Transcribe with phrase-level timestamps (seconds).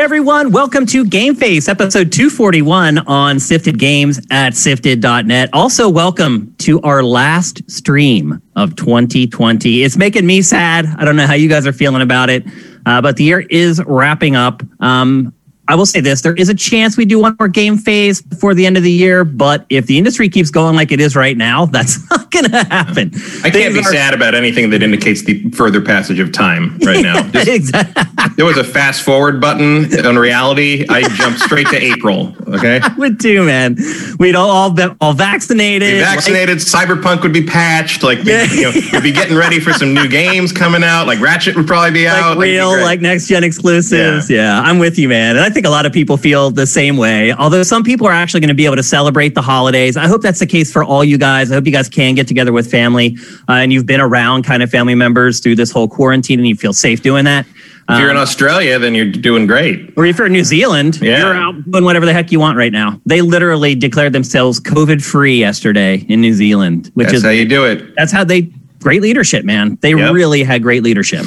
[0.00, 5.50] Everyone, welcome to Game Face, episode 241 on Sifted Games at sifted.net.
[5.52, 9.82] Also, welcome to our last stream of 2020.
[9.82, 10.86] It's making me sad.
[10.86, 12.46] I don't know how you guys are feeling about it,
[12.86, 14.62] uh, but the year is wrapping up.
[14.80, 15.34] Um,
[15.70, 18.54] I will say this: there is a chance we do one more Game Face before
[18.54, 21.36] the end of the year, but if the industry keeps going like it is right
[21.36, 23.12] now, that's not going to happen.
[23.44, 23.84] I can't be are...
[23.84, 27.22] sad about anything that indicates the further passage of time right now.
[27.30, 28.04] Just, exactly.
[28.36, 30.86] There was a fast forward button on reality.
[30.88, 32.34] I jumped straight to April.
[32.48, 33.76] Okay, I would too, man.
[34.18, 35.88] We'd all all, be, all vaccinated.
[35.88, 36.58] Be vaccinated.
[36.58, 38.02] Like, Cyberpunk would be patched.
[38.02, 38.42] Like yeah.
[38.42, 41.06] you know, we'd be getting ready for some new games coming out.
[41.06, 42.38] Like Ratchet would probably be like out.
[42.38, 44.28] Real, like, like next gen exclusives.
[44.28, 44.36] Yeah.
[44.36, 45.36] yeah, I'm with you, man.
[45.36, 47.34] And I think think a lot of people feel the same way.
[47.34, 49.94] Although some people are actually going to be able to celebrate the holidays.
[49.94, 51.52] I hope that's the case for all you guys.
[51.52, 54.62] I hope you guys can get together with family uh, and you've been around kind
[54.62, 57.44] of family members through this whole quarantine and you feel safe doing that.
[57.90, 59.92] If you're in um, Australia, then you're doing great.
[59.98, 61.18] Or if you're in New Zealand, yeah.
[61.18, 62.98] you're out doing whatever the heck you want right now.
[63.04, 67.46] They literally declared themselves COVID free yesterday in New Zealand, which that's is how you
[67.46, 67.94] do it.
[67.96, 69.76] That's how they great leadership, man.
[69.82, 70.14] They yep.
[70.14, 71.26] really had great leadership.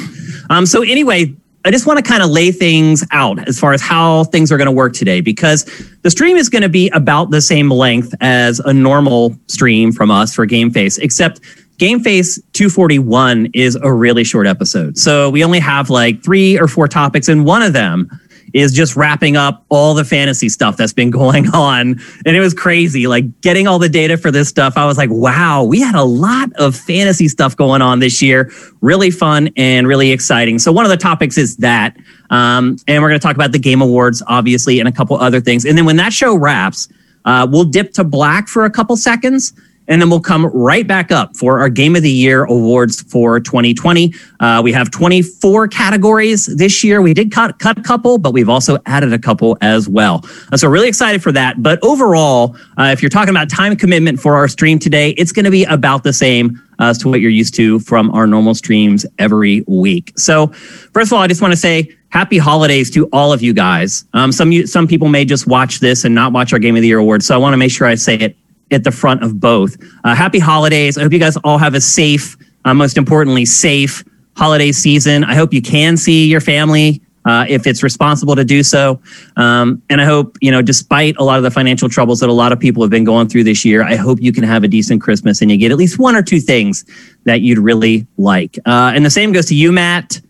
[0.50, 1.34] Um, so anyway,
[1.66, 4.58] I just want to kind of lay things out as far as how things are
[4.58, 5.64] going to work today because
[6.02, 10.10] the stream is going to be about the same length as a normal stream from
[10.10, 11.40] us for Game Face, except
[11.78, 14.98] Game Face 241 is a really short episode.
[14.98, 18.10] So we only have like three or four topics, and one of them
[18.54, 22.00] is just wrapping up all the fantasy stuff that's been going on.
[22.24, 23.06] And it was crazy.
[23.06, 26.04] Like getting all the data for this stuff, I was like, wow, we had a
[26.04, 28.50] lot of fantasy stuff going on this year.
[28.80, 30.58] Really fun and really exciting.
[30.58, 31.96] So, one of the topics is that.
[32.30, 35.40] Um, and we're going to talk about the Game Awards, obviously, and a couple other
[35.40, 35.64] things.
[35.64, 36.88] And then when that show wraps,
[37.26, 39.52] uh, we'll dip to black for a couple seconds
[39.88, 43.40] and then we'll come right back up for our Game of the Year awards for
[43.40, 44.14] 2020.
[44.40, 47.02] Uh, we have 24 categories this year.
[47.02, 50.24] We did cut, cut a couple, but we've also added a couple as well.
[50.52, 51.62] Uh, so, really excited for that.
[51.62, 55.44] But overall, uh, if you're talking about time commitment for our stream today, it's going
[55.44, 59.06] to be about the same as to what you're used to from our normal streams
[59.18, 60.12] every week.
[60.16, 63.52] So, first of all, I just want to say, happy holidays to all of you
[63.52, 64.04] guys.
[64.12, 66.88] Um, some some people may just watch this and not watch our Game of the
[66.88, 68.36] Year awards, so I want to make sure I say it
[68.70, 69.76] at the front of both.
[70.04, 70.98] Uh, happy holidays.
[70.98, 74.04] I hope you guys all have a safe, uh, most importantly, safe
[74.36, 75.24] holiday season.
[75.24, 79.00] I hope you can see your family uh, if it's responsible to do so.
[79.36, 82.32] Um, and I hope, you know, despite a lot of the financial troubles that a
[82.32, 84.68] lot of people have been going through this year, I hope you can have a
[84.68, 86.84] decent Christmas and you get at least one or two things
[87.24, 88.58] that you'd really like.
[88.66, 90.20] Uh, and the same goes to you, Matt.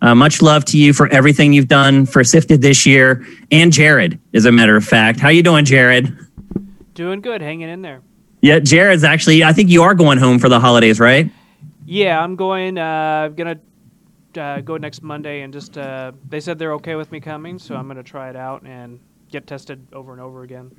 [0.00, 4.20] Uh, much love to you for everything you've done for Sifted this year, and Jared,
[4.34, 5.18] as a matter of fact.
[5.18, 6.14] How you doing, Jared?
[6.94, 8.02] Doing good, hanging in there.
[8.40, 9.42] Yeah, Jared's actually.
[9.42, 11.30] I think you are going home for the holidays, right?
[11.86, 12.78] Yeah, I'm going.
[12.78, 12.82] Uh,
[13.26, 13.58] I'm gonna
[14.36, 17.74] uh, go next Monday, and just uh, they said they're okay with me coming, so
[17.74, 19.00] I'm gonna try it out and
[19.30, 20.70] get tested over and over again.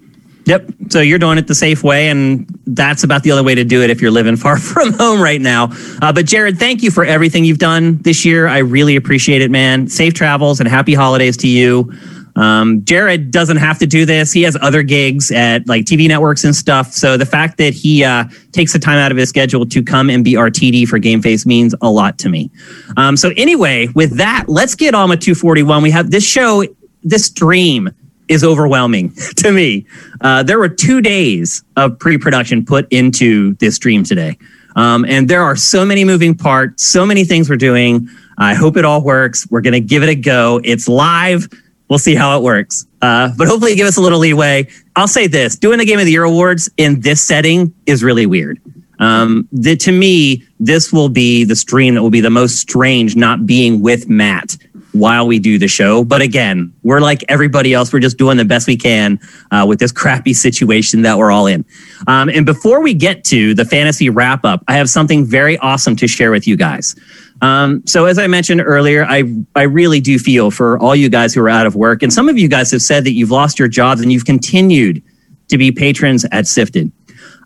[0.45, 0.69] Yep.
[0.89, 3.81] So you're doing it the safe way, and that's about the only way to do
[3.81, 5.69] it if you're living far from home right now.
[6.01, 8.47] Uh, but Jared, thank you for everything you've done this year.
[8.47, 9.87] I really appreciate it, man.
[9.89, 11.91] Safe travels and happy holidays to you.
[12.35, 14.31] Um, Jared doesn't have to do this.
[14.31, 16.91] He has other gigs at like TV networks and stuff.
[16.91, 20.09] So the fact that he uh, takes the time out of his schedule to come
[20.09, 22.51] and be RTD for Game Face means a lot to me.
[22.97, 25.81] Um, so anyway, with that, let's get on with 241.
[25.81, 26.65] We have this show,
[27.03, 27.89] this stream
[28.27, 29.85] is overwhelming to me.
[30.21, 34.37] Uh, there were two days of pre-production put into this stream today.
[34.75, 38.09] Um, and there are so many moving parts, so many things we're doing.
[38.37, 39.47] I hope it all works.
[39.49, 40.59] We're going to give it a go.
[40.65, 41.47] It's live.
[41.87, 42.85] We'll see how it works.
[43.01, 44.67] Uh, but hopefully, give us a little leeway.
[44.95, 48.25] I'll say this doing the Game of the Year awards in this setting is really
[48.25, 48.59] weird.
[48.99, 53.15] Um, the, to me, this will be the stream that will be the most strange
[53.15, 54.57] not being with Matt
[54.95, 56.03] while we do the show.
[56.03, 57.91] But again, we're like everybody else.
[57.91, 59.19] We're just doing the best we can
[59.51, 61.65] uh, with this crappy situation that we're all in.
[62.07, 65.95] Um, and before we get to the fantasy wrap up, I have something very awesome
[65.97, 66.95] to share with you guys.
[67.41, 69.23] Um, so as I mentioned earlier, I
[69.55, 72.29] I really do feel for all you guys who are out of work, and some
[72.29, 75.03] of you guys have said that you've lost your jobs and you've continued
[75.49, 76.91] to be patrons at Sifted.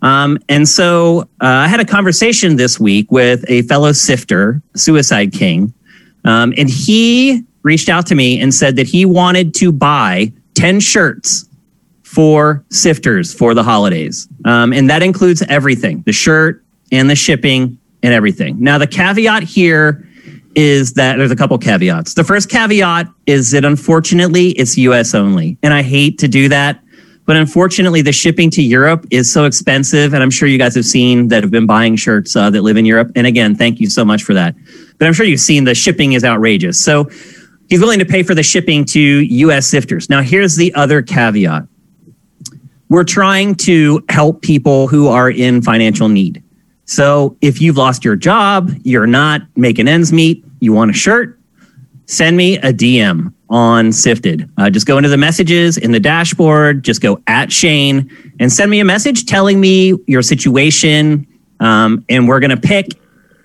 [0.01, 5.33] Um, and so uh, I had a conversation this week with a fellow sifter, Suicide
[5.33, 5.73] King,
[6.23, 10.79] um, and he reached out to me and said that he wanted to buy ten
[10.79, 11.45] shirts
[12.03, 17.77] for sifters for the holidays, um, and that includes everything: the shirt and the shipping
[18.03, 18.61] and everything.
[18.61, 20.06] Now, the caveat here
[20.56, 22.15] is that there's a couple caveats.
[22.15, 25.57] The first caveat is that unfortunately it's US only.
[25.63, 26.81] And I hate to do that.
[27.25, 30.13] But unfortunately, the shipping to Europe is so expensive.
[30.13, 32.75] And I'm sure you guys have seen that have been buying shirts uh, that live
[32.75, 33.11] in Europe.
[33.15, 34.56] And again, thank you so much for that.
[34.97, 36.83] But I'm sure you've seen the shipping is outrageous.
[36.83, 37.07] So
[37.69, 40.10] he's willing to pay for the shipping to US sifters.
[40.10, 41.68] Now, here's the other caveat
[42.89, 46.44] we're trying to help people who are in financial need.
[46.86, 51.39] So if you've lost your job, you're not making ends meet, you want a shirt,
[52.07, 54.50] send me a DM on Sifted.
[54.57, 58.71] Uh, just go into the messages in the dashboard, just go at Shane and send
[58.71, 61.27] me a message telling me your situation.
[61.60, 62.88] Um, and we're going to pick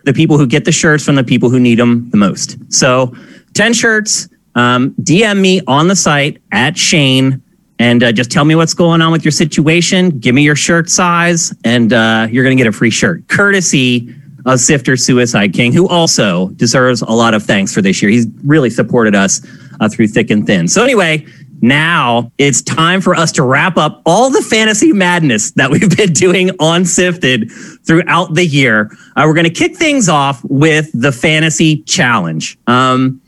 [0.05, 2.57] the people who get the shirts from the people who need them the most.
[2.73, 3.15] So
[3.55, 7.43] 10 shirts, um, DM me on the site at Shane
[7.79, 10.11] and uh, just tell me what's going on with your situation.
[10.19, 14.15] Give me your shirt size, and uh, you're going to get a free shirt, courtesy
[14.47, 18.11] of Sifter Suicide King, who also deserves a lot of thanks for this year.
[18.11, 19.45] He's really supported us
[19.81, 20.69] uh, through thick and thin.
[20.69, 21.27] So, anyway,
[21.63, 26.13] now it's time for us to wrap up all the fantasy madness that we've been
[26.13, 27.51] doing on Sifted
[27.87, 28.91] throughout the year.
[29.17, 32.57] Uh, we're going to kick things off with the fantasy challenge.
[32.67, 33.21] Um,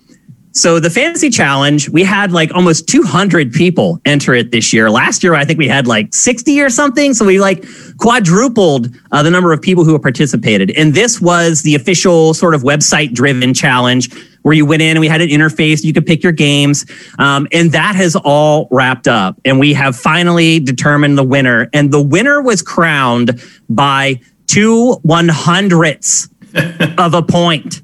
[0.57, 4.91] so the fantasy challenge, we had like almost 200 people enter it this year.
[4.91, 7.13] Last year, I think we had like 60 or something.
[7.13, 7.65] So we like
[7.99, 10.71] quadrupled uh, the number of people who participated.
[10.71, 14.11] And this was the official sort of website driven challenge
[14.43, 15.85] where you went in and we had an interface.
[15.85, 16.87] You could pick your games.
[17.19, 19.39] Um, and that has all wrapped up.
[19.45, 21.69] And we have finally determined the winner.
[21.75, 26.31] And the winner was crowned by two one hundredths
[26.97, 27.83] of a point.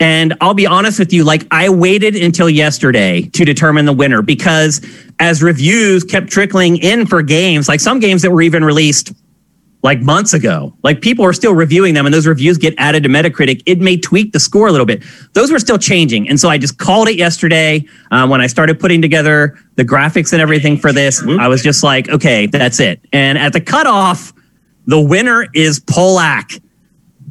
[0.00, 4.20] And I'll be honest with you, like I waited until yesterday to determine the winner
[4.20, 4.84] because
[5.20, 9.12] as reviews kept trickling in for games, like some games that were even released
[9.84, 13.08] like months ago, like people are still reviewing them and those reviews get added to
[13.08, 15.02] Metacritic, it may tweak the score a little bit.
[15.34, 16.28] Those were still changing.
[16.28, 20.32] And so I just called it yesterday um, when I started putting together the graphics
[20.32, 21.22] and everything for this.
[21.22, 23.00] I was just like, okay, that's it.
[23.12, 24.32] And at the cutoff,
[24.86, 26.60] the winner is Polak.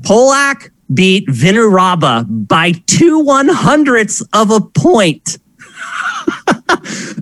[0.01, 5.37] Polak beat Vinuraba by two one hundredths of a point.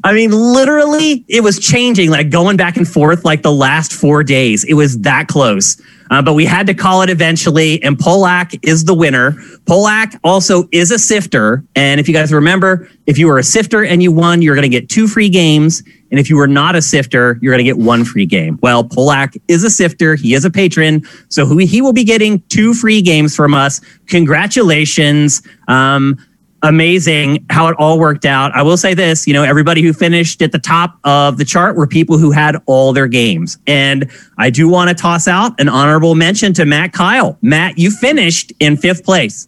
[0.03, 4.23] I mean, literally, it was changing, like going back and forth like the last four
[4.23, 4.63] days.
[4.63, 5.81] It was that close.
[6.09, 9.33] Uh, but we had to call it eventually, and Polak is the winner.
[9.65, 11.63] Polak also is a sifter.
[11.75, 14.69] And if you guys remember, if you were a sifter and you won, you're going
[14.69, 15.83] to get two free games.
[16.11, 18.57] And if you were not a sifter, you're going to get one free game.
[18.63, 20.15] Well, Polak is a sifter.
[20.15, 21.03] He is a patron.
[21.29, 23.79] So he will be getting two free games from us.
[24.07, 25.43] Congratulations.
[25.67, 26.17] Um,
[26.63, 28.53] amazing how it all worked out.
[28.53, 31.75] I will say this, you know, everybody who finished at the top of the chart
[31.75, 33.57] were people who had all their games.
[33.67, 37.37] And I do want to toss out an honorable mention to Matt Kyle.
[37.41, 39.47] Matt, you finished in fifth place.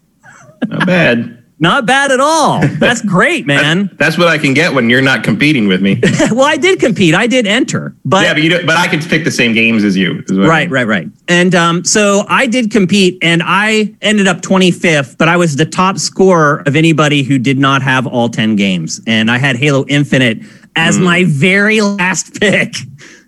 [0.66, 1.41] Not bad.
[1.62, 2.60] Not bad at all.
[2.66, 3.88] That's great, man.
[3.94, 6.00] that's, what I can get when you're not competing with me.
[6.32, 7.14] well, I did compete.
[7.14, 9.84] I did enter, but yeah, but you do, but I could pick the same games
[9.84, 10.24] as you.
[10.28, 11.08] Right, right, right.
[11.28, 15.64] And um, so I did compete, and I ended up 25th, but I was the
[15.64, 19.84] top scorer of anybody who did not have all 10 games, and I had Halo
[19.86, 20.42] Infinite
[20.74, 21.04] as mm.
[21.04, 22.74] my very last pick.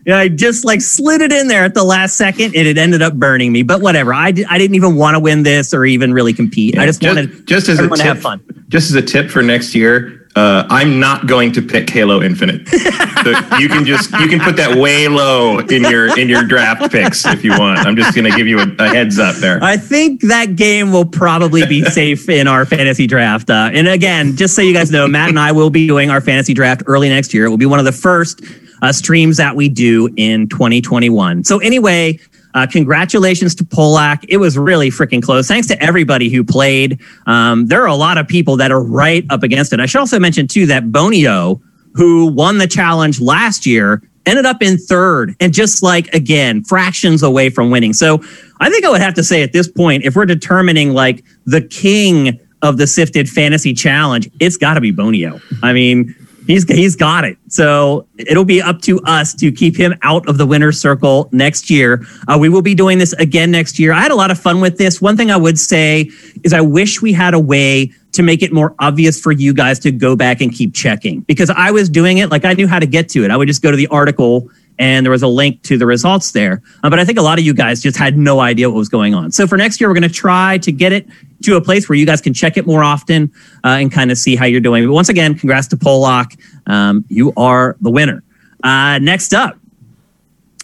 [0.07, 3.01] Yeah, I just like slid it in there at the last second and it ended
[3.01, 3.63] up burning me.
[3.63, 4.13] But whatever.
[4.13, 6.75] I, d- I didn't even want to win this or even really compete.
[6.75, 8.45] Yeah, I just, just wanted just as a tip, to have fun.
[8.69, 12.69] Just as a tip for next year, uh, I'm not going to pick Halo Infinite.
[12.69, 16.91] so you can just you can put that way low in your in your draft
[16.91, 17.79] picks if you want.
[17.87, 19.63] I'm just going to give you a, a, heads up there.
[19.63, 23.49] I think that game will probably be safe in our fantasy draft.
[23.49, 26.21] Uh, and again, just so you guys know, Matt and I will be doing our
[26.21, 27.47] fantasy draft early next year.
[27.47, 28.43] It will be one of the first
[28.85, 31.43] uh, streams that we do in 2021.
[31.43, 32.19] So anyway,
[32.53, 34.27] uh, congratulations to Polak.
[34.29, 35.49] It was really freaking close.
[35.49, 37.01] Thanks to everybody who played.
[37.25, 39.81] Um, there are a lot of people that are right up against it.
[39.81, 41.63] I should also mention too that Bonio,
[41.95, 47.23] who won the challenge last year, ended up in third and just like again fractions
[47.23, 47.95] away from winning.
[47.95, 48.23] So
[48.61, 51.63] I think I would have to say at this point, if we're determining like the
[51.63, 55.41] king of the sifted fantasy challenge, it's got to be Bonio.
[55.63, 56.15] I mean,
[56.47, 57.39] He's he's got it.
[57.49, 61.71] So it'll be up to us to keep him out of the winner's circle next
[61.71, 62.05] year.
[62.29, 63.93] Uh, we will be doing this again next year.
[63.93, 65.01] I had a lot of fun with this.
[65.01, 66.11] One thing I would say
[66.43, 69.79] is I wish we had a way to make it more obvious for you guys
[69.81, 72.79] to go back and keep checking because I was doing it like I knew how
[72.79, 73.31] to get to it.
[73.31, 76.33] I would just go to the article and there was a link to the results
[76.33, 76.63] there.
[76.83, 78.89] Uh, but I think a lot of you guys just had no idea what was
[78.89, 79.31] going on.
[79.33, 81.07] So for next year, we're going to try to get it
[81.45, 83.33] to a place where you guys can check it more often
[83.65, 84.87] uh, and kind of see how you're doing.
[84.87, 86.33] But once again, congrats to Pollock.
[86.67, 88.23] Um, you are the winner.
[88.63, 89.59] Uh, next up,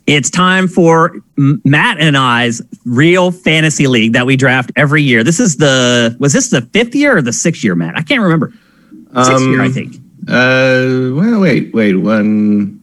[0.06, 5.22] it's time for Matt and I's real fantasy league that we draft every year.
[5.22, 7.96] This is the was this the fifth year or the sixth year, Matt?
[7.96, 8.52] I can't remember.
[9.14, 9.96] Sixth um, year, I think.
[10.26, 12.79] Uh, well, wait, wait, one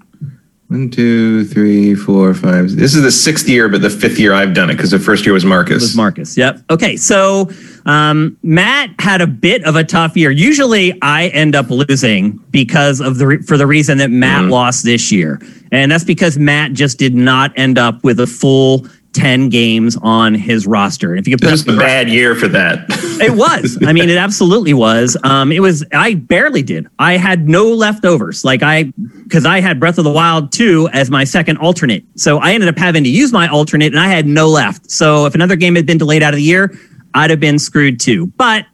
[0.69, 2.75] One, two, three, four, five.
[2.75, 5.25] This is the sixth year, but the fifth year I've done it because the first
[5.25, 5.81] year was Marcus.
[5.81, 6.36] was Marcus.
[6.38, 6.59] Yep.
[6.69, 6.97] Okay.
[6.97, 7.50] So
[7.86, 10.29] um, Matt had a bit of a tough year.
[10.29, 14.50] Usually, I end up losing because of the re- for the reason that Matt Mhm.
[14.51, 15.39] lost this year,
[15.71, 18.86] and that's because Matt just did not end up with a full
[19.17, 21.15] ten games on his roster.
[21.15, 22.86] If you could put This was a bad year for that.
[23.19, 23.79] it was.
[23.81, 25.17] I mean, it absolutely was.
[25.24, 25.83] Um, it was.
[25.91, 26.88] I barely did.
[27.00, 28.45] I had no leftovers.
[28.45, 28.93] Like I,
[29.24, 32.03] because I had Breath of the Wild two as my second alternate.
[32.15, 34.91] So I ended up having to use my alternate, and I had no left.
[34.91, 36.77] So if another game had been delayed out of the year,
[37.15, 38.27] I'd have been screwed too.
[38.38, 38.67] But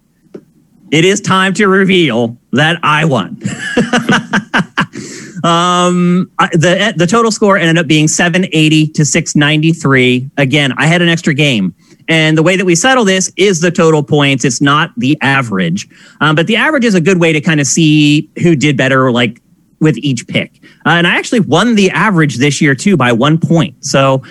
[0.91, 3.41] it is time to reveal that I won.
[5.43, 10.29] um, the the total score ended up being 780 to 693.
[10.37, 11.75] Again, I had an extra game.
[12.09, 14.43] And the way that we settle this is the total points.
[14.43, 15.87] It's not the average.
[16.19, 19.09] Um, but the average is a good way to kind of see who did better,
[19.11, 19.41] like
[19.79, 20.59] with each pick.
[20.85, 23.85] Uh, and I actually won the average this year too by one point.
[23.85, 24.21] So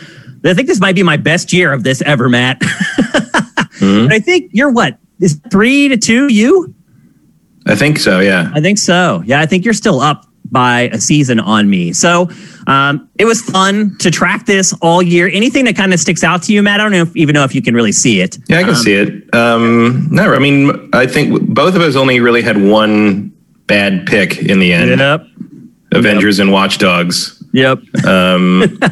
[0.44, 2.60] I think this might be my best year of this ever, Matt.
[3.82, 4.04] Mhm.
[4.04, 4.96] And I think you're what?
[5.18, 6.72] Is three to two you?
[7.66, 8.20] I think so.
[8.20, 8.50] Yeah.
[8.54, 9.22] I think so.
[9.26, 11.92] Yeah, I think you're still up by a season on me.
[11.92, 12.28] So
[12.66, 15.28] um, it was fun to track this all year.
[15.32, 16.78] Anything that kind of sticks out to you, Matt?
[16.80, 18.38] I don't know if, even know if you can really see it.
[18.48, 19.34] Yeah, I can Um, see it.
[19.34, 23.32] Um, no, I mean, I think both of us only really had one
[23.66, 24.98] bad pick in the end.
[25.00, 25.26] Yep.
[25.94, 27.42] Avengers and Watch Dogs.
[27.52, 27.78] Yep.
[28.06, 28.78] Um,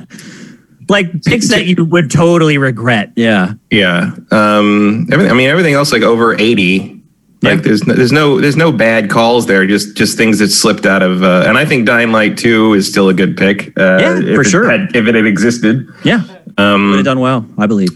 [0.88, 3.12] Like picks that you would totally regret.
[3.14, 3.52] Yeah.
[3.70, 4.10] yeah.
[4.32, 5.30] Um, everything.
[5.30, 6.99] I mean, everything else like over eighty.
[7.42, 7.60] Like Yeah.
[7.62, 9.66] there's no, there's no there's no bad calls there.
[9.66, 11.22] Just just things that slipped out of.
[11.22, 13.68] Uh, and I think Dying Light Two is still a good pick.
[13.78, 14.68] Uh, Yeah, for sure.
[14.70, 15.88] had- if it had existed.
[16.04, 16.22] Yeah.
[16.46, 17.88] Would Um, have done well, I believe.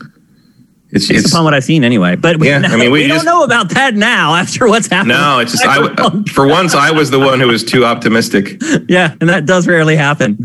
[0.91, 2.15] it's, Based it's upon what I've seen anyway.
[2.17, 4.87] But we, Yeah, I mean, we we just- don't know about that now after what's
[4.87, 5.09] happened.
[5.09, 5.41] no.
[5.41, 5.77] It's just I
[6.33, 8.63] for once I was the one who was too optimistic.
[8.89, 10.39] yeah, and that does rarely happen.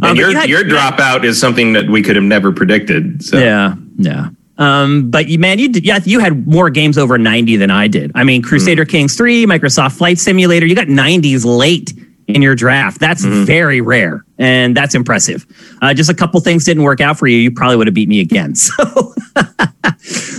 [0.00, 3.22] Um, And your you had- your dropout is something that we could have never predicted.
[3.22, 4.28] So Yeah, yeah.
[4.58, 7.88] Um, but you, man, you did, yeah, you had more games over 90 than I
[7.88, 8.10] did.
[8.14, 11.92] I mean, Crusader Kings 3, Microsoft Flight Simulator, you got 90s late
[12.26, 12.98] in your draft.
[12.98, 15.46] That's very rare, and that's impressive.
[15.80, 17.36] Uh, just a couple things didn't work out for you.
[17.36, 18.54] You probably would have beat me again.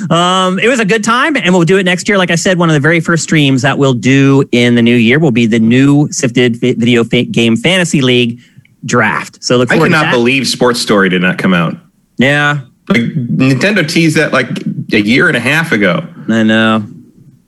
[0.07, 2.17] So um, it was a good time, and we'll do it next year.
[2.17, 4.95] Like I said, one of the very first streams that we'll do in the new
[4.95, 8.39] year will be the new Sifted Video Game Fantasy League
[8.85, 9.43] draft.
[9.43, 11.75] So look I forward to cannot believe Sports Story did not come out.
[12.17, 14.49] yeah, Like Nintendo teased that like
[14.93, 16.07] a year and a half ago.
[16.29, 16.85] I know.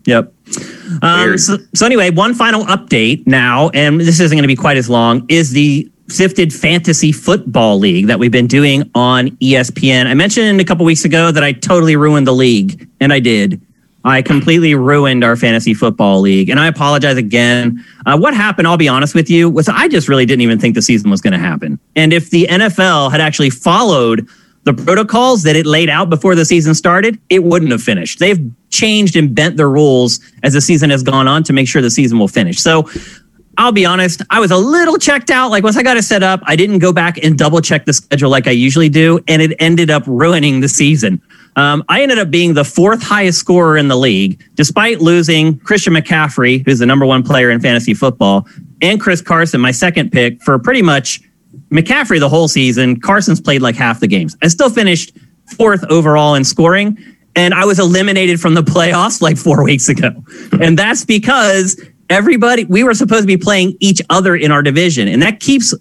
[0.06, 0.34] Yep.
[1.02, 4.78] Um, so, so anyway, one final update now, and this isn't going to be quite
[4.78, 10.08] as long, is the Sifted Fantasy Football League that we've been doing on ESPN.
[10.08, 13.62] I mentioned a couple weeks ago that I totally ruined the league, and I did.
[14.04, 17.86] I completely ruined our fantasy football league, and I apologize again.
[18.06, 18.68] Uh, what happened?
[18.68, 19.50] I'll be honest with you.
[19.50, 22.30] Was I just really didn't even think the season was going to happen, and if
[22.30, 24.28] the NFL had actually followed
[24.64, 28.20] the protocols that it laid out before the season started, it wouldn't have finished.
[28.20, 28.40] They've
[28.70, 31.90] changed and bent the rules as the season has gone on to make sure the
[31.90, 32.60] season will finish.
[32.60, 32.90] So
[33.58, 35.52] I'll be honest, I was a little checked out.
[35.52, 37.92] Like once I got it set up, I didn't go back and double check the
[37.92, 41.22] schedule like I usually do, and it ended up ruining the season.
[41.58, 45.94] Um, I ended up being the fourth highest scorer in the league, despite losing Christian
[45.94, 48.48] McCaffrey, who's the number one player in fantasy football,
[48.82, 51.22] and Chris Carson, my second pick, for pretty much
[51.72, 53.00] McCaffrey the whole season.
[53.00, 54.36] Carson's played like half the games.
[54.42, 55.16] I still finished
[55.58, 56.98] fourth overall in scoring,
[57.36, 60.12] and I was eliminated from the playoffs like four weeks ago.
[60.60, 65.08] And that's because everybody, we were supposed to be playing each other in our division,
[65.08, 65.74] and that keeps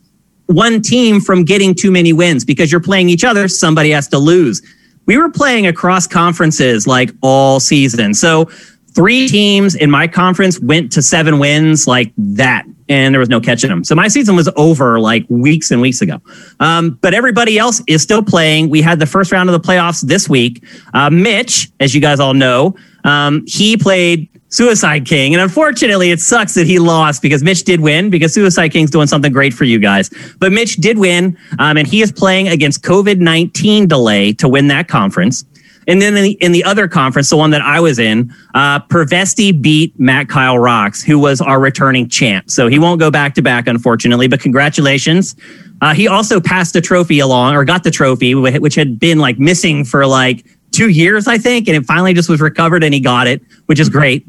[0.49, 4.19] one team from getting too many wins because you're playing each other, somebody has to
[4.19, 4.63] lose.
[5.07, 8.15] We were playing across conferences like all season.
[8.15, 8.47] So
[8.95, 13.41] three teams in my conference went to seven wins like that, and there was no
[13.41, 13.85] catching them.
[13.85, 16.21] So my season was over like weeks and weeks ago.
[16.61, 18.69] Um, but everybody else is still playing.
[18.71, 20.65] We had the first round of the playoffs this week.
[20.95, 25.35] Uh, Mitch, as you guys all know, um, he played Suicide King.
[25.35, 29.07] And unfortunately, it sucks that he lost because Mitch did win because Suicide King's doing
[29.07, 30.11] something great for you guys.
[30.39, 34.69] But Mitch did win, um, and he is playing against COVID 19 delay to win
[34.69, 35.45] that conference.
[35.89, 38.81] And then in the, in the other conference, the one that I was in, uh,
[38.81, 42.51] Pervesti beat Matt Kyle Rocks, who was our returning champ.
[42.51, 45.35] So he won't go back to back, unfortunately, but congratulations.
[45.81, 49.39] Uh, he also passed the trophy along or got the trophy, which had been like
[49.39, 51.69] missing for like two years, I think.
[51.69, 54.27] And it finally just was recovered and he got it, which is great.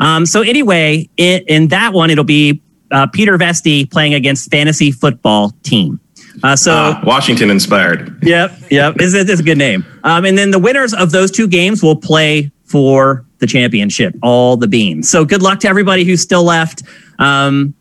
[0.00, 4.90] Um, so anyway, in, in that one, it'll be uh, Peter Vesti playing against fantasy
[4.90, 6.00] football team.
[6.42, 8.18] Uh, so Ah, Washington inspired.
[8.22, 8.94] Yep, yep.
[8.98, 9.84] It's, it's a good name.
[10.04, 14.56] Um, and then the winners of those two games will play for the championship, all
[14.56, 15.10] the beans.
[15.10, 16.82] So good luck to everybody who's still left.
[17.18, 17.74] Um,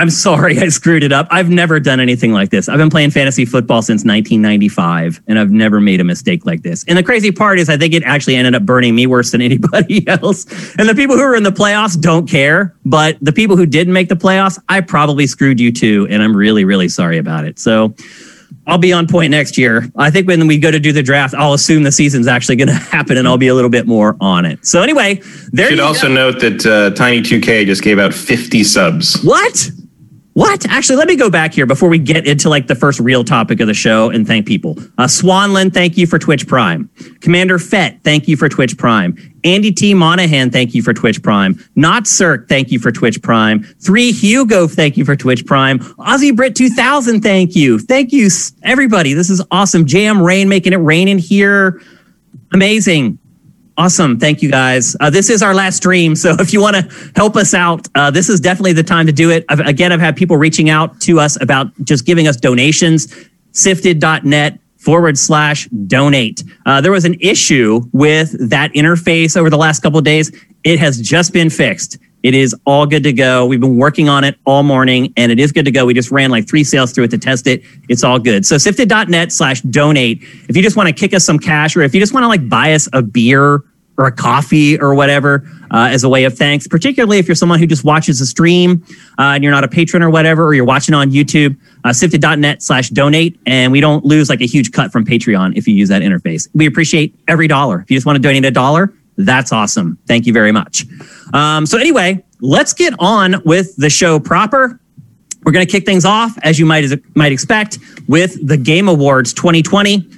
[0.00, 1.28] I'm sorry I screwed it up.
[1.30, 2.70] I've never done anything like this.
[2.70, 6.86] I've been playing fantasy football since 1995 and I've never made a mistake like this.
[6.88, 9.42] And the crazy part is I think it actually ended up burning me worse than
[9.42, 10.46] anybody else.
[10.78, 13.92] And the people who are in the playoffs don't care, but the people who didn't
[13.92, 17.58] make the playoffs, I probably screwed you too and I'm really really sorry about it.
[17.58, 17.94] So
[18.66, 19.86] I'll be on point next year.
[19.96, 22.68] I think when we go to do the draft, I'll assume the season's actually going
[22.68, 24.64] to happen, and I'll be a little bit more on it.
[24.64, 25.16] So anyway,
[25.52, 25.66] there.
[25.66, 26.14] Should you should also go.
[26.14, 29.20] note that uh, Tiny 2K just gave out 50 subs.
[29.22, 29.70] What?
[30.34, 30.64] What?
[30.68, 33.58] Actually, let me go back here before we get into like the first real topic
[33.58, 34.78] of the show and thank people.
[34.96, 36.88] Uh, Swanland, thank you for Twitch Prime.
[37.20, 39.16] Commander Fett, thank you for Twitch Prime.
[39.42, 39.92] Andy T.
[39.92, 41.58] Monahan, thank you for Twitch Prime.
[41.74, 43.64] Not Cirque, thank you for Twitch Prime.
[43.80, 45.80] Three Hugo, thank you for Twitch Prime.
[45.80, 47.78] Aussie Brit 2000, thank you.
[47.78, 48.28] Thank you,
[48.62, 49.14] everybody.
[49.14, 49.84] This is awesome.
[49.84, 51.80] Jam Rain making it rain in here.
[52.52, 53.19] Amazing.
[53.80, 54.20] Awesome.
[54.20, 54.94] Thank you guys.
[55.00, 56.14] Uh, this is our last stream.
[56.14, 59.12] So if you want to help us out, uh, this is definitely the time to
[59.12, 59.46] do it.
[59.48, 63.14] I've, again, I've had people reaching out to us about just giving us donations.
[63.52, 66.44] Sifted.net forward slash donate.
[66.66, 70.30] Uh, there was an issue with that interface over the last couple days.
[70.62, 71.96] It has just been fixed.
[72.22, 73.46] It is all good to go.
[73.46, 75.86] We've been working on it all morning and it is good to go.
[75.86, 77.62] We just ran like three sales through it to test it.
[77.88, 78.44] It's all good.
[78.44, 80.22] So sifted.net slash donate.
[80.48, 82.28] If you just want to kick us some cash or if you just want to
[82.28, 83.62] like buy us a beer
[84.00, 87.58] or a coffee or whatever uh, as a way of thanks, particularly if you're someone
[87.58, 88.82] who just watches a stream
[89.18, 91.54] uh, and you're not a patron or whatever, or you're watching on YouTube,
[91.84, 93.38] uh, sifted.net slash donate.
[93.44, 96.48] And we don't lose like a huge cut from Patreon if you use that interface.
[96.54, 97.82] We appreciate every dollar.
[97.82, 99.98] If you just want to donate a dollar, that's awesome.
[100.08, 100.86] Thank you very much.
[101.34, 104.80] Um, so, anyway, let's get on with the show proper.
[105.44, 107.78] We're going to kick things off, as you might might expect,
[108.08, 110.08] with the Game Awards 2020.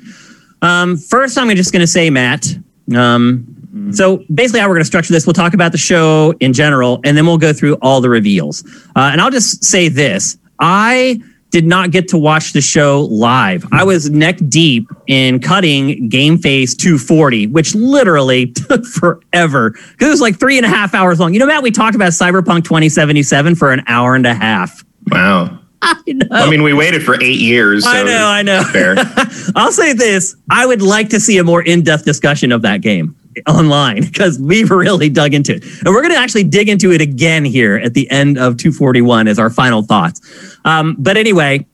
[0.63, 2.47] Um, first, I'm just going to say, Matt.
[2.95, 6.53] Um, so basically, how we're going to structure this, we'll talk about the show in
[6.53, 8.65] general, and then we'll go through all the reveals.
[8.95, 13.65] Uh, and I'll just say this: I did not get to watch the show live.
[13.73, 20.11] I was neck deep in cutting Game Face 240, which literally took forever because it
[20.11, 21.33] was like three and a half hours long.
[21.33, 24.85] You know, Matt, we talked about Cyberpunk 2077 for an hour and a half.
[25.07, 25.61] Wow.
[25.83, 26.27] I know.
[26.31, 27.85] I mean, we waited for eight years.
[27.85, 28.63] So I know, I know.
[28.65, 28.97] Fair.
[29.57, 33.17] I'll say this: I would like to see a more in-depth discussion of that game
[33.47, 37.01] online because we've really dug into it, and we're going to actually dig into it
[37.01, 40.21] again here at the end of 241 as our final thoughts.
[40.65, 41.67] Um, but anyway.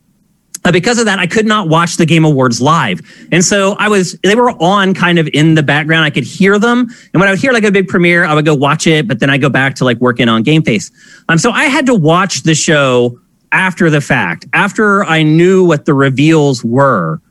[0.65, 3.89] Uh, because of that, I could not watch the Game Awards live, and so I
[3.89, 4.19] was.
[4.25, 6.05] They were on kind of in the background.
[6.05, 8.45] I could hear them, and when I would hear like a big premiere, I would
[8.45, 9.07] go watch it.
[9.07, 10.91] But then I go back to like working on Game Face.
[11.29, 13.21] Um, so I had to watch the show
[13.53, 17.23] after the fact, after I knew what the reveals were,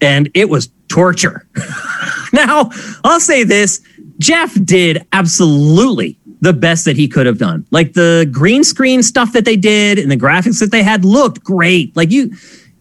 [0.00, 1.46] and it was torture.
[2.32, 2.70] now,
[3.04, 3.80] I'll say this
[4.18, 7.66] Jeff did absolutely the best that he could have done.
[7.70, 11.42] Like the green screen stuff that they did and the graphics that they had looked
[11.42, 11.96] great.
[11.96, 12.32] Like you,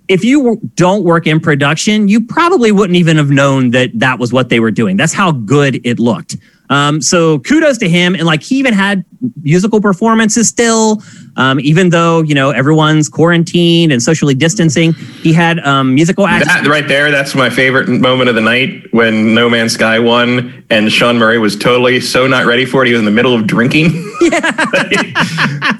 [0.08, 4.34] if you don't work in production, you probably wouldn't even have known that that was
[4.34, 4.98] what they were doing.
[4.98, 6.36] That's how good it looked.
[6.70, 8.16] Um, so kudos to him.
[8.16, 9.04] And like he even had
[9.42, 11.02] musical performances still,
[11.36, 14.94] um, even though, you know, everyone's quarantined and socially distancing.
[14.94, 16.48] He had um, musical acts.
[16.48, 20.64] That right there, that's my favorite moment of the night when No Man's Sky won
[20.70, 22.88] and Sean Murray was totally so not ready for it.
[22.88, 23.86] He was in the middle of drinking.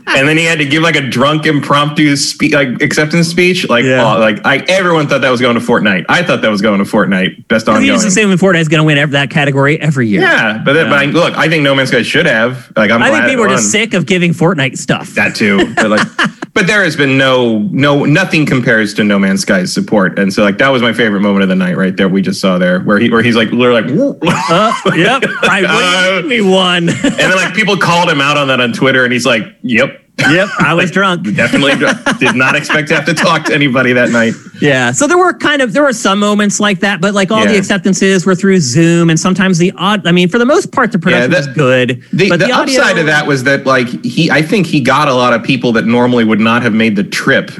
[0.08, 3.68] and then he had to give like a drunk impromptu spe- like acceptance speech.
[3.70, 4.16] Like, Yeah.
[4.16, 6.06] oh, like I, everyone thought that was going to Fortnite.
[6.10, 7.48] I thought that was going to Fortnite.
[7.48, 7.88] Best He ongoing.
[7.88, 10.22] just assuming Fortnite's going to win every, that category every year.
[10.22, 12.72] Yeah, but, then, but I, look, I think No Man's Sky should have.
[12.76, 15.10] Like, I'm I think glad people are just sick of giving Fortnite stuff.
[15.16, 16.08] That too, but like,
[16.54, 20.44] but there has been no, no, nothing compares to No Man's Sky's support, and so
[20.44, 22.10] like that was my favorite moment of the night right there.
[22.10, 25.24] We just saw there where he, where he's like literally like, Uh, yep.
[25.44, 25.66] Right.
[25.66, 26.90] Uh, me one.
[26.90, 30.02] and then like people called him out on that on Twitter, and he's like, "Yep,
[30.20, 30.48] yep.
[30.60, 31.24] I was drunk.
[31.36, 31.74] definitely
[32.20, 34.92] did not expect to have to talk to anybody that night." Yeah.
[34.92, 37.58] So there were kind of there were some moments like that, but like all the
[37.58, 40.06] acceptances were through Zoom, and sometimes the odd.
[40.08, 42.04] I mean, for the most part, the production that- was good.
[42.14, 45.08] The, but the, audio- upside of that was that like he, I think he got
[45.08, 47.52] a lot of people that normally would not have made the trip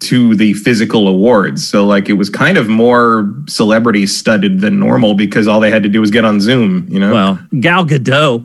[0.00, 1.66] to the physical awards.
[1.66, 5.82] So like it was kind of more celebrity studded than normal because all they had
[5.84, 6.86] to do was get on Zoom.
[6.90, 7.12] You know.
[7.12, 8.44] Well, Gal Gadot.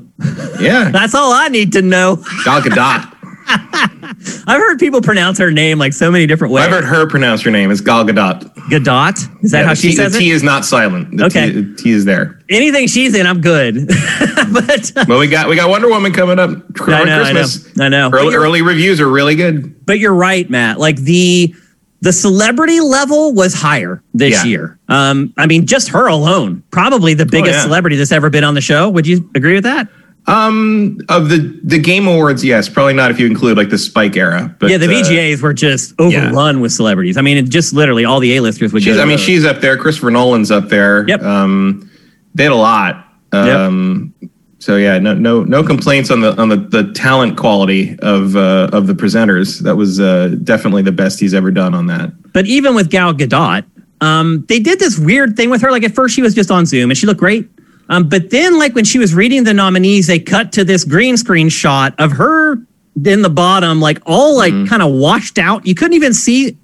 [0.61, 0.89] yeah.
[0.93, 2.17] That's all I need to know.
[2.45, 3.13] Gal Gadot.
[3.49, 6.65] I've heard people pronounce her name like so many different ways.
[6.65, 7.71] I've heard her pronounce her name.
[7.71, 8.41] It's Gal Gadot.
[8.69, 9.43] Gadot.
[9.43, 10.21] Is that Yeah, how the she T, says the it?
[10.21, 11.17] T is not silent.
[11.17, 11.51] The Okay.
[11.51, 12.39] T, the T is there.
[12.49, 13.87] Anything she's in, I'm good.
[14.51, 16.49] but uh, Well, we got we got Wonder Woman coming up.
[16.49, 17.79] I know, I know, Christmas.
[17.79, 18.09] I know.
[18.13, 19.85] Early, early reviews are really good.
[19.85, 20.79] but you're right, Matt.
[20.79, 21.53] Like the
[22.01, 24.49] the celebrity level was higher this Yeah.
[24.49, 24.79] year.
[24.87, 27.63] Um, I mean, just her alone, probably the biggest yeah.
[27.63, 28.89] celebrity that's ever been on the show.
[28.89, 29.87] Would you agree with that?
[30.27, 34.15] Um, of the the game awards, yes, probably not if you include like the Spike
[34.15, 34.55] era.
[34.59, 37.17] But yeah, the uh, VGAs were just overrun with celebrities.
[37.17, 38.97] I mean, it just literally all the A-listers would she's.
[38.97, 39.21] I mean, those.
[39.21, 39.75] she's up there.
[39.77, 41.07] Christopher Nolan's up there.
[41.07, 41.23] Yep.
[41.23, 41.89] Um,
[42.35, 43.07] they had a lot.
[43.31, 44.13] Um,
[44.59, 48.69] so yeah, no no no complaints on the on the, the talent quality of uh,
[48.73, 49.59] of the presenters.
[49.61, 52.11] That was uh, definitely the best he's ever done on that.
[52.33, 53.63] But even with Gal Gadot,
[54.01, 55.71] um, they did this weird thing with her.
[55.71, 57.49] Like at first, she was just on Zoom and she looked great.
[57.89, 61.17] Um, but then, like when she was reading the nominees, they cut to this green
[61.17, 62.57] screen shot of her
[63.05, 65.65] in the bottom, like all like kind of washed out.
[65.65, 66.57] You couldn't even see.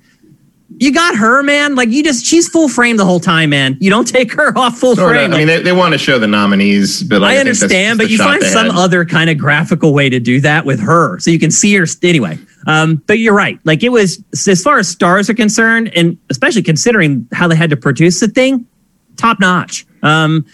[0.78, 1.76] You got her, man.
[1.76, 3.78] Like you just, she's full frame the whole time, man.
[3.80, 5.22] You don't take her off full Sort of.
[5.22, 5.34] frame.
[5.34, 8.10] I mean, they, they want to show the nominees, but like, I think understand, but
[8.10, 8.76] you find some had.
[8.76, 11.86] other kind of graphical way to do that with her, so you can see her.
[12.04, 13.58] Anyway, um, but you're right.
[13.64, 17.70] Like it was, as far as stars are concerned, and especially considering how they had
[17.70, 18.68] to produce the thing,
[19.16, 19.86] top notch.
[20.04, 20.46] Um,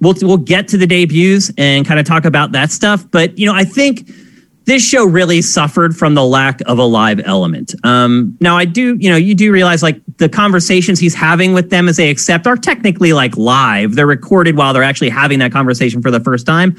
[0.00, 3.46] we'll we'll get to the debuts and kind of talk about that stuff, but you
[3.46, 4.08] know, I think
[4.66, 7.74] this show really suffered from the lack of a live element.
[7.84, 11.70] Um, now, I do, you know, you do realize like the conversations he's having with
[11.70, 13.94] them as they accept are technically like live.
[13.94, 16.76] They're recorded while they're actually having that conversation for the first time.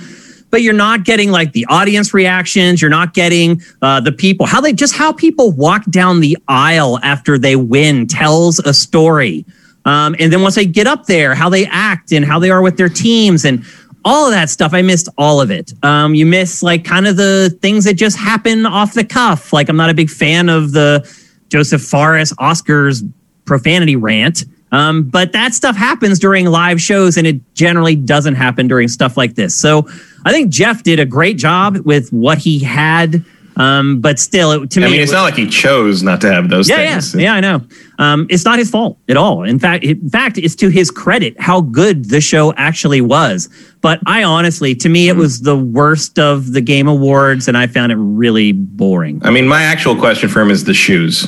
[0.50, 2.82] But you're not getting like the audience reactions.
[2.82, 7.00] You're not getting uh, the people, how they just how people walk down the aisle
[7.04, 9.46] after they win tells a story.
[9.88, 12.62] Um, and then once they get up there, how they act and how they are
[12.62, 13.66] with their teams and
[14.08, 14.74] all of that stuff.
[14.74, 15.74] I missed all of it.
[15.84, 19.52] Um, you miss like kind of the things that just happen off the cuff.
[19.52, 21.06] Like I'm not a big fan of the
[21.50, 23.10] Josef Fares Oscars
[23.46, 24.46] profanity rant.
[24.72, 29.18] Um, but that stuff happens during live shows and it generally doesn't happen during stuff
[29.18, 29.56] like this.
[29.56, 29.88] So
[30.26, 33.26] I think Jeff did a great job with what he had.
[33.58, 35.48] Um, but still, it, to me I me, mean, it it's was- not like he
[35.48, 37.16] chose not to have those yeah, things.
[37.16, 37.34] yeah, yeah.
[37.34, 37.62] I know.
[38.00, 39.44] Um, it's not his fault at all.
[39.44, 43.50] In fact, in fact, it's to his credit how good the show actually was.
[43.82, 45.20] But I honestly, to me, it Hmm.
[45.22, 49.20] was the worst of the Game Awards, and I found it really boring.
[49.24, 51.26] I mean, my actual question for him is the shoes.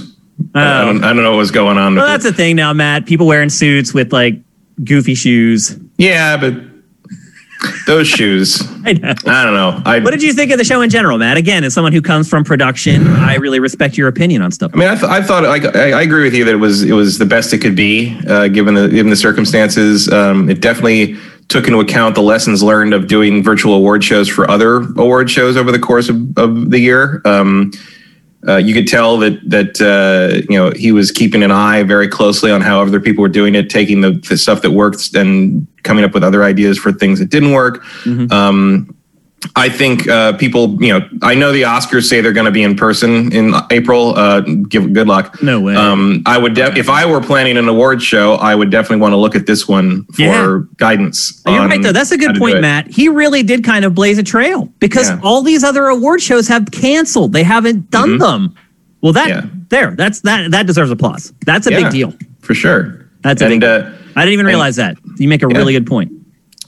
[0.55, 1.95] I, don't, I don't know what was going on.
[1.95, 2.31] Well, with that's it.
[2.31, 3.05] the thing now, Matt.
[3.07, 4.39] People wearing suits with like
[4.83, 5.77] goofy shoes.
[5.97, 6.53] yeah, but
[7.85, 8.61] those shoes.
[8.85, 9.13] I know.
[9.25, 9.81] I don't know.
[9.85, 11.37] I, What did you think of the show in general, Matt?
[11.37, 14.71] Again, as someone who comes from production, I really respect your opinion on stuff.
[14.73, 16.83] I mean, I, th- I thought like I, I agree with you that it was
[16.83, 20.11] it was the best it could be uh, given the given the circumstances.
[20.11, 21.17] Um, it definitely
[21.49, 25.57] took into account the lessons learned of doing virtual award shows for other award shows
[25.57, 27.21] over the course of, of the year.
[27.25, 27.71] Um,
[28.47, 32.07] uh, you could tell that that uh, you know he was keeping an eye very
[32.07, 35.67] closely on how other people were doing it, taking the, the stuff that worked and
[35.83, 37.83] coming up with other ideas for things that didn't work.
[38.31, 38.95] Um,
[39.55, 42.63] I think uh, people, you know, I know the Oscars say they're going to be
[42.63, 44.15] in person in April.
[44.17, 45.41] Uh, give good luck.
[45.41, 45.75] No way.
[45.75, 49.13] Um, I would, def- if I were planning an award show, I would definitely want
[49.13, 50.59] to look at this one for Yeah.
[50.77, 51.41] guidance.
[51.47, 51.91] You're right, though.
[51.93, 52.59] That's a good point.
[52.61, 52.87] Matt.
[52.87, 55.19] He really did kind of blaze a trail because Yeah.
[55.23, 57.31] all these other award shows have canceled.
[57.33, 58.53] They haven't done them.
[59.01, 59.47] Well, that Mm-hmm.
[59.47, 59.63] Yeah.
[59.69, 61.31] there, that's that that deserves applause.
[61.45, 62.13] That's a big deal.
[62.41, 63.05] for sure.
[63.21, 63.69] That's a and big.
[63.69, 64.97] uh, I didn't even realize that.
[65.17, 66.11] You make a really good point.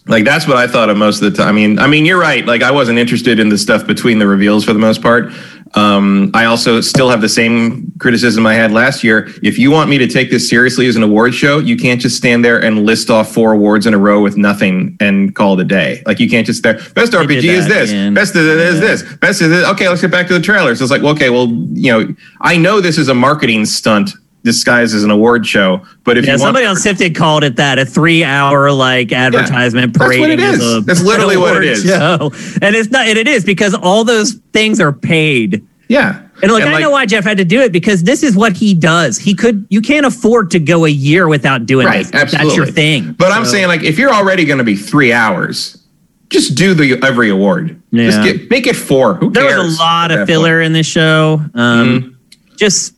[0.08, 1.50] Like that's what I thought of most of the time.
[1.50, 2.46] I mean, I mean, you're right.
[2.46, 5.32] Like I wasn't interested in the stuff between the reveals for the most part.
[5.74, 9.30] Um, I also still have the same criticism I had last year.
[9.42, 12.18] If you want me to take this seriously as an award show, you can't just
[12.18, 15.62] stand there and list off four awards in a row with nothing and call it
[15.62, 16.04] a day.
[16.06, 16.74] Like you can't just there.
[16.94, 17.92] Best RPG is this.
[17.92, 18.14] again.
[18.14, 19.04] Best is this.
[19.18, 19.66] Best of this.
[19.70, 20.82] Okay, let's get back to the trailers.
[20.82, 24.12] It's like, well, okay, well, you know, I know this is a marketing stunt
[24.44, 27.58] disguised as an award show, but if Yeah, you want somebody on Sifted called it
[27.58, 30.76] that a three-hour like advertisement that's what parading it is.
[30.78, 31.84] a That's literally what it is.
[31.84, 32.32] Show.
[32.62, 35.66] And it's not, and it is because all those things are paid.
[35.88, 36.22] yeah.
[36.44, 38.74] And like I know why Jeff had to do it because this is what he
[38.74, 39.20] does.
[39.20, 42.12] He could you can't afford to go a year without doing Right, this.
[42.12, 42.48] absolutely.
[42.48, 43.12] That's your thing.
[43.14, 45.78] But I'm saying, like, if you're already going to be three hours,
[46.30, 47.80] just do the every award.
[47.94, 48.32] Just Yeah.
[48.34, 49.14] get make it four.
[49.18, 49.64] Who there cares?
[49.66, 50.66] was a lot of filler point?
[50.66, 51.42] in this show.
[51.54, 52.18] Um,
[52.58, 52.96] Just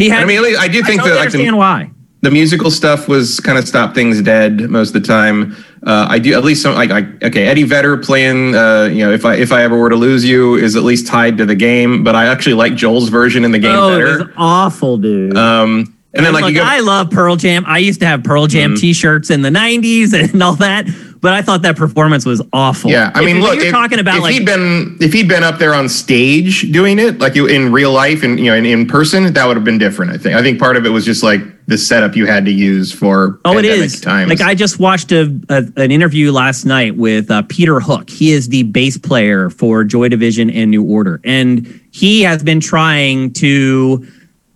[0.00, 0.22] he had.
[0.22, 1.90] I mean, I do I think totally that like understand the, why.
[2.22, 5.54] the musical stuff was kind of stop things dead most of the time.
[5.86, 9.12] Uh, I do at least some like I, okay Eddie Vedder playing uh, you know
[9.12, 11.54] if I if I ever were to lose you is at least tied to the
[11.54, 14.18] game, but I actually like Joel's version in the game Oh, it better.
[14.24, 15.36] was awful, dude.
[15.36, 17.64] Um, and then like go, I love Pearl Jam.
[17.66, 18.80] I used to have Pearl Jam Mm-hmm.
[18.80, 20.86] T-shirts in the '90s and all that,
[21.20, 22.90] but I thought that performance was awful.
[22.90, 25.28] Yeah, I mean, you're- look, you're if, talking about if like he'd been if he'd
[25.28, 28.54] been up there on stage doing it, like you in real life and you know
[28.56, 30.12] in, in person, that would have been different.
[30.12, 30.34] I think.
[30.34, 33.38] I think part of it was just like the setup you had to use for
[33.44, 34.28] Oh, it is times.
[34.28, 38.10] Like I just watched a, a an interview last night with uh, Peter Hook.
[38.10, 42.60] He is the bass player for Joy Division and New Order, and he has been
[42.60, 44.06] trying to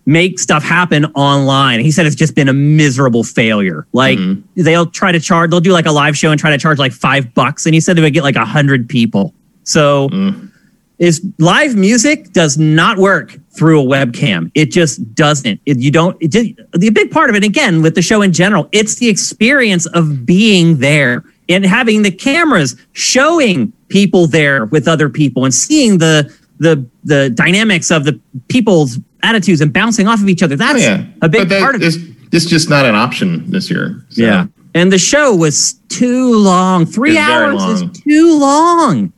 [0.05, 1.79] make stuff happen online.
[1.79, 3.87] He said it's just been a miserable failure.
[3.93, 4.61] Like Mm-hmm.
[4.63, 6.91] they'll try to charge, they'll do like a live show and try to charge like
[6.93, 7.65] five bucks.
[7.65, 9.33] And he said they would get like a hundred people.
[9.63, 10.51] So Mm.
[10.99, 14.51] is live music does not work through a webcam.
[14.53, 15.59] It just doesn't.
[15.65, 16.15] It, you don't.
[16.21, 19.07] It just, the big part of it, again, with the show in general, it's the
[19.09, 25.53] experience of being there and having the cameras showing people there with other people and
[25.53, 30.55] seeing the the the dynamics of the people's attitudes and bouncing off of each other.
[30.55, 31.05] That's Oh, yeah.
[31.21, 31.85] a big But that part of it.
[31.87, 34.03] is it's just not an option this year.
[34.09, 34.21] So.
[34.21, 34.45] Yeah.
[34.73, 36.85] And the show was too long.
[36.85, 37.71] Three hours long.
[37.91, 39.13] is too long.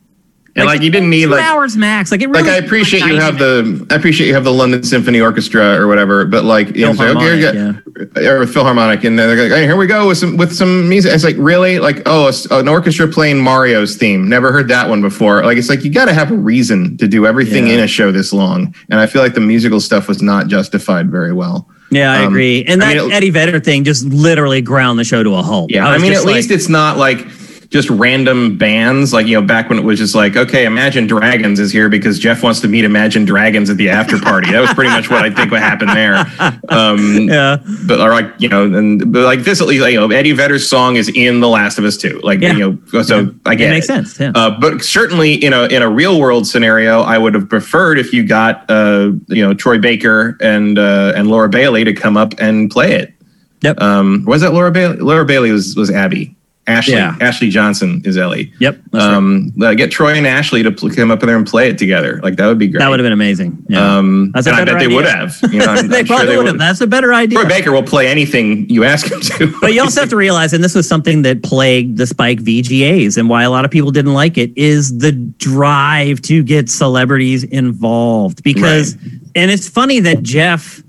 [0.58, 2.12] And like you didn't need two like hours max.
[2.12, 4.82] Like it really like I appreciate you have the I appreciate you have the London
[4.84, 8.28] Symphony Orchestra or whatever, but like you know, like, okay, Philharmonic, yeah.
[8.30, 11.14] or Philharmonic, and then they're like, hey, here we go with some with some music.
[11.14, 14.28] It's like really like oh, a an orchestra playing Mario's theme.
[14.28, 15.44] Never heard that one before.
[15.44, 17.74] Like it's like you got to have a reason to do everything Yeah.
[17.76, 21.12] in a show this long, and I feel like the musical stuff was not justified
[21.12, 21.70] very well.
[21.92, 22.66] Yeah, I Um, agree.
[22.68, 25.42] And I that mean, it- Eddie Vedder thing just literally ground the show to a
[25.42, 25.72] halt.
[25.72, 27.26] Yeah, I, was mean, at just least it's not like
[27.70, 29.14] just random bands.
[29.14, 32.18] Like you know, back when it was just like, okay, Imagine Dragons is here because
[32.20, 34.52] Jeff wants to meet Imagine Dragons at the after party.
[34.52, 36.26] that was pretty much what I think would happen there.
[36.70, 40.00] Um, yeah, but or like you know, and but like this at least, like, you
[40.00, 42.20] know, Eddie Vedder's song is in The Last of Us too.
[42.24, 42.54] Like Yeah.
[42.54, 44.20] you know, so I it get makes sense.
[44.20, 44.32] Yeah.
[44.34, 48.14] Uh, but certainly in a in a real world scenario, I would have preferred if
[48.14, 52.34] you got uh, you know Troy Baker and uh, and Laura Bailey to come up
[52.40, 53.14] and play it.
[53.62, 53.82] Yep.
[53.82, 54.98] Um, was that Laura Bailey?
[54.98, 56.36] Laura Bailey was was Abby.
[56.68, 57.16] Ashley Yeah.
[57.22, 58.52] Ashley Johnson is Ellie.
[58.60, 58.78] yep.
[58.92, 59.14] that's right.
[59.16, 61.78] Um, uh, get Troy and Ashley to pl- come up in there and play it
[61.78, 62.20] together.
[62.22, 62.80] Like that would be great.
[62.80, 63.66] that would have been amazing.
[63.70, 63.98] Yeah.
[63.98, 65.38] Um, That's a and I bet they would have.
[65.52, 66.58] You know, I'm, they I'm sure probably they would have.
[66.58, 67.40] That's a better idea.
[67.40, 69.54] Troy Baker will play anything you ask him to.
[69.62, 73.18] But you also have to realize, and this was something that plagued the Spike VGAs,
[73.18, 77.44] and why a lot of people didn't like it, is the drive to get celebrities
[77.46, 78.44] involved.
[78.44, 78.94] Because,
[79.36, 80.84] and it's funny that Jeff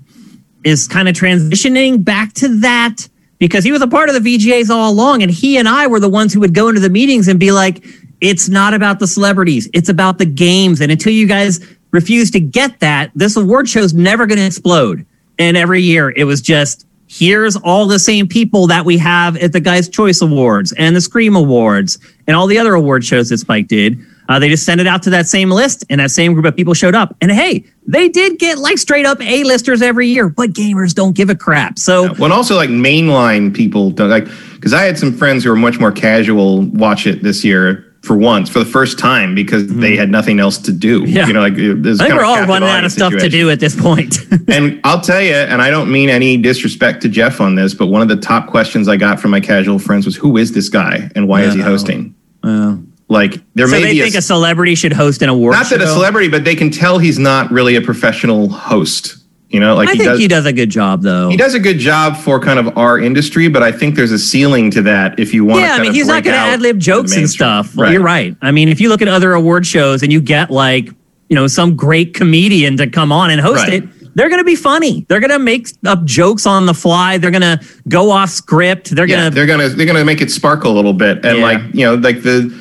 [0.63, 3.07] is kind of transitioning back to that
[3.39, 5.99] because he was a part of the VGAs all along, and he and I were
[5.99, 7.83] the ones who would go into the meetings and be like,
[8.21, 11.59] "It's not about the celebrities; it's about the games." And until you guys
[11.91, 15.05] refuse to get that, this award show's never going to explode.
[15.39, 19.51] And every year, it was just here's all the same people that we have at
[19.51, 21.97] the Guys' Choice Awards and the Scream Awards
[22.27, 23.99] and all the other award shows that Spike did.
[24.29, 26.55] Uh, they just sent it out to that same list, and that same group of
[26.55, 27.15] people showed up.
[27.19, 31.31] And hey, they did get like straight up A-listers every year, but gamers don't give
[31.31, 31.79] a crap.
[31.79, 35.55] So When also like mainline people don't like because I had some friends who were
[35.55, 39.95] much more casual watch it this year for once for the first time because they
[39.95, 41.01] had nothing else to do.
[41.01, 41.15] Mm-hmm.
[41.15, 41.27] Yeah.
[41.27, 43.79] You know, like I think we're all running out of stuff to do at this
[43.79, 44.17] point.
[44.47, 47.87] and I'll tell you, and I don't mean any disrespect to Jeff on this, but
[47.87, 50.69] one of the top questions I got from my casual friends was, "Who is this
[50.69, 52.77] guy and why is he hosting?" Uh,
[53.09, 55.67] Like there so may they be think a, a celebrity should host an award not
[55.71, 59.15] that a celebrity, but they can tell he's not really a professional host.
[59.49, 60.19] You know, like I he think does.
[60.19, 61.27] he does a good job, though.
[61.29, 64.19] He does a good job for kind of our industry, but I think there's a
[64.19, 65.61] ceiling to that if you want.
[65.61, 67.75] Yeah, to I mean, he's not going to ad lib jokes and stuff.
[67.75, 68.35] Well, You're right.
[68.43, 70.89] I mean, if you look at other award shows and you get like,
[71.29, 73.73] you know, some great comedian to come on and host Right.
[73.83, 75.07] it, they're going to be funny.
[75.09, 77.17] They're going to make up jokes on the fly.
[77.17, 78.91] They're going to go off script.
[78.91, 79.35] They're Yeah, going to.
[79.35, 81.43] they're gonna they're gonna make it sparkle a little bit, and Yeah.
[81.43, 82.55] like you know, like the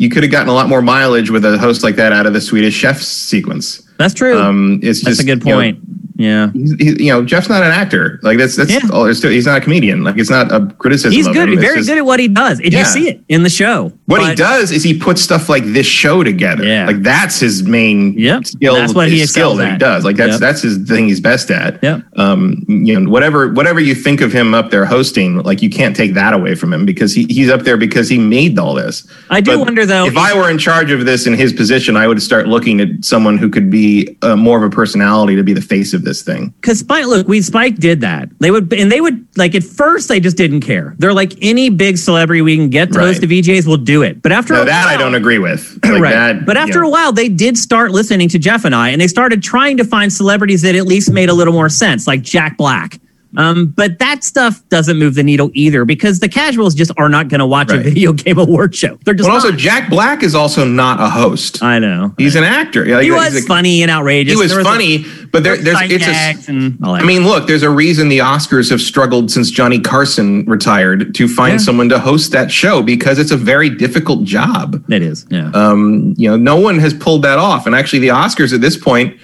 [0.00, 2.32] you could have gotten a lot more mileage with a host like that out of
[2.32, 3.82] the Swedish Chef sequence.
[3.98, 4.40] That's true.
[4.40, 5.78] Um, it's That's just a good you know, point.
[6.20, 6.50] Yeah.
[6.52, 8.18] he's, he's, you know, Jeff's not an actor.
[8.22, 8.80] Like that's that's Yeah.
[8.92, 10.04] all there's to, he's not a comedian.
[10.04, 11.12] Like it's not a criticism.
[11.12, 11.48] He's of good.
[11.58, 12.60] Very just- good at what he does.
[12.60, 12.80] And Yeah.
[12.80, 13.92] you see it in the show.
[14.06, 16.64] What he does is he puts stuff like this show together.
[16.64, 16.86] Yeah.
[16.86, 18.46] Like that's his main Yep.
[18.46, 18.74] skill.
[18.74, 19.78] That's what he skill excels that he at.
[19.80, 20.04] does.
[20.04, 20.40] Like that's Yep.
[20.40, 21.78] that's his thing he's best at.
[21.82, 22.02] Yep.
[22.16, 25.96] Um, you know, whatever whatever you think of him up there hosting, like you can't
[25.96, 29.06] take that away from him because he, he's up there because he made all this.
[29.30, 30.04] I do But wonder, though.
[30.06, 32.88] If I were in charge of this in his position, I would start looking at
[33.04, 36.09] someone who could be uh, more of a personality to be the face of this
[36.22, 36.52] thing.
[36.60, 38.28] because Spike, look, we Spike did that.
[38.40, 40.94] They would, and they would like at first they just didn't care.
[40.98, 43.06] They're like any big celebrity we can get to Right.
[43.06, 44.20] host the VJs, we'll do it.
[44.22, 45.78] But after that I don't agree with.
[45.90, 46.12] Like right.
[46.12, 46.88] that, but after you know.
[46.88, 49.84] a while, they did start listening to Jeff and I, and they started trying to
[49.84, 52.98] find celebrities that at least made a little more sense, like Jack Black.
[53.36, 57.28] Um, but that stuff doesn't move the needle either because the casuals just are not
[57.28, 58.98] going to watch a video game award show.
[59.04, 59.52] They're just But also.
[59.52, 61.62] Jack Black is also not a host.
[61.62, 62.14] I know.
[62.18, 62.84] He's an actor.
[62.86, 64.34] Yeah, he was a- funny and outrageous.
[64.34, 66.10] He was a- funny, but there, there's it's a.
[66.10, 67.02] gags and all that.
[67.02, 71.28] I mean, look, there's a reason the Oscars have struggled since Johnny Carson retired to
[71.28, 71.58] find Yeah.
[71.58, 74.82] someone to host that show because it's a very difficult job.
[74.90, 75.26] it is.
[75.30, 75.50] Yeah.
[75.54, 78.76] Um, you know, no one has pulled that off, and actually, the Oscars at this
[78.76, 79.16] point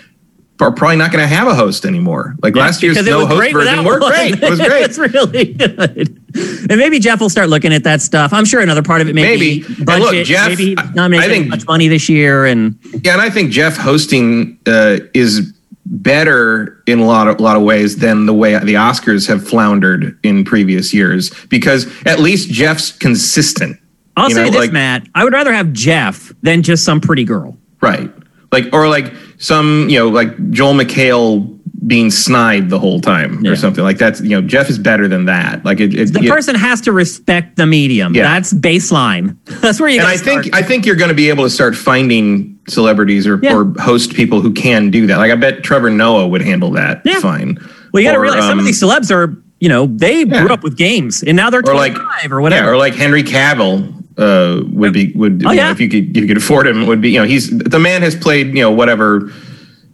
[0.60, 2.34] are probably not going to have a host anymore.
[2.42, 4.12] Like last year's no host great version worked one.
[4.12, 4.42] great.
[4.42, 4.82] It was great.
[4.84, 6.22] it's really good.
[6.70, 8.32] And maybe Jeff will start looking at that stuff.
[8.32, 9.62] I'm sure another part of it may Maybe.
[9.62, 10.00] be budget.
[10.14, 13.20] look, Jeff, maybe he's not making I think- much money this year, and Yeah, and
[13.22, 15.52] I think Jeff hosting uh, is
[15.84, 19.46] better in a lot of a lot of ways than the way the Oscars have
[19.46, 23.78] floundered in previous years because at least Jeff's consistent.
[24.16, 25.06] I'll You say know, this, like- Matt.
[25.14, 27.56] I would rather have Jeff than just some pretty girl.
[27.80, 28.10] Right.
[28.52, 31.52] Like or like some, you know, like Joel McHale
[31.86, 33.52] being snide the whole time Yeah.
[33.52, 33.84] or something.
[33.84, 35.64] Like that's you know, Jeff is better than that.
[35.64, 38.14] Like it, it, The it- person has to respect the medium.
[38.14, 38.22] Yeah.
[38.34, 39.36] That's baseline.
[39.60, 39.98] That's where you.
[40.00, 40.52] and I think.
[40.54, 43.54] I think you're going to be able to start finding celebrities or, Yeah.
[43.54, 45.18] or host people who can do that.
[45.18, 47.20] Like I bet Trevor Noah would handle that Yeah.
[47.20, 47.56] fine.
[47.92, 50.48] well, you got to realize some of um, these celebs are, you know, they grew
[50.48, 52.66] up with games and now they're or like 25 or whatever.
[52.66, 56.16] Yeah, or like Henry Cavill uh, would be would Oh, you know, if you could
[56.16, 58.70] you could afford him would be you know he's the man has played you know
[58.70, 59.30] whatever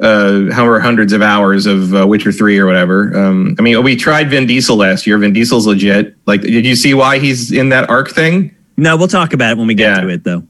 [0.01, 3.17] uh however hundreds of hours of uh, Witcher 3 or whatever.
[3.17, 5.19] Um I mean we tried Vin Diesel last year.
[5.19, 6.15] Vin Diesel's legit.
[6.27, 8.55] Like did you see why he's in that Ark thing?
[8.77, 10.01] no, we'll talk about it when we get Yeah.
[10.01, 10.43] to it, though.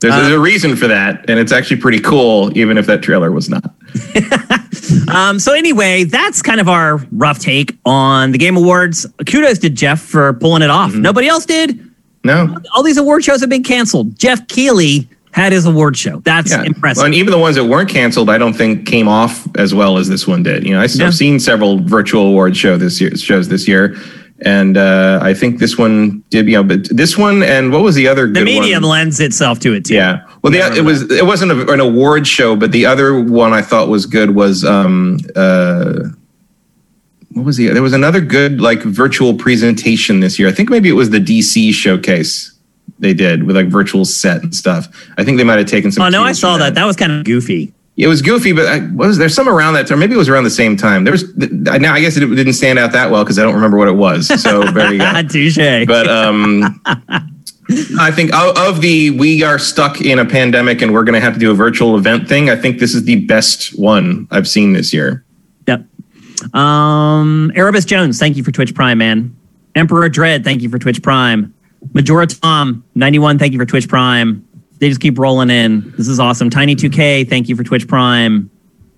[0.00, 3.30] There's, there's a reason for that and it's actually pretty cool even if that trailer
[3.30, 3.74] was not.
[5.08, 9.06] Um, so anyway, that's kind of our rough take on the Game Awards.
[9.26, 10.92] Kudos to Geoff for pulling it off.
[10.92, 11.02] Mm-hmm.
[11.02, 11.89] Nobody else did.
[12.24, 12.56] No.
[12.74, 14.18] All these award shows have been canceled.
[14.18, 16.20] Geoff Keighley had his award show.
[16.24, 16.64] That's Yeah.
[16.64, 16.98] impressive.
[16.98, 19.96] Well, and even the ones that weren't canceled, I don't think came off as well
[19.96, 20.64] as this one did.
[20.64, 21.10] You know, I've Yeah.
[21.10, 23.94] seen several virtual award show this year shows this year,
[24.42, 26.46] and uh, I think this one did.
[26.48, 28.26] You know, but this one and what was the other?
[28.26, 28.90] the medium One?
[28.90, 29.94] lends itself to it too.
[29.94, 30.18] Yeah.
[30.42, 33.62] Well, the, it was it wasn't a, an award show, but the other one I
[33.62, 36.08] thought was good was um uh.
[37.32, 37.68] What was the?
[37.68, 40.48] There was another good like virtual presentation this year.
[40.48, 42.52] I think maybe it was the DC showcase
[42.98, 44.88] they did with like virtual set and stuff.
[45.16, 46.04] I think they might have taken some.
[46.04, 46.74] Oh no, I saw from that.
[46.74, 47.72] That was kind of goofy.
[47.96, 50.00] it was goofy, but I, was there some around that time?
[50.00, 51.04] Maybe it was around the same time.
[51.04, 51.94] There was now.
[51.94, 54.26] I guess it didn't stand out that well because I don't remember what it was.
[54.42, 55.22] So there you go.
[55.28, 55.86] Touche.
[55.86, 56.80] But um,
[58.00, 61.34] I think of the we are stuck in a pandemic and we're going to have
[61.34, 62.50] to do a virtual event thing.
[62.50, 65.24] I think this is the best one I've seen this year.
[66.54, 69.36] Um, Erebus Jones, thank you for Twitch Prime, man.
[69.74, 71.54] Emperor Dread, thank you for Twitch Prime.
[71.92, 74.46] Majora Tom, 91, thank you for Twitch Prime.
[74.78, 75.92] They just keep rolling in.
[75.96, 76.50] This is awesome.
[76.50, 78.50] Tiny 2K, thank you for Twitch Prime.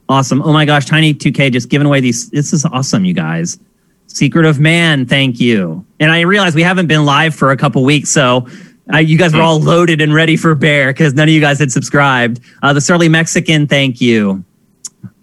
[0.09, 0.43] Awesome.
[0.43, 2.31] Oh my gosh, Tiny 2K just giving away these.
[2.31, 3.59] This is awesome, you guys.
[4.07, 5.85] Secret of Man, thank you.
[5.99, 8.47] And I realize we haven't been live for a couple weeks, so
[8.93, 11.59] uh, you guys were all loaded and ready for Bear because none of you guys
[11.59, 12.41] had subscribed.
[12.63, 14.45] Uh, the Surly Mexican, thank you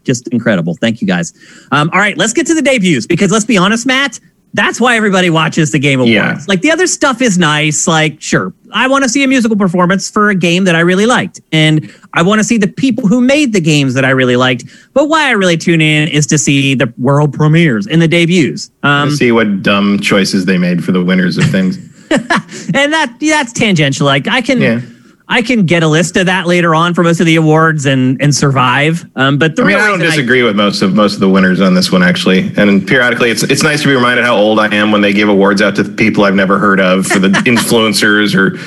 [0.09, 0.75] just incredible.
[0.75, 1.33] Thank you guys.
[1.71, 4.19] Um, all right, let's get to the debuts because let's be honest, Matt,
[4.53, 6.11] that's why everybody watches the Game Awards.
[6.11, 6.39] Yeah.
[6.47, 7.87] Like the other stuff is nice.
[7.87, 11.05] Like, sure, I want to see a musical performance for a game that I really
[11.05, 11.39] liked.
[11.51, 14.63] And I want to see the people who made the games that I really liked.
[14.93, 18.71] But why I really tune in is to see the world premieres and the debuts.
[18.81, 21.77] Um, see what dumb choices they made for the winners of things.
[22.11, 24.07] and that that's tangential.
[24.07, 24.81] Like I can Yeah.
[25.31, 28.19] I can get a list of that later on for most of the awards and
[28.21, 29.05] and survive.
[29.15, 31.61] Um, but the I mean, I don't disagree with most of most of the winners
[31.61, 32.51] on this one actually.
[32.57, 35.29] And periodically, it's it's nice to be reminded how old I am when they give
[35.29, 38.57] awards out to people I've never heard of for the influencers or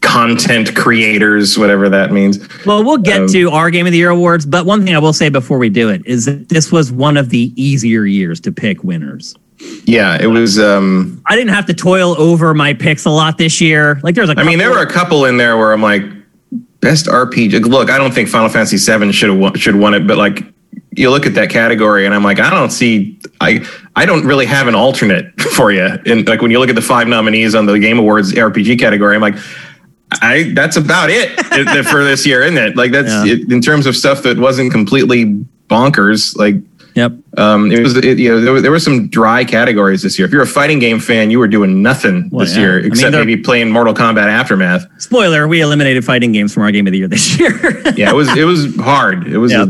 [0.00, 2.38] content creators, whatever that means.
[2.64, 4.98] Well, we'll get Um, to our Game of the Year awards, but one thing I
[4.98, 8.40] will say before we do it is that this was one of the easier years
[8.40, 9.34] to pick winners.
[9.84, 10.58] Yeah, it was.
[10.58, 13.98] um I didn't have to toil over my picks a lot this year.
[14.02, 16.02] Like there's a I mean, there were a couple in there where I'm like,
[16.80, 17.64] best RPG.
[17.66, 20.44] Look, I don't think Final Fantasy VII should have won, should won it, but like,
[20.92, 23.18] you look at that category, and I'm like, I don't see.
[23.40, 23.64] I
[23.96, 25.86] I don't really have an alternate for you.
[26.06, 29.14] And like when you look at the five nominees on the Game Awards RPG category,
[29.16, 29.36] I'm like.
[30.22, 31.28] I that's about it
[31.86, 32.76] for this year, isn't it?
[32.76, 33.34] Like that's Yeah.
[33.34, 35.26] it, in terms of stuff that wasn't completely
[35.68, 36.34] bonkers.
[36.34, 36.54] Like
[36.98, 37.12] Yep.
[37.38, 40.26] um, it was, it, you know, there were, there were some dry categories this year.
[40.26, 42.62] If you're a fighting game fan, you were doing nothing Well, this yeah.
[42.62, 44.84] Year except they're- maybe playing Mortal Kombat Aftermath.
[45.00, 47.52] Spoiler: We eliminated fighting games from our Game of the Year this year.
[47.96, 49.26] Yeah, it was it was hard.
[49.26, 49.50] It was.
[49.52, 49.62] Yeah.
[49.64, 49.66] A,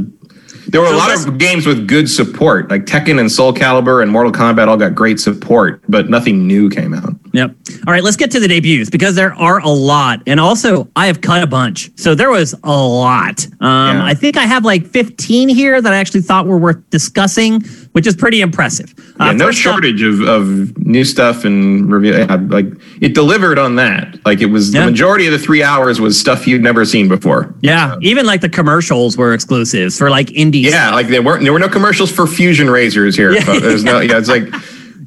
[0.71, 4.11] there were a lot of games with good support, like Tekken and Soul Calibur and
[4.13, 7.15] Mortal Kombat all got great support, but nothing new came out.
[7.39, 7.55] Yep.
[7.87, 10.23] All right, let's get to the debuts because there are a lot.
[10.27, 11.91] And also, I have cut a bunch.
[11.97, 13.47] So there was a lot.
[13.61, 14.05] Um, Yeah.
[14.05, 17.61] I think I have like 15 here that I actually thought were worth discussing,
[17.93, 18.93] which is pretty impressive.
[19.21, 22.17] Uh, Yeah, no first up- shortage of, of new stuff and review.
[22.19, 22.67] yeah, Like
[23.01, 24.17] it delivered on that.
[24.27, 24.85] Like it was Yeah.
[24.85, 27.55] the majority of the three hours was stuff you'd never seen before.
[27.61, 30.63] yeah, even like the commercials were exclusives for like indie.
[30.63, 30.95] Yeah, stuff.
[30.95, 33.33] like there weren't there were no commercials for Fusion razors here.
[33.39, 33.61] Yeah.
[33.61, 34.49] There's no yeah, it's like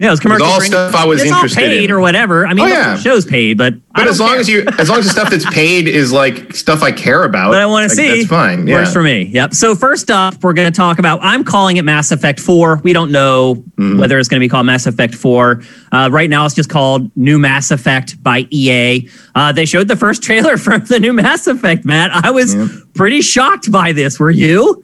[0.01, 0.49] yeah, it was commercials.
[0.49, 1.91] all stuff I was it's interested all paid in.
[1.91, 2.45] or whatever.
[2.47, 2.97] I mean, Oh, the yeah.
[2.97, 4.39] show's paid, but But as long care.
[4.39, 7.51] as you, as long as the stuff that's paid is like stuff I care about,
[7.51, 8.17] But I want to like, see.
[8.19, 8.65] That's fine.
[8.67, 8.77] Yeah.
[8.77, 9.23] Works for me.
[9.25, 9.53] Yep.
[9.53, 11.19] So first up, we're going to talk about.
[11.21, 12.81] I'm calling it Mass Effect 4.
[12.83, 13.99] We don't know Mm-hmm.
[13.99, 15.63] whether it's going to be called Mass Effect 4.
[15.91, 19.09] Uh, right now, it's just called New Mass Effect by EA.
[19.33, 21.83] Uh, they showed the first trailer for the new Mass Effect.
[21.83, 22.69] Matt, I was Yep.
[22.93, 24.19] pretty shocked by this.
[24.19, 24.83] Were you?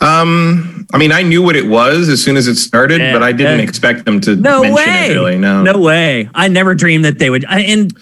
[0.00, 3.22] Um, I mean, I knew what it was as soon as it started, Yeah, but
[3.22, 3.64] I didn't yeah.
[3.64, 5.10] expect them to No mention way.
[5.10, 5.14] it.
[5.14, 5.62] Really, no.
[5.62, 6.30] No way.
[6.34, 7.44] I never dreamed that they would.
[7.46, 7.92] I, and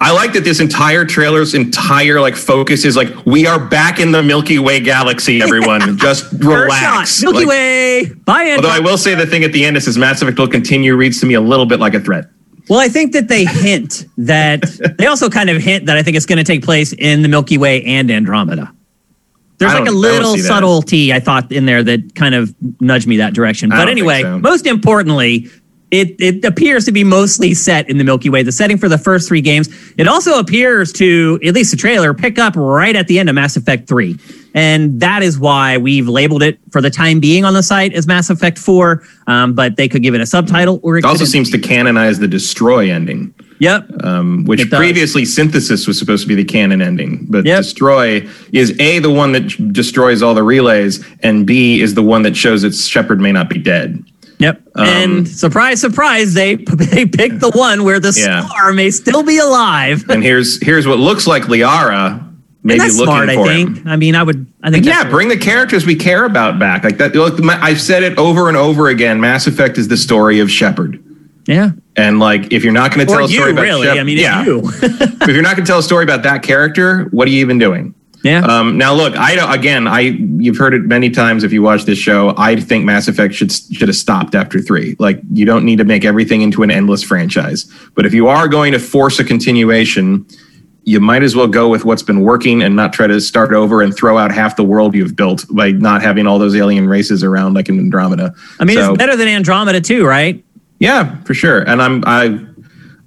[0.00, 4.10] I like that this entire trailer's entire like focus is like we are back in
[4.10, 5.40] the Milky Way galaxy.
[5.40, 7.22] Everyone, just relax.
[7.22, 8.12] Milky Like, Way.
[8.24, 10.48] Bye, Although I will say the thing at the end that says Mass Effect will
[10.48, 12.26] continue reads to me a little bit like a threat.
[12.68, 14.62] Well, I think that they hint that
[14.98, 17.28] they also kind of hint that I think it's going to take place in the
[17.28, 18.73] Milky Way and Andromeda.
[19.58, 23.18] There's like a I little subtlety I thought in there that kind of nudged me
[23.18, 23.70] that direction.
[23.70, 24.38] But anyway, so.
[24.38, 25.48] most importantly,
[25.94, 28.98] it, it appears to be mostly set in the Milky Way, the setting for the
[28.98, 29.68] first three games.
[29.96, 33.36] It also appears to, at least the trailer, pick up right at the end of
[33.36, 34.16] Mass Effect 3.
[34.54, 38.08] And that is why we've labeled it for the time being on the site as
[38.08, 39.04] Mass Effect 4.
[39.28, 42.18] Um, but they could give it a subtitle or it It also seems to canonize
[42.18, 43.32] the destroy ending.
[43.60, 44.04] Yep.
[44.04, 47.58] um, which previously synthesis was supposed to be the canon ending, but Yep.
[47.62, 52.22] destroy is a the one that destroys all the relays, and b is the one
[52.22, 54.02] that shows that Shepard may not be dead.
[54.38, 54.62] Yep.
[54.74, 58.46] Um, and surprise, surprise, they they picked the one where the Yeah.
[58.46, 60.04] star may still be alive.
[60.08, 62.20] And here's here's what looks like Liara
[62.64, 63.76] maybe that's looking smart, I for think.
[63.78, 63.88] him.
[63.88, 64.46] I mean, I would.
[64.62, 64.84] I think.
[64.86, 66.82] Yeah, bring the characters we care about back.
[66.82, 67.14] Like that.
[67.14, 69.20] Look, I've said it over and over again.
[69.20, 70.98] Mass Effect is the story of Shepard.
[71.46, 71.70] Yeah.
[71.96, 73.86] And like, if you're not going to tell Or a story you, about really?
[73.86, 74.44] Shep- I mean, yeah.
[74.44, 74.62] you.
[74.64, 77.58] if you're not going to tell a story about that character, what are you even
[77.58, 77.94] doing?
[78.24, 78.40] yeah.
[78.40, 79.52] Um, now, look, I don't.
[79.52, 82.34] Again, I you've heard it many times if you watch this show.
[82.38, 84.96] I think Mass Effect should should have stopped after three.
[84.98, 87.70] Like, you don't need to make everything into an endless franchise.
[87.94, 90.26] But if you are going to force a continuation,
[90.84, 93.82] you might as well go with what's been working and not try to start over
[93.82, 97.22] and throw out half the world you've built by not having all those alien races
[97.22, 98.34] around like in Andromeda.
[98.58, 100.42] I mean, So- it's better than Andromeda too, right?
[100.84, 101.62] Yeah, for sure.
[101.62, 102.38] And I'm I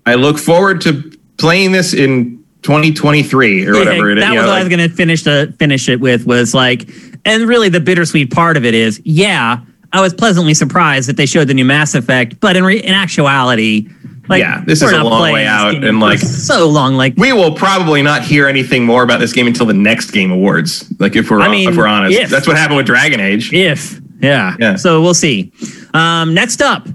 [0.06, 4.24] I look forward to playing this in 2023 or whatever it is.
[4.24, 6.90] that was know, what I was going to finish to finish it with was like,
[7.26, 9.62] and really the bittersweet part of it is, yeah,
[9.94, 12.94] I was pleasantly surprised that they showed the new Mass Effect, but in re- in
[12.94, 13.88] actuality,
[14.28, 17.14] like, Yeah, this is a long way out, and, like- so long, like.
[17.16, 20.92] we will probably not hear anything more about this game until the next Game Awards.
[21.00, 22.30] Like if we're I mean, if we're honest, if.
[22.30, 23.54] that's what happened with Dragon Age.
[23.54, 24.56] If, yeah.
[24.60, 24.76] Yeah.
[24.76, 25.54] So we'll see.
[25.94, 26.88] Um, next up,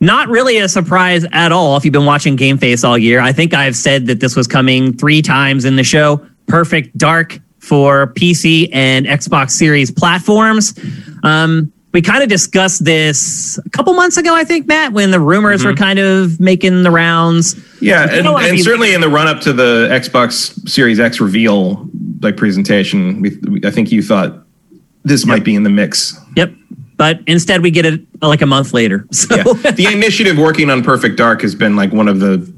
[0.00, 3.20] not really a surprise at all if you've been watching Game Face all year.
[3.20, 6.26] I think I've said that this was coming three times in the show.
[6.46, 10.78] Perfect Dark for PC and Xbox Series platforms.
[11.22, 15.18] Um, we kind of discussed this a couple months ago, I think, Matt, when the
[15.18, 17.56] rumors were kind of making the rounds.
[17.80, 21.88] Yeah, and, and certainly in the run up to the Xbox Series X reveal
[22.20, 24.44] like presentation, we, we, I think you thought
[25.04, 26.20] this might be in the mix.
[26.36, 26.52] Yep.
[26.96, 29.06] But instead, we get it like a month later.
[29.12, 29.70] So Yeah.
[29.72, 32.54] the initiative working on Perfect Dark has been like one of the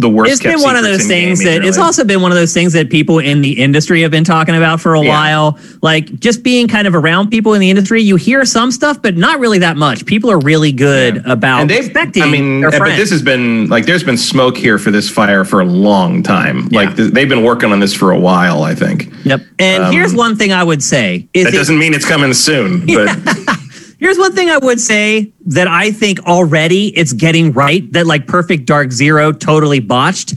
[0.00, 0.30] the worst.
[0.30, 2.88] it's been one of those things that it's also been one of those things that
[2.88, 5.08] people in the industry have been talking about for a Yeah.
[5.08, 5.58] while.
[5.82, 9.16] Like just being kind of around people in the industry, you hear some stuff, but
[9.16, 10.06] not really that much.
[10.06, 11.32] People are really good Yeah.
[11.32, 14.92] about and respecting I mean, but this has been like there's been smoke here for
[14.92, 16.68] this fire for a long time.
[16.70, 16.78] Yeah.
[16.82, 18.62] Like th- they've been working on this for a while.
[18.62, 19.40] I think yep.
[19.58, 22.32] And um, here's one thing I would say is that it- doesn't mean it's coming
[22.34, 23.08] soon, but
[23.98, 28.26] Here's one thing I would say that I think already it's getting right that like
[28.26, 30.34] Perfect Dark Zero totally botched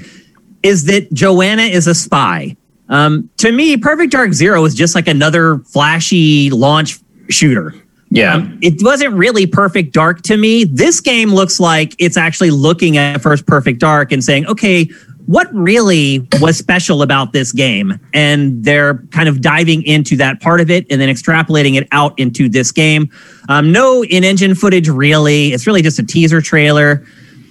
[0.64, 2.55] is that Joanna is a spy.
[2.89, 6.99] Um, to me, Perfect Dark Zero is just like another flashy launch
[7.30, 7.74] shooter.
[8.09, 8.47] yeah.
[8.62, 10.66] It wasn't really Perfect Dark to me.
[10.66, 14.89] This game looks like it's actually looking at first Perfect Dark and saying, okay,
[15.26, 17.99] what really was special about this game?
[18.13, 22.17] And they're kind of diving into that part of it and then extrapolating it out
[22.19, 23.09] into this game.
[23.49, 25.53] Um, no in engine footage, really.
[25.53, 27.05] It's really just a teaser trailer.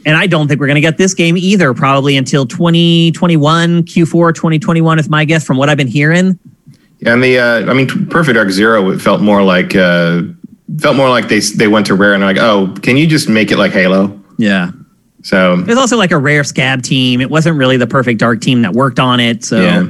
[0.06, 4.34] And I don't think we're going to get this game either, probably until 2021, Q4
[4.34, 6.38] 2021 is my guess from what I've been hearing.
[7.04, 10.22] And the uh, I mean, Perfect Dark Zero it felt more like uh,
[10.78, 13.50] felt more like they they went to Rare and like, oh, can you just make
[13.50, 14.20] it like Halo?
[14.38, 14.70] Yeah.
[15.22, 17.20] So It was also like a rare scab team.
[17.20, 19.44] It wasn't really the perfect dark team that worked on it.
[19.44, 19.86] So yeah.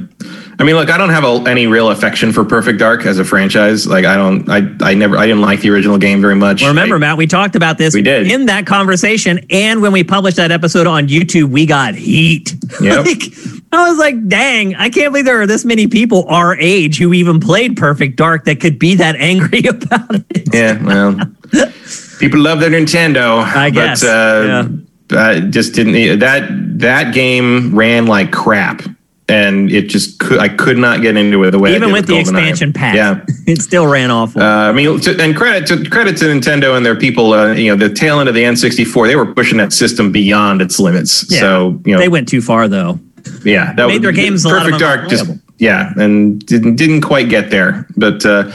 [0.58, 3.24] I mean, look, I don't have a, any real affection for Perfect Dark as a
[3.24, 3.86] franchise.
[3.86, 6.60] Like, I don't, I, I never, I didn't like the original game very much.
[6.60, 8.30] Well, remember, I- Matt, we talked about this We did.
[8.30, 9.40] in that conversation.
[9.48, 12.54] And when we published that episode on YouTube, we got heat.
[12.80, 13.06] Yep.
[13.06, 13.22] like,
[13.72, 17.12] I was like, dang, I can't believe there are this many people our age who
[17.14, 20.54] even played Perfect Dark that could be that angry about it.
[20.54, 21.14] Yeah, well,
[22.18, 23.42] people love their Nintendo.
[23.42, 24.68] I guess, But, uh,
[25.12, 26.18] I just didn't.
[26.20, 26.48] That
[26.80, 28.82] that game ran like crap,
[29.28, 30.38] and it just could.
[30.38, 33.24] I could not get into it the way Even did with the expansion pack, Yeah.
[33.46, 34.42] it still ran awful.
[34.42, 37.32] Uh, I mean, to, and credit to credit to Nintendo and their people.
[37.32, 40.62] Uh, you know, the tail end of the N64, they were pushing that system beyond
[40.62, 41.26] its limits.
[41.30, 41.40] Yeah.
[41.40, 42.98] So you know, they went too far, though.
[43.44, 45.08] yeah, that made their games a lot of Perfect Dark.
[45.08, 48.24] Just yeah, and didn't didn't quite get there, but.
[48.24, 48.50] Uh,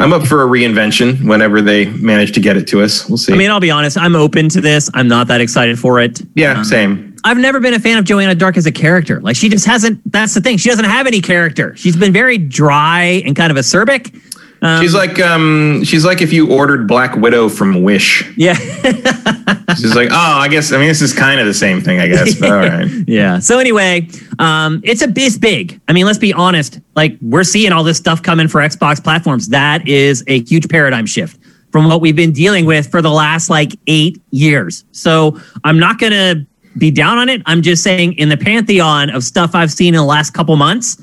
[0.00, 3.06] I'm up for a reinvention whenever they manage to get it to us.
[3.06, 3.34] We'll see.
[3.34, 3.98] I mean, I'll be honest.
[3.98, 4.88] I'm open to this.
[4.94, 6.22] I'm not that excited for it.
[6.34, 7.14] yeah, um, same.
[7.22, 9.20] I've never been a fan of Joanna Dark as a character.
[9.20, 10.00] Like she just hasn't.
[10.10, 10.56] That's the thing.
[10.56, 11.76] She doesn't have any character.
[11.76, 14.29] She's been very dry and kind of acerbic.
[14.62, 18.30] Um, She's like um she's like if you ordered Black Widow from Wish.
[18.36, 18.54] yeah,
[19.76, 22.08] She's like, oh, I guess I mean this is kind of the same thing, I
[22.08, 22.34] guess.
[22.38, 22.88] But all right.
[23.06, 23.38] yeah.
[23.38, 24.08] So anyway,
[24.38, 25.80] um, it's a it's big.
[25.88, 26.80] I mean, let's be honest.
[26.94, 29.48] Like we're seeing all this stuff coming for Xbox platforms.
[29.48, 31.40] That is a huge paradigm shift
[31.72, 34.84] from what we've been dealing with for the last like eight years.
[34.92, 36.46] So I'm not gonna
[36.78, 37.42] be down on it.
[37.46, 41.00] I'm just saying in the pantheon of stuff I've seen in the last couple months,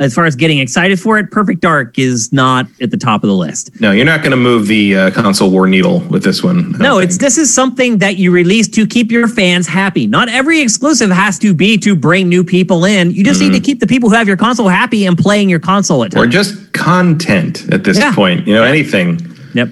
[0.00, 3.28] as far as getting excited for it, Perfect Dark is not at the top of
[3.28, 3.70] the list.
[3.80, 6.72] No, you're not going to move the uh, console war needle with this one.
[6.72, 7.20] No, it's think.
[7.22, 10.06] this is something that you release to keep your fans happy.
[10.06, 13.10] Not every exclusive has to be to bring new people in.
[13.10, 15.60] You just need to keep the people who have your console happy and playing your
[15.60, 18.14] console at or just content at this Yeah.
[18.14, 18.46] point.
[18.46, 19.20] You know, anything.
[19.54, 19.70] Yep.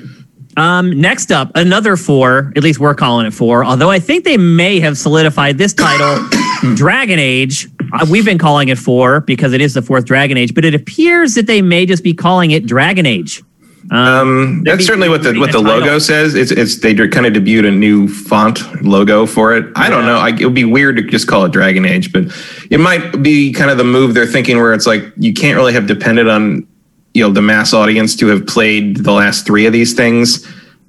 [0.56, 2.50] Um, next up, another four.
[2.56, 3.62] At least we're calling it four.
[3.62, 6.26] Although I think they may have solidified this title,
[6.76, 7.68] Dragon Age.
[7.92, 10.74] Uh, we've been calling it four because it is the fourth Dragon Age, but it
[10.74, 13.42] appears that they may just be calling it Dragon Age.
[13.90, 15.78] Um, That'd that's certainly what the what the title.
[15.78, 16.34] logo says.
[16.34, 19.70] It's it's they kind of debuted a new font logo for it.
[19.76, 20.16] I don't know.
[20.16, 22.24] I, it would be weird to just call it Dragon Age, but
[22.70, 25.72] it might be kind of the move they're thinking, where it's like you can't really
[25.72, 26.66] have depended on
[27.14, 30.44] you know the mass audience to have played the last three of these things.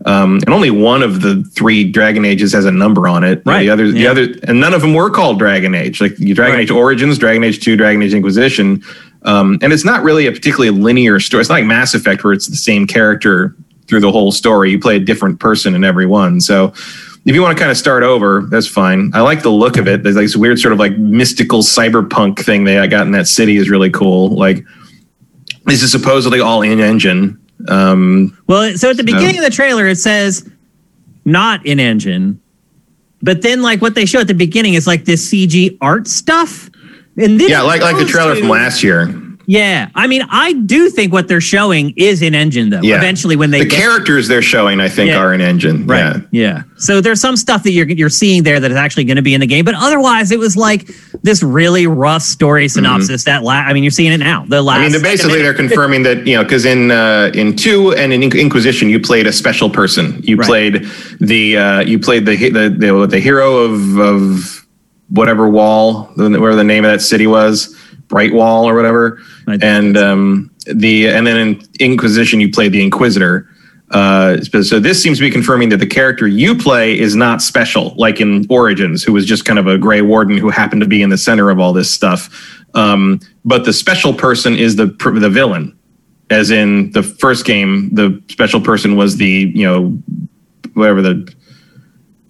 [0.06, 3.42] Um, and only one of the three Dragon Ages has a number on it.
[3.46, 6.00] Right, The other, the other, and none of them were called Dragon Age.
[6.00, 6.60] Like Dragon Right.
[6.62, 8.84] Age Origins, Dragon Age Two, Dragon Age Inquisition.
[9.24, 11.42] Um, and it's not really a particularly linear story.
[11.42, 13.56] It's not like Mass Effect where it's the same character
[13.88, 14.72] through the whole story.
[14.72, 16.40] You play a different person in every one.
[16.42, 16.74] So
[17.26, 19.12] if you want to kind of start over, that's fine.
[19.14, 20.04] I like the look of it.
[20.04, 23.58] There's like this weird sort of like mystical cyberpunk thing they got in that city
[23.58, 24.30] is really cool.
[24.30, 24.64] Like
[25.66, 27.42] this is supposedly all in engine.
[27.70, 30.50] Um, Well, so at the beginning of the trailer, it says
[31.26, 32.40] not in engine,
[33.22, 36.70] but then like what they show at the beginning is like this CG art stuff.
[37.18, 39.14] And then yeah, like like the trailer to- from last year.
[39.50, 42.82] Yeah, I mean, I do think what they're showing is in engine though.
[42.82, 42.98] Yeah.
[42.98, 45.20] Eventually, when they the get characters they're showing, I think, Yeah.
[45.20, 45.88] are in engine.
[45.88, 46.22] right, Yeah.
[46.32, 46.62] yeah.
[46.76, 49.34] So there's some stuff that you're you're seeing there that is actually going to be
[49.34, 50.90] in the game, but otherwise, it was like
[51.24, 53.24] this really rough story synopsis.
[53.24, 54.44] That la- I mean, you're seeing it now.
[54.46, 54.76] The last.
[54.76, 54.80] Mm-hmm.
[54.80, 58.12] I mean, they're basically they're confirming that you know because in uh, in two and
[58.12, 60.20] in Inquisition you played a special person.
[60.24, 60.46] You Right.
[60.48, 60.86] played
[61.22, 64.66] the uh, you played the the the, the hero of of
[65.10, 67.74] whatever wall, the- whatever the name of that city was,
[68.08, 69.20] Bright Wall or whatever.
[69.62, 73.50] And um, the and then in Inquisition you play the Inquisitor.
[73.92, 77.42] Uh, so so this seems to be confirming that the character you play is not
[77.42, 80.88] special, like in Origins, who was just kind of a gray warden who happened to
[80.88, 82.30] be in the center of all this stuff.
[82.74, 84.88] Um, but the special person is the
[85.20, 85.78] the villain,
[86.30, 89.98] as in the first game, the special person was the you know
[90.74, 91.34] whatever the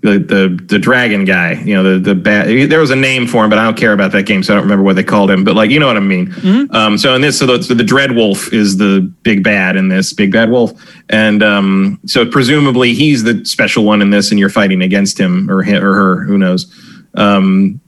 [0.01, 2.69] the the, the dragon guy, you know the the bad.
[2.69, 4.55] There was a name for him, but I don't care about that game, so I
[4.55, 5.43] don't remember what they called him.
[5.43, 6.31] But like you know what I mean.
[6.71, 9.89] Um, so in this, so the, so the Dread Wolf is the big bad in
[9.89, 10.71] this, big bad wolf,
[11.09, 15.49] and um, so presumably he's the special one in this, and you're fighting against him
[15.49, 16.71] or him or her, who knows.
[17.15, 17.81] Um,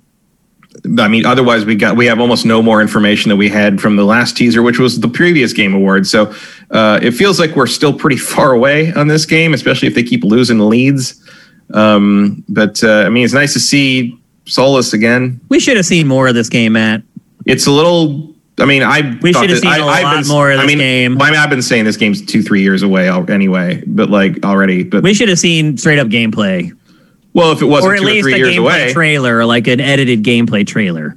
[0.98, 3.96] I mean, otherwise we got we have almost no more information that we had from
[3.96, 6.08] the last teaser, which was the previous Game award.
[6.08, 6.34] So
[6.72, 10.04] uh, it feels like we're still pretty far away on this game, especially if they
[10.04, 11.24] keep losing leads.
[11.74, 15.40] Um, but uh, I mean, it's nice to see Solas again.
[15.50, 17.04] we should have seen more of this game, Matt.
[17.46, 18.34] It's a little.
[18.60, 20.64] I mean, I We should have seen I- a I've lot been- more of I
[20.64, 21.16] this mean, game.
[21.18, 23.82] well, I mean, I've been saying this game's two, three years away anyway.
[23.88, 26.72] But like already, but We should have seen straight up gameplay,
[27.34, 29.80] well, if it wasn't or at or least three a gameplay away, trailer, like an
[29.80, 31.16] edited gameplay trailer.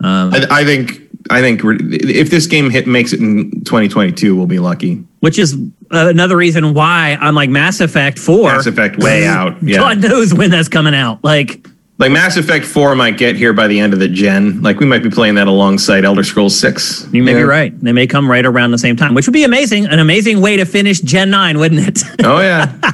[0.00, 4.46] Um, I, I think I think if this game hit makes it in 2022, we'll
[4.46, 5.02] be lucky.
[5.20, 8.52] Which is uh, another reason why I'm like Mass Effect Four.
[8.52, 9.62] Mass Effect way out.
[9.62, 9.78] Yeah.
[9.78, 11.22] God knows when that's coming out.
[11.24, 11.66] Like,
[11.98, 14.60] Like Mass Effect 4 might get here by the end of the gen.
[14.62, 17.08] Like we might be playing that alongside Elder Scrolls 6.
[17.12, 17.38] you may Yeah.
[17.38, 17.80] be right.
[17.80, 19.86] They may come right around the same time, which would be amazing.
[19.86, 22.02] An amazing way to finish Gen Nine, wouldn't it?
[22.24, 22.72] Oh yeah.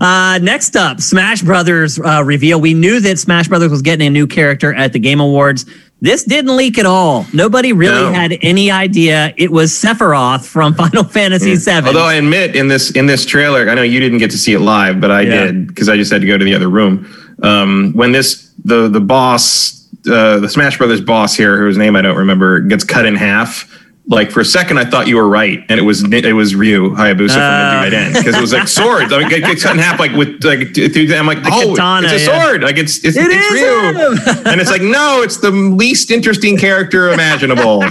[0.00, 2.60] Uh, next up, Smash Brothers uh, reveal.
[2.60, 5.66] We knew that Smash Brothers was getting a new character at the Game Awards.
[6.02, 7.26] This didn't leak at all.
[7.32, 8.12] Nobody really No.
[8.12, 11.86] had any idea it was Sephiroth from Final Fantasy VII.
[11.86, 14.52] Although I admit in this in this trailer, I know you didn't get to see
[14.52, 15.44] it live, but I Yeah.
[15.46, 17.06] did because I just had to go to the other room.
[17.44, 19.80] Um, when this the the boss,
[20.10, 23.68] uh, the Smash Brothers boss here, whose name I don't remember, gets cut in half.
[24.08, 26.90] Like for a second, I thought you were right, and it was it was Ryu
[26.90, 27.70] Hayabusa from Ah.
[27.70, 29.12] the right end because it was like swords.
[29.12, 30.74] I mean, it gets cut in half like with like.
[30.74, 30.88] through.
[30.88, 32.42] th- I'm like, oh, katana, it's a yeah.
[32.46, 32.62] sword.
[32.64, 37.12] Like it's it's, It it's Ryu, and it's like no, it's the least interesting character
[37.12, 37.84] imaginable.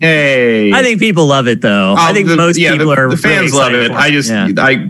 [0.00, 1.94] Hey, I think people love it though.
[1.98, 3.10] I Oh, think the- most yeah, people the, are.
[3.10, 3.90] the fans love it.
[3.90, 4.48] I just Yeah.
[4.58, 4.86] I,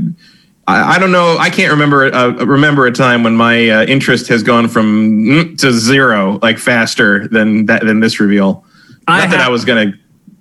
[0.68, 1.36] I don't know.
[1.38, 5.58] I can't remember uh, remember a time when my uh, interest has gone from mm
[5.58, 8.64] to zero like faster than that than this reveal.
[9.06, 9.92] I Not that I was gonna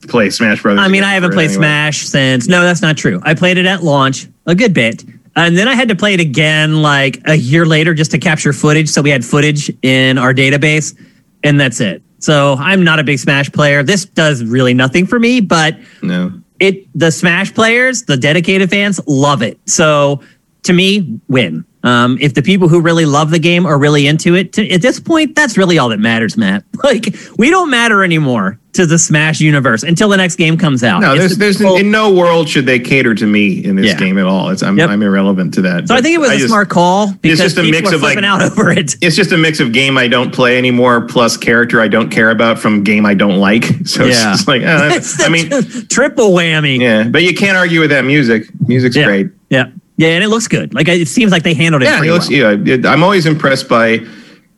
[0.06, 0.82] play Smash Brothers.
[0.84, 1.58] I mean, I haven't played anyway.
[1.64, 2.48] Smash since.
[2.48, 3.20] No, that's not true.
[3.24, 5.04] I played it at launch a good bit.
[5.36, 8.54] And then I had to play it again like a year later just to capture
[8.54, 8.88] footage.
[8.90, 10.98] So we had footage in our database,
[11.44, 12.02] and that's it.
[12.20, 13.84] So I'm not a big Smash player.
[13.84, 16.32] This does really nothing for me, but No.
[16.60, 19.60] it the Smash players, the dedicated fans, love it.
[19.66, 20.22] So
[20.64, 21.66] to me, win.
[21.86, 24.82] Um, if the people who really love the game are really into it, to, at
[24.82, 26.64] this point, that's really all that matters, Matt.
[26.84, 31.00] Like we don't matter anymore to the Smash universe until the next game comes out.
[31.02, 33.98] No, It's there's there's in no world should they cater to me in this Yeah.
[33.98, 34.50] game at all.
[34.50, 34.90] It's I'm Yep.
[34.90, 35.88] I'm irrelevant to that.
[35.88, 37.96] so I think it was a just- smart call because just a people mix are
[37.96, 38.96] of, like- out over it.
[39.02, 42.30] It's just a mix of game I don't play anymore plus character I don't care
[42.30, 43.64] about from game I don't like.
[43.86, 44.32] So it's Yeah.
[44.34, 45.50] just like uh, It's I mean,
[45.88, 46.80] triple whammy.
[46.80, 48.48] yeah, but you can't argue with that music.
[48.68, 49.06] Music's yeah.
[49.06, 49.28] great.
[49.50, 49.68] Yeah,
[49.98, 50.74] yeah, and it looks good.
[50.74, 51.86] Like it seems like they handled it.
[51.86, 52.68] Yeah, pretty it looks, well.
[52.68, 52.90] yeah.
[52.92, 54.06] I'm always impressed by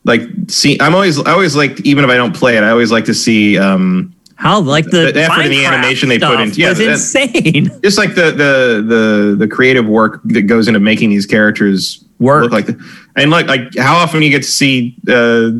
[0.04, 0.78] like see.
[0.80, 3.14] I'm always I always like even if I don't play it, I always like to
[3.14, 6.78] see um How like the, The effort and the animation they put into- yeah, was
[6.78, 7.70] that- insane.
[7.82, 12.42] just like the the the the creative work that goes into making these characters Work.
[12.44, 15.50] look like the, and like like how often you get to see uh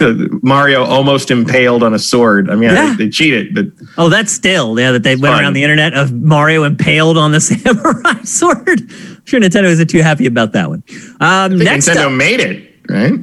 [0.42, 2.50] Mario almost impaled on a sword.
[2.50, 2.92] I mean, Yeah.
[2.92, 3.66] I, they cheated, but
[3.96, 5.42] Oh, that's still yeah that they went fun.
[5.42, 8.80] around the internet of Mario impaled on the samurai sword.
[8.80, 10.82] I'm sure Nintendo isn't too happy about that one.
[11.20, 13.18] Um, next Nintendo up, made it right.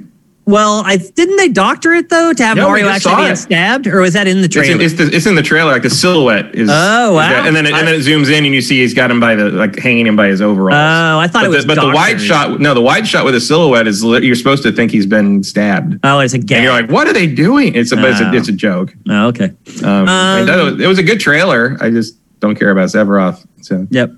[0.46, 3.36] Well, I didn't they doctor it though to have Yeah, Mario actually it.
[3.38, 4.76] stabbed, or was that in the It's trailer?
[4.76, 5.72] in, it's, the, it's in the trailer.
[5.72, 6.70] Like the silhouette is.
[6.72, 7.30] Oh, is wow.
[7.30, 9.20] that- and then it, and then it zooms in, and you see he's got him
[9.20, 10.76] by the like hanging him by his overalls.
[10.76, 13.26] Oh, I thought but it was The, but the wide shot, no, the wide shot
[13.26, 16.58] with the silhouette is you're supposed to think he's been stabbed, oh, it's a gag.
[16.58, 17.74] and you're like, what are they doing?
[17.76, 18.30] It's a, but it's, Oh.
[18.32, 18.94] a it's a joke.
[19.10, 19.52] oh, okay.
[19.84, 21.78] Um, that- it was a good trailer.
[21.82, 23.46] I just don't care about Sephiroth.
[23.62, 24.12] So Yep.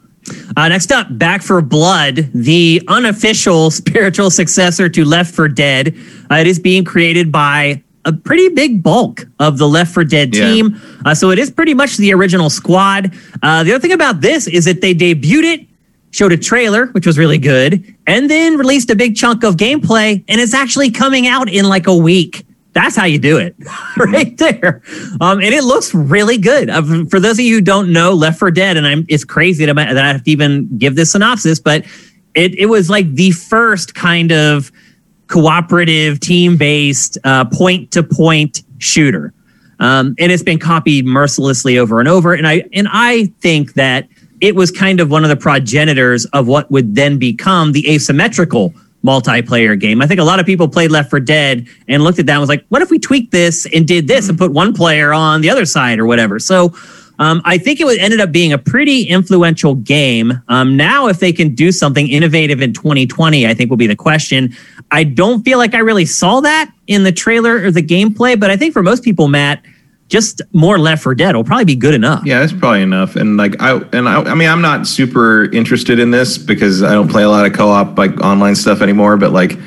[0.55, 5.95] Uh, next up, Back 4 Blood, the unofficial spiritual successor to Left 4 Dead.
[6.31, 10.33] Uh, it is being created by a pretty big bulk of the Left 4 Dead
[10.35, 10.45] Yeah.
[10.53, 10.81] team.
[11.05, 13.13] Uh, so it is pretty much the original squad.
[13.43, 15.67] Uh, the other thing about this is that they debuted it,
[16.11, 20.23] showed a trailer, which was really good, and then released a big chunk of gameplay,
[20.29, 22.45] and it's actually coming out in like a week.
[22.77, 23.55] That's how you do it,
[23.97, 24.83] right there.
[25.19, 26.69] Um, and it looks really good.
[26.69, 29.65] Uh, for those of you who don't know Left 4 Dead, and I'm, it's crazy
[29.65, 31.85] that I that I have to even give this synopsis, but
[32.35, 34.71] it it was like the first kind of
[35.25, 39.33] cooperative, team based, uh, point to point shooter.
[39.79, 42.35] Um, and it's been copied mercilessly over and over.
[42.35, 44.07] And I and I think that
[44.39, 48.71] it was kind of one of the progenitors of what would then become the asymmetrical
[49.03, 50.01] multiplayer game.
[50.01, 52.41] I think a lot of people played Left 4 Dead and looked at that and
[52.41, 55.41] was like, what if we tweak this and did this and put one player on
[55.41, 56.39] the other side or whatever?
[56.39, 56.73] So
[57.19, 60.33] um, I think it was, ended up being a pretty influential game.
[60.49, 63.95] Um, now, if they can do something innovative in 2020, I think will be the
[63.95, 64.55] question.
[64.91, 68.49] I don't feel like I really saw that in the trailer or the gameplay, but
[68.49, 69.63] I think for most people, Matt,
[70.07, 72.25] just more Left 4 Dead will probably be good enough.
[72.25, 73.15] yeah, that's probably enough.
[73.15, 76.93] And like I and I, I mean, I'm not super interested in this because I
[76.93, 79.17] don't play a lot of co-op like online stuff anymore.
[79.17, 79.57] But like,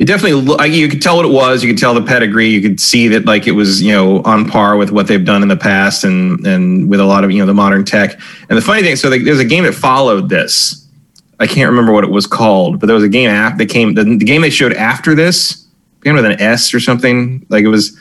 [0.00, 1.62] it definitely like, you could tell what it was.
[1.62, 2.48] You could tell the pedigree.
[2.48, 5.42] You could see that like it was you know on par with what they've done
[5.42, 8.18] in the past and and with a lot of you know the modern tech.
[8.48, 10.80] And the funny thing, so like, there's a game that followed this.
[11.40, 13.94] I can't remember what it was called, but there was a game app that came.
[13.94, 15.64] The, the game they showed after this
[16.00, 17.44] began with an S or something.
[17.48, 17.98] Like it was,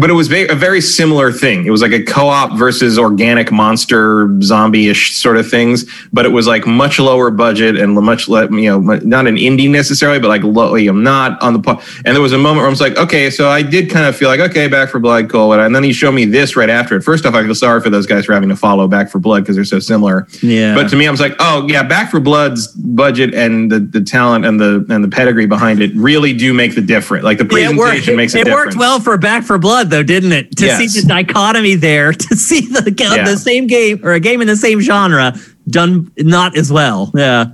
[0.00, 1.66] but it was a very similar thing.
[1.66, 6.46] It was like a co-op versus organic monster zombie-ish sort of things, but it was
[6.46, 10.42] like much lower budget and much le- you know not an indie necessarily, but like
[10.42, 11.58] low, you know, not on the.
[11.60, 14.06] Po- and there was a moment where I was like, okay, so I did kind
[14.06, 15.52] of feel like okay, Back 4 Blood, cool.
[15.52, 17.02] And then he showed me this right after it.
[17.02, 19.42] First off, I feel sorry for those guys for having to follow Back 4 Blood
[19.44, 20.26] because they're so similar.
[20.42, 20.74] Yeah.
[20.74, 24.00] But to me, I was like, oh yeah, Back 4 Blood's budget and the, the
[24.00, 27.24] talent and the and the pedigree behind it really do make the difference.
[27.24, 28.16] Like the Yeah, it presentation worked.
[28.16, 28.66] makes a it difference.
[28.74, 30.56] worked well for Back 4 Blood, though, didn't it?
[30.58, 30.78] To Yes.
[30.92, 33.24] see the dichotomy there, to see the Yeah.
[33.24, 35.34] the same game or a game in the same genre
[35.68, 37.10] done not as well.
[37.14, 37.46] Yeah,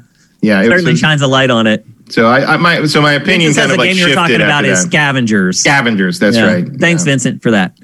[0.43, 1.85] Yeah, it certainly shines a light on it.
[2.09, 4.64] so I, I my so my opinion kind of the like game you're talking about
[4.64, 4.89] is that.
[4.91, 5.61] Scavengers.
[5.61, 6.18] Scavengers.
[6.18, 6.53] That's Yeah.
[6.55, 6.64] right.
[6.81, 7.12] Thanks, Yeah.
[7.12, 7.76] Vincent, for that.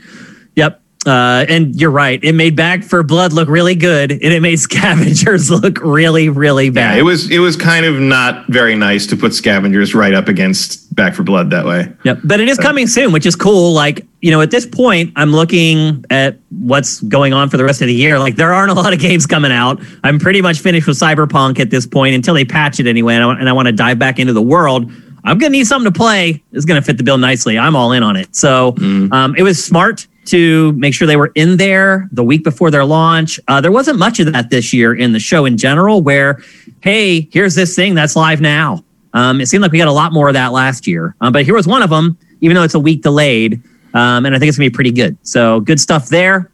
[1.07, 2.23] Uh, and you're right.
[2.25, 6.71] It made Back 4 Blood look really good, and it made Scavengers look really, really
[6.71, 6.95] bad.
[6.95, 10.27] Yeah, it was it was kind of not very nice to put Scavengers right up
[10.29, 11.93] against Back 4 Blood that way.
[12.05, 12.21] Yep.
[12.25, 13.73] But it is coming soon, which is cool.
[13.73, 17.83] Like, you know, at this point, I'm looking at what's going on for the rest
[17.83, 18.19] of the year.
[18.19, 19.81] Like, there aren't a lot of games coming out.
[20.03, 23.15] I'm pretty much finished with Cyberpunk at this point until they patch it anyway.
[23.15, 24.91] And I, want- and I want to dive back into the world.
[25.23, 26.43] I'm going to need something to play.
[26.53, 27.59] It's going to fit the bill nicely.
[27.59, 28.35] I'm all in on it.
[28.35, 32.71] So um, it was smart to make sure they were in there the week before
[32.71, 33.41] their launch.
[33.49, 36.43] Uh, there wasn't much of that this year in the show in general, where,
[36.81, 38.85] hey, here's this thing that's live now.
[39.15, 41.45] Um, it seemed like we got a lot more of that last year, um, but
[41.45, 43.63] here was one of them, even though it's a week delayed.
[43.95, 45.17] Um, and I think it's gonna be pretty good.
[45.23, 46.51] So good stuff there.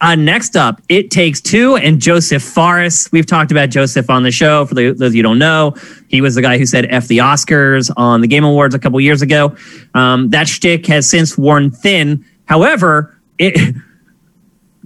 [0.00, 3.08] Uh, next up, It Takes Two and Josef Fares.
[3.12, 4.66] We've talked about Josef on the show.
[4.66, 5.74] For those of you don't know,
[6.08, 9.00] he was the guy who said F the Oscars on the Game Awards a couple
[9.00, 9.56] years ago.
[9.94, 12.24] Um, that shtick has since worn thin.
[12.52, 13.74] However, it.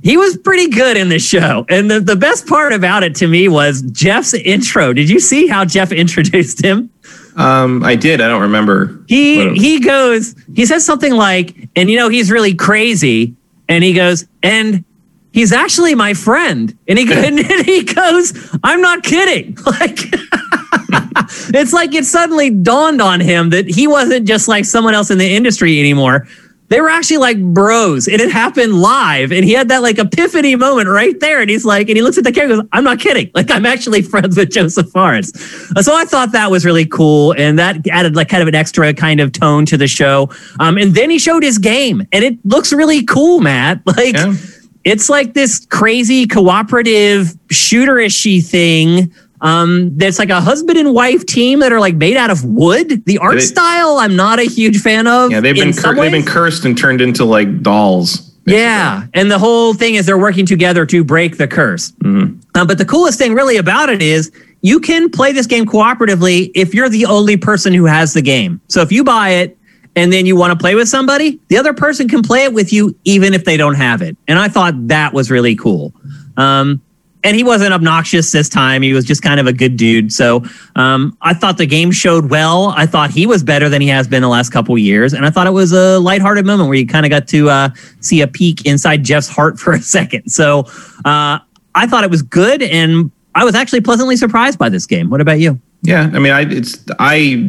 [0.03, 1.67] He was pretty good in the show.
[1.69, 4.93] And the, the best part about it to me was Geoff's intro.
[4.93, 6.91] Did you see how Geoff introduced him?
[7.35, 8.21] Um, I did.
[8.21, 9.03] I don't remember.
[9.09, 10.37] He he goes.
[10.55, 13.35] He says something like, and you know he's really crazy.
[13.69, 14.85] And he goes, and
[15.33, 16.79] he's actually my friend.
[16.87, 19.59] And he and he goes, I'm not kidding.
[19.67, 19.99] Like
[21.49, 25.19] it's like it suddenly dawned on him that he wasn't just like someone else in
[25.19, 26.29] the industry anymore.
[26.69, 28.09] They were actually like bros.
[28.09, 29.31] And it happened live.
[29.33, 31.41] And he had that like epiphany moment right there.
[31.41, 33.31] And he's like, and he looks at the camera and goes, I'm not kidding.
[33.35, 35.31] Like I'm actually friends with Josef Fares.
[35.85, 37.33] So I thought that was really cool.
[37.39, 40.29] And that added like kind of an extra kind of tone to the show.
[40.59, 43.81] Um, and then he showed his game and it looks really cool, Matt.
[43.87, 44.35] Like Yeah.
[44.85, 49.13] it's like this crazy cooperative shooterishy thing.
[49.41, 53.05] Um, that's like a husband and wife team that are like made out of wood.
[53.05, 55.31] The art They- style, I'm not a huge fan of.
[55.31, 58.19] Yeah, they've been cur- they've been cursed and turned into like dolls.
[58.45, 58.63] basically.
[58.63, 61.91] Yeah, and the whole thing is they're working together to break the curse.
[62.03, 62.39] Mm-hmm.
[62.55, 64.31] Uh, but the coolest thing really about it is
[64.63, 68.61] you can play this game cooperatively if you're the only person who has the game.
[68.69, 69.59] So if you buy it
[69.97, 72.73] and then you want to play with somebody, the other person can play it with
[72.73, 74.17] you even if they don't have it.
[74.29, 75.93] And I thought that was really cool.
[76.37, 76.81] Um,
[77.27, 78.83] and he wasn't obnoxious this time.
[78.83, 80.13] He was just kind of a good dude.
[80.13, 80.45] So
[80.77, 82.73] um, I thought the game showed well.
[82.77, 85.31] I thought he was better than he has been the last couple years, and I
[85.31, 87.69] thought it was a lighthearted moment where you kind of got to uh,
[87.99, 90.31] see a peek inside Geoff's heart for a second.
[90.31, 90.61] So
[91.05, 91.41] uh,
[91.75, 95.11] I thought it was good, and I was actually pleasantly surprised by this game.
[95.11, 95.61] What about you?
[95.83, 97.47] Yeah, I mean, I it's I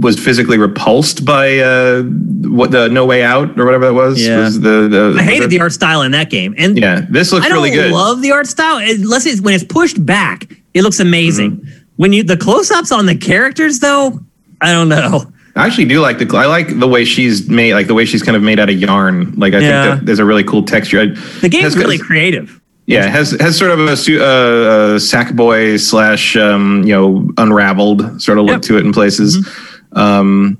[0.00, 4.20] was physically repulsed by uh, what the No Way Out or whatever that was.
[4.26, 4.38] Yeah.
[4.38, 7.44] was the, the I hated the art style in that game, and Yeah, this looks
[7.44, 7.92] I don't really good.
[7.92, 10.48] love the art style unless it's when it's pushed back.
[10.72, 11.58] It looks amazing.
[11.58, 11.78] Mm-hmm.
[11.96, 14.18] When you the close-ups on the characters, though,
[14.60, 15.30] I don't know.
[15.54, 18.22] I actually do like the I like the way she's made, like the way she's
[18.22, 19.34] kind of made out of yarn.
[19.36, 19.84] Like I Yeah.
[19.84, 21.00] think that there's a really cool texture.
[21.02, 22.60] I- The game's really creative.
[22.86, 28.38] Yeah, has has sort of a, uh, uh, Sackboy slash um, you know unraveled sort
[28.38, 28.62] of look Yep.
[28.62, 29.48] to it in places.
[29.92, 30.58] Um,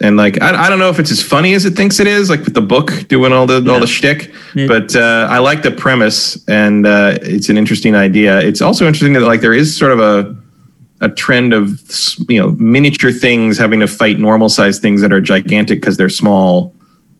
[0.00, 2.28] and like I, I don't know if it's as funny as it thinks it is,
[2.30, 4.30] like with the book doing all the all the shtick.
[4.54, 8.38] It- but uh, I like the premise, and uh, it's an interesting idea.
[8.40, 10.36] It's also interesting that like there is sort of a
[11.00, 11.80] a trend of
[12.28, 16.08] you know miniature things having to fight normal sized things that are gigantic because they're
[16.10, 16.74] small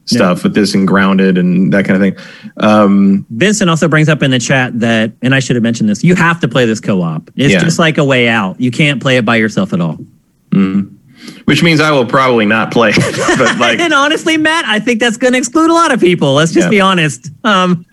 [0.09, 2.27] stuff with this and grounded and that kind of thing.
[2.59, 6.03] Um, Vincent also brings up in the chat that, and I should have mentioned this,
[6.03, 7.31] you have to play this co op.
[7.37, 7.61] It's Yeah.
[7.61, 8.61] just like a way out.
[8.61, 9.99] You can't play it by yourself at all.
[11.49, 12.92] Which means I will probably not play.
[13.38, 16.34] but like, and honestly, Matt, I think that's going to exclude a lot of people.
[16.34, 16.70] Let's just Yeah.
[16.70, 17.30] be honest.
[17.42, 17.86] Um,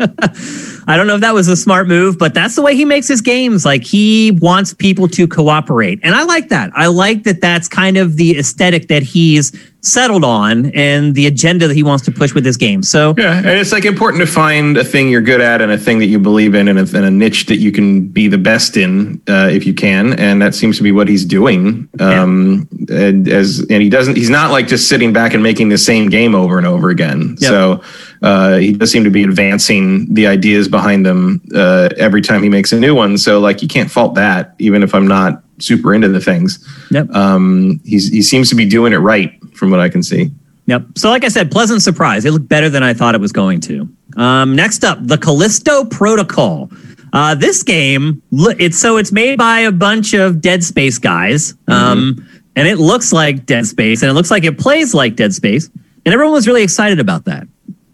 [0.87, 3.07] I don't know if that was a smart move, but that's the way he makes
[3.07, 3.63] his games.
[3.63, 6.01] Like he wants people to cooperate.
[6.03, 6.71] And I like that.
[6.75, 9.53] I like that that's kind of the aesthetic that he's
[9.85, 12.81] settled on and the agenda that he wants to push with his game.
[12.81, 15.77] So yeah, and it's like important to find a thing you're good at and a
[15.77, 18.37] thing that you believe in and a, and a niche that you can be the
[18.37, 20.13] best in uh, if you can.
[20.19, 21.87] And that seems to be what he's doing.
[21.99, 25.77] Um, and as and he doesn't, he's not like just sitting back and making the
[25.77, 27.35] same game over and over again.
[27.39, 27.49] Yep.
[27.49, 27.83] So
[28.21, 32.49] uh, he does seem to be advancing the ideas behind them uh, every time he
[32.49, 33.17] makes a new one.
[33.17, 36.65] So like you can't fault that, even if I'm not super into the things.
[36.91, 37.09] Yep.
[37.11, 40.31] Um, he's he seems to be doing it right from what I can see.
[40.67, 40.97] Yep.
[40.97, 42.25] So, like I said, pleasant surprise.
[42.25, 43.87] It looked better than I thought it was going to.
[44.17, 46.69] Um, next up, the Callisto Protocol.
[47.13, 52.27] Uh, this game, it's so it's made by a bunch of Dead Space guys, um,
[52.55, 55.69] and it looks like Dead Space, and it looks like it plays like Dead Space,
[56.05, 57.47] and everyone was really excited about that.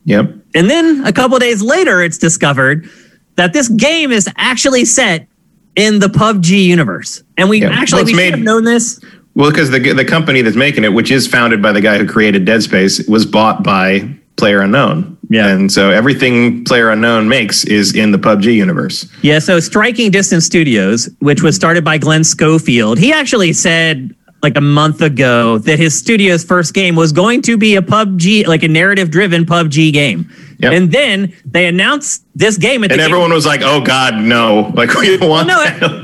[0.06, 0.34] Yep.
[0.56, 2.90] And then a couple days later, it's discovered
[3.36, 5.28] that this game is actually set
[5.76, 7.70] in the PUBG universe, and we Yeah.
[7.70, 9.00] actually Well, we should have known this.
[9.36, 12.06] Well, because the the company that's making it, which is founded by the guy who
[12.06, 14.04] created Dead Space, was bought by
[14.36, 15.18] Player Unknown.
[15.30, 15.48] Yeah.
[15.48, 19.06] and so everything Player Unknown makes is in the PUBG universe.
[19.22, 24.14] Yeah, so Striking Distance Studios, which was started by Glenn Schofield, he actually said
[24.44, 28.48] like a month ago that his studio's first game was going to be a PUBG,
[28.48, 30.30] like a narrative driven PUBG game.
[30.60, 30.74] Yep.
[30.74, 34.72] And then they announced this game and the game- everyone was like, "Oh God, no!
[34.76, 35.58] Like we don't want no,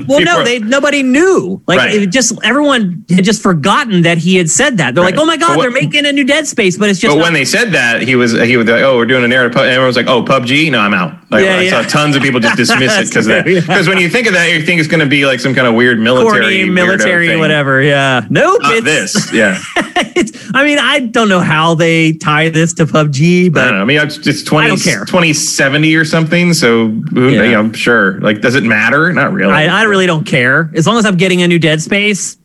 [0.06, 1.60] well, no, they nobody knew.
[1.66, 1.94] Like Right.
[1.94, 4.94] it just everyone had just forgotten that he had said that.
[4.94, 7.14] They're like, "Oh my god, what- they're making a new Dead Space," but it's just
[7.16, 9.56] But when they said that, he was he was like, "Oh, we're doing a narrative,"
[9.56, 10.70] and everyone was like, "Oh, PUBG?
[10.70, 11.82] No, I'm out." Like Yeah, I yeah.
[11.82, 13.44] saw tons of people just dismiss it because that.
[13.44, 15.66] Because when you think of that, you think it's going to be like some kind
[15.66, 17.82] of weird military, corny military whatever.
[17.82, 18.60] Yeah, nope.
[18.62, 19.60] Not it's, this, yeah.
[20.16, 23.74] it's, I mean, I don't know how they tie this to PUBG, I but don't
[23.74, 23.82] know.
[23.82, 25.04] I mean, it's, it's 20, I don't care.
[25.04, 26.17] 2070 or something.
[26.26, 27.42] So, who, Yeah.
[27.44, 28.20] you know, sure.
[28.20, 29.12] Like, does it matter?
[29.12, 29.52] Not really.
[29.52, 30.70] I, I really don't care.
[30.74, 32.36] As long as I'm getting a new Dead Space.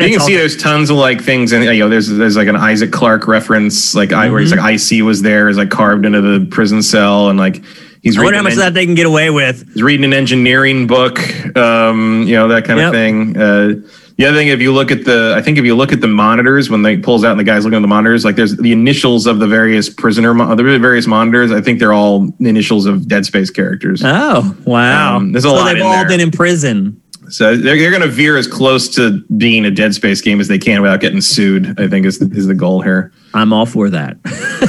[0.00, 2.56] you can see there's tons of like things, and you know, there's there's like an
[2.56, 4.60] Isaac Clarke reference, like I where he's Mm-hmm.
[4.64, 7.62] like IC was there, is like carved into the prison cell, and like
[8.02, 9.66] he's I wonder reading, how much of that they can get away with.
[9.74, 11.18] he's reading an engineering book,
[11.56, 12.88] um, you know, that kind Yep.
[12.88, 13.36] of thing.
[13.36, 13.74] Uh,
[14.22, 16.06] the other thing, if you look at the, I think if you look at the
[16.08, 18.72] monitors when they pulls out and the guys looking at the monitors, like there's the
[18.72, 21.50] initials of the various prisoner, mo- the various monitors.
[21.50, 24.02] I think they're all the initials of Dead Space characters.
[24.04, 25.16] Oh wow!
[25.16, 26.08] Um, there's a so lot they've all there.
[26.08, 27.00] been in prison.
[27.30, 30.48] So they're, they're going to veer as close to being a Dead Space game as
[30.48, 31.80] they can without getting sued.
[31.80, 33.12] I think is the, is the goal here.
[33.32, 34.18] I'm all for that.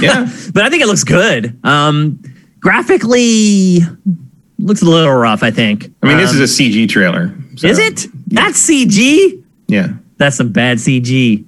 [0.01, 1.59] Yeah, but I think it looks good.
[1.65, 2.21] Um,
[2.59, 3.79] graphically,
[4.59, 5.43] looks a little rough.
[5.43, 5.93] I think.
[6.01, 7.33] I mean this Um, is a CG trailer.
[7.55, 8.07] so, is it?
[8.27, 9.42] That's CG.
[9.67, 9.93] Yeah.
[10.17, 11.45] That's some bad CG.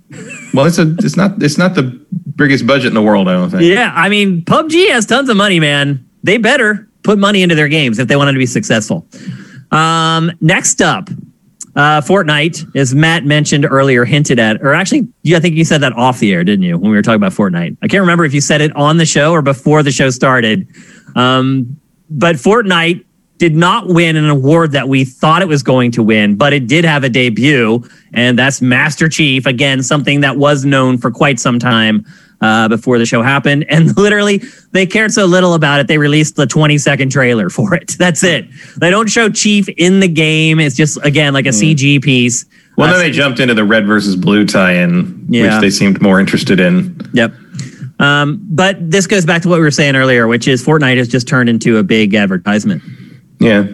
[0.53, 1.84] Well, it's a it's not it's not the
[2.36, 3.28] biggest budget in the world.
[3.28, 3.63] I don't think.
[3.63, 6.07] Yeah, I mean, PUBG has tons of money, man.
[6.24, 9.07] They better put money into their games if they want them to be successful.
[9.72, 11.09] Um, next up,
[11.76, 15.82] uh, Fortnite, as Matt mentioned earlier, hinted at, or actually, yeah, I think you said
[15.82, 17.78] that off the air, didn't you, when we were talking about Fortnite?
[17.82, 20.68] I can't remember if you said it on the show or before the show started.
[21.16, 23.03] Um, but Fortnite
[23.49, 26.65] did not win an award that we thought it was going to win, but it
[26.65, 29.45] did have a debut, and that's Master Chief.
[29.45, 32.03] Again, something that was known for quite some time
[32.41, 33.63] uh, before the show happened.
[33.69, 34.41] And literally,
[34.71, 37.95] they cared so little about it, they released the 20 second trailer for it.
[37.99, 38.47] That's it.
[38.77, 40.59] They don't show Chief in the game.
[40.59, 42.45] It's just, again, like a CG piece.
[42.77, 45.43] Well, Uh, then they jumped into the red versus blue tie-in, Yeah.
[45.53, 46.99] which they seemed more interested in.
[47.13, 47.31] Yep.
[47.99, 51.07] Um, but this goes back to what we were saying earlier, which is Fortnite has
[51.07, 52.81] just turned into a big advertisement.
[53.39, 53.67] Yeah.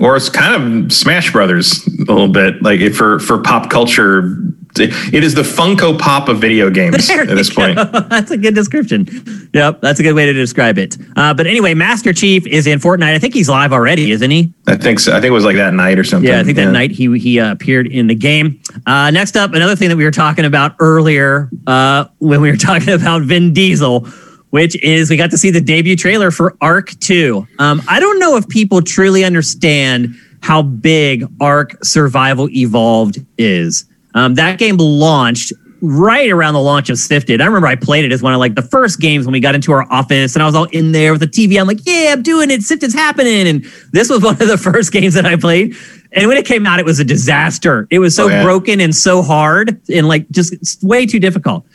[0.00, 4.36] Or it's kind of Smash Brothers a little bit, like if for for pop culture.
[4.78, 7.76] It is the Funko Pop of video games There at this point.
[7.76, 7.84] go.
[8.10, 9.08] that's a good description.
[9.54, 10.98] Yep, that's a good way to describe it.
[11.16, 13.14] Uh, but anyway, Master Chief is in Fortnite.
[13.14, 14.52] I think he's live already, isn't he?
[14.66, 15.12] I think so.
[15.12, 16.28] I think it was like that night or something.
[16.28, 18.60] Yeah, I think that night he he uh, appeared in the game.
[18.84, 22.56] Uh, next up, another thing that we were talking about earlier uh, when we were
[22.58, 24.06] talking about Vin Diesel,
[24.50, 27.46] which is we got to see the debut trailer for Ark Two.
[27.58, 33.84] Um, I don't know if people truly understand how big Ark Survival Evolved is.
[34.14, 37.40] Um, that game launched right around the launch of Sifted.
[37.42, 39.54] I remember I played it as one of like the first games when we got
[39.54, 41.60] into our office and I was all in there with the TV.
[41.60, 42.60] I'm like, yeah, I'm doing it.
[42.62, 43.46] Sifted's happening.
[43.46, 45.76] And this was one of the first games that I played.
[46.12, 47.86] And when it came out, it was a disaster.
[47.90, 48.42] It was so Oh, yeah.
[48.42, 51.66] broken and so hard and like just way too difficult.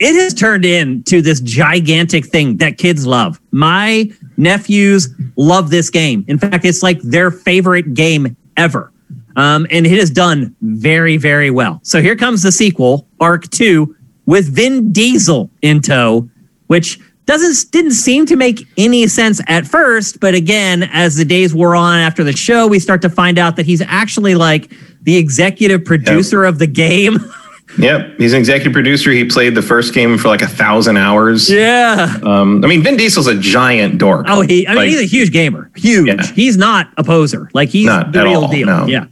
[0.00, 3.38] It has turned into this gigantic thing that kids love.
[3.50, 6.24] My nephews love this game.
[6.26, 8.90] In fact, it's like their favorite game ever.
[9.36, 11.80] Um, and it has done very, very well.
[11.82, 13.94] So here comes the sequel, Ark 2,
[14.24, 16.28] with Vin Diesel in tow,
[16.68, 20.18] which doesn't didn't seem to make any sense at first.
[20.18, 23.56] But again, as the days wore on after the show, we start to find out
[23.56, 24.72] that he's actually like
[25.02, 27.18] the executive producer of the game.
[27.78, 29.10] Yep, he's an executive producer.
[29.12, 31.48] He played the first game for like a thousand hours.
[31.50, 32.18] yeah.
[32.22, 34.26] Um, I mean, Vin Diesel's a giant dork.
[34.28, 34.66] Oh, he.
[34.66, 35.70] I mean, Like, he's a huge gamer.
[35.76, 36.06] Huge.
[36.08, 36.26] Yeah.
[36.34, 37.48] He's not a poser.
[37.54, 38.66] Like he's Not the at real all, deal.
[38.66, 38.86] no.
[38.86, 39.06] Yeah.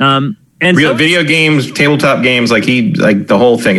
[0.00, 0.36] Um.
[0.60, 3.76] And real so- video games, tabletop games, like he, like the whole thing.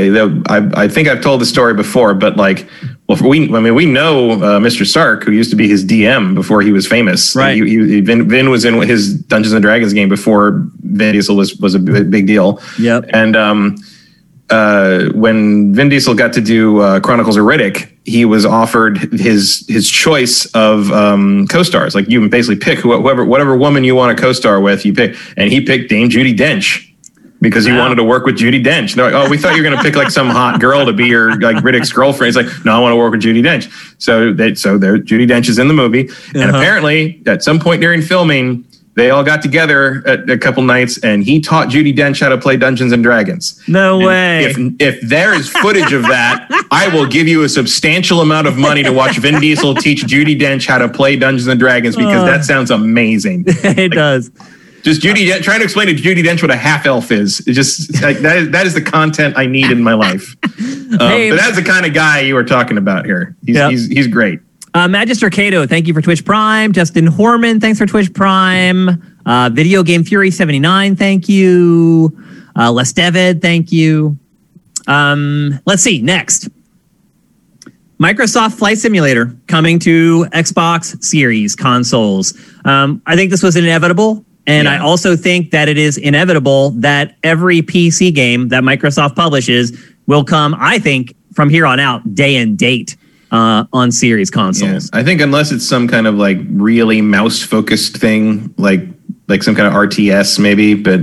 [0.50, 2.68] I, I think I've told the story before, but like,
[3.08, 4.86] well, we, I mean, we know uh, Mr.
[4.86, 7.38] Stark, who used to be his DM before he was famous.
[7.38, 7.56] Right.
[7.56, 11.56] He, he, Vin, Vin was in his Dungeons and Dragons game before Vin Diesel was
[11.56, 12.62] was a big, big deal.
[12.78, 13.06] Yep.
[13.14, 13.78] And um,
[14.50, 19.66] uh, when Vin Diesel got to do uh, Chronicles of Riddick, he was offered his
[19.68, 21.96] his choice of um, co-stars.
[21.96, 25.16] Like you can basically pick whoever whatever woman you want to co-star with, you pick,
[25.38, 26.90] and he picked Dame Judi Dench
[27.42, 27.80] because he Wow.
[27.80, 28.92] wanted to work with Judi Dench.
[28.92, 30.86] And they're like, oh, we thought you were going to pick like some hot girl
[30.86, 32.34] to be your like Riddick's girlfriend.
[32.34, 33.70] He's like, no, I want to work with Judi Dench.
[34.02, 36.58] So they, so there, Judi Dench is in the movie, and Uh-huh.
[36.58, 38.66] apparently at some point during filming.
[38.96, 42.38] They all got together at a couple nights, and he taught Judi Dench how to
[42.38, 43.60] play Dungeons and Dragons.
[43.68, 44.46] no And way.
[44.46, 48.58] If if there is footage of that, I will give you a substantial amount of
[48.58, 52.22] money to watch Vin Diesel teach Judi Dench how to play Dungeons and Dragons because
[52.22, 52.26] Uh.
[52.26, 53.46] that sounds amazing.
[53.48, 54.30] it does.
[54.84, 57.40] Just Judy trying to explain to Judi Dench what a half elf is.
[57.48, 60.36] It's just like that is that is the content I need in my life.
[60.94, 63.36] Um, Hey, but that's the kind of guy you were talking about here.
[63.44, 63.72] He's Yep.
[63.72, 64.42] he's, he's great.
[64.76, 66.74] Uh, Magister Cato, thank you for Twitch Prime.
[66.74, 69.02] Justin Horman, thanks for Twitch Prime.
[69.26, 72.18] Uh, Video Game Fury 79, thank you.
[72.56, 74.18] Uh, Les David, thank you.
[74.88, 76.50] Um, let's see, next.
[78.00, 82.38] Microsoft Flight Simulator coming to Xbox Series consoles.
[82.66, 84.26] Um, I think this was inevitable.
[84.46, 89.72] And I also think that it is inevitable that every PC game that Microsoft publishes
[90.06, 92.98] will come, I think, from here on out, day and date
[93.34, 94.36] uh, on Series Yeah.
[94.42, 94.90] consoles.
[94.94, 98.82] I think unless it's some kind of like really mouse focused thing, like
[99.28, 101.02] like some kind of RTS maybe, but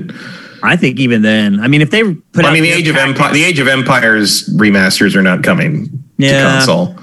[0.62, 2.97] I think even then, I mean, if they put I out mean the Age of
[2.97, 6.43] Empire, the Age of Empires remasters are not coming Yeah.
[6.45, 6.97] to console.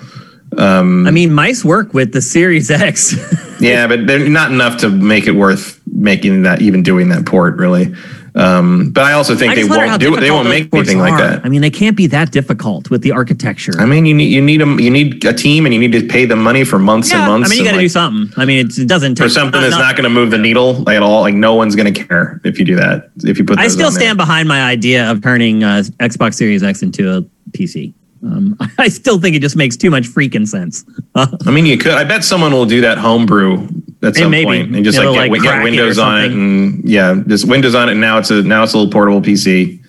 [0.57, 3.15] I mean, mice work with the Series X.
[3.59, 7.57] Yeah, but they're not enough to make it worth making that even doing that port
[7.57, 7.91] really.
[8.37, 10.19] Um, but I also think I they just wonder how won't do it.
[10.19, 11.43] They won't make anything like that.
[11.43, 13.73] I mean, they can't be that difficult with the architecture.
[13.79, 14.79] I mean, you need you need them.
[14.79, 17.49] You need a team, and you need to pay them money for months and months.
[17.49, 18.31] I mean, you got to do something.
[18.39, 21.01] I mean, it doesn't take for something that's not going to move the needle at
[21.01, 21.21] all.
[21.21, 23.09] Like no one's going to care if you do that.
[23.23, 24.01] If you put, I still on there.
[24.01, 27.21] stand behind my idea of turning uh, Xbox Series X into a
[27.51, 27.93] PC.
[28.23, 30.85] Um, I still think it just makes too much freaking sense.
[31.15, 31.93] I mean, you could.
[31.93, 33.67] I bet someone will do that homebrew
[34.03, 34.45] at some maybe.
[34.45, 37.47] point and just like, like, get, crack get it Windows on it, and yeah, just
[37.47, 37.93] Windows on it.
[37.93, 39.83] And now it's a now it's a little portable PC.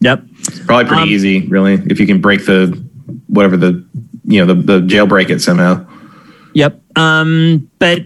[0.00, 0.22] yep.
[0.38, 2.68] it's Probably pretty Um, easy, really, if you can break the
[3.28, 3.84] whatever the
[4.24, 5.84] you know the the jailbreak it somehow.
[6.54, 6.80] Yep.
[6.98, 8.02] Um, but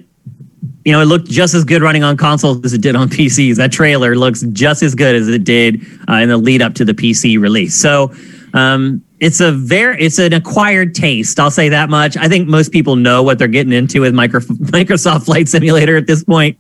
[0.85, 3.57] you know, it looked just as good running on consoles as it did on PCs.
[3.57, 6.85] That trailer looks just as good as it did uh, in the lead up to
[6.85, 7.75] the PC release.
[7.75, 8.15] So
[8.57, 11.39] um, it's a very it's an acquired taste.
[11.41, 12.17] I'll say that much.
[12.17, 16.07] I think most people know what they're getting into with micro, Microsoft Flight Simulator at
[16.07, 16.57] this point.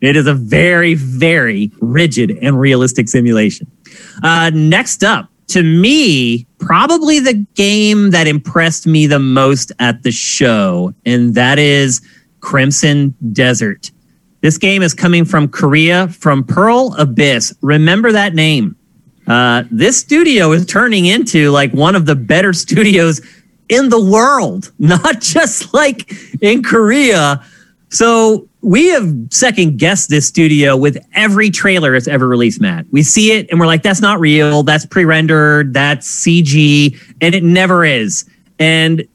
[0.00, 3.70] It is a very very rigid and realistic simulation.
[4.22, 10.12] Uh, next up, to me, probably the game that impressed me the most at the
[10.12, 12.02] show, and that is
[12.40, 13.90] Crimson Desert.
[14.40, 17.54] This game is coming from Korea, from Pearl Abyss.
[17.60, 18.76] Remember that name.
[19.28, 23.20] Uh, this studio is turning into like one of the better studios
[23.68, 27.44] in the world, not just like in Korea.
[27.90, 32.86] So we have second guessed this studio with every trailer it's ever released, Matt.
[32.90, 34.62] We see it and we're like, that's not real.
[34.62, 35.74] That's pre rendered.
[35.74, 36.98] That's CG.
[37.20, 38.28] And it never is.
[38.58, 39.06] And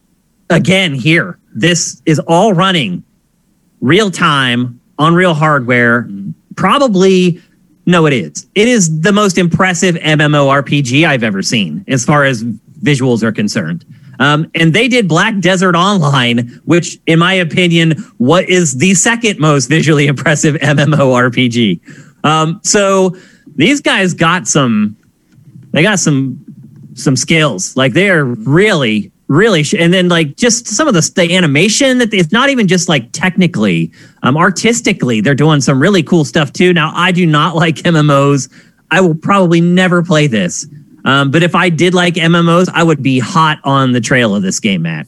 [0.49, 3.03] again, here, this is all running
[3.81, 6.09] real time on real hardware.
[6.55, 7.41] Probably,
[7.85, 8.47] no, it is.
[8.55, 13.85] It is the most impressive MMORPG I've ever seen as far as visuals are concerned.
[14.19, 19.39] Um, and they did Black Desert Online, which, in my opinion, what is the second
[19.39, 22.25] most visually impressive MMORPG.
[22.25, 23.15] Um, so
[23.55, 24.95] these guys got some,
[25.71, 26.39] they got some
[26.95, 27.75] some skills.
[27.75, 31.97] Like they are really, really, sh- and then like just some of the the animation
[31.99, 33.91] that it's not even just like technically,
[34.23, 36.73] um, artistically, they're doing some really cool stuff too.
[36.73, 38.51] Now I do not like MMOs.
[38.91, 40.67] I will probably never play this.
[41.05, 44.41] Um, but if I did like MMOs, I would be hot on the trail of
[44.41, 45.07] this game, Matt.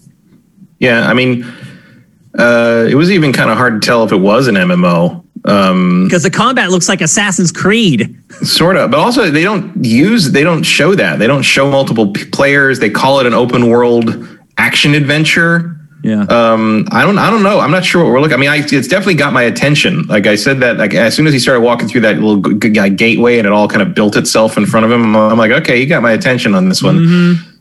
[0.80, 1.44] Yeah, I mean,
[2.38, 5.25] uh, it was even kind of hard to tell if it was an MMO.
[5.44, 8.18] Um, Because the combat looks like Assassin's Creed.
[8.44, 11.20] sort of, but also they don't use, they don't show that.
[11.20, 12.80] They don't show multiple p- players.
[12.80, 14.28] They call it an open world
[14.58, 15.72] action adventure.
[16.04, 16.22] Yeah.
[16.30, 17.60] Um, I don't, I don't know.
[17.60, 18.36] I'm not sure what we're looking.
[18.36, 20.04] I mean, I, it's definitely got my attention.
[20.04, 22.70] Like I said that, like as soon as he started walking through that little g-
[22.70, 25.38] g- gateway and it all kind of built itself in front of him, I'm, I'm
[25.38, 26.98] like, okay, you got my attention on this one.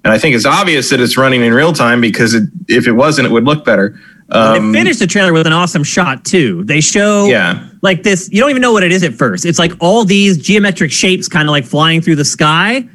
[0.05, 2.93] And I think it's obvious that it's running in real time because it, if it
[2.93, 3.99] wasn't, it would look better.
[4.31, 6.65] Um, they finished the trailer with an awesome shot too.
[6.65, 7.69] They show Yeah.
[7.83, 8.29] like this.
[8.33, 9.45] You don't even know what it is at first.
[9.45, 12.89] It's like all these geometric shapes kind of like flying through the sky.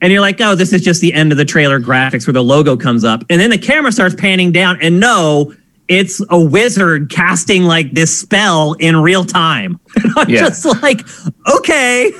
[0.00, 2.44] And you're like, oh, this is just the end of the trailer graphics where the
[2.44, 3.24] logo comes up.
[3.30, 4.78] And then the camera starts panning down.
[4.80, 5.54] And no,
[5.86, 9.78] it's a wizard casting like this spell in real time.
[10.16, 10.40] I'm Yeah.
[10.48, 11.00] just like,
[11.56, 12.10] okay.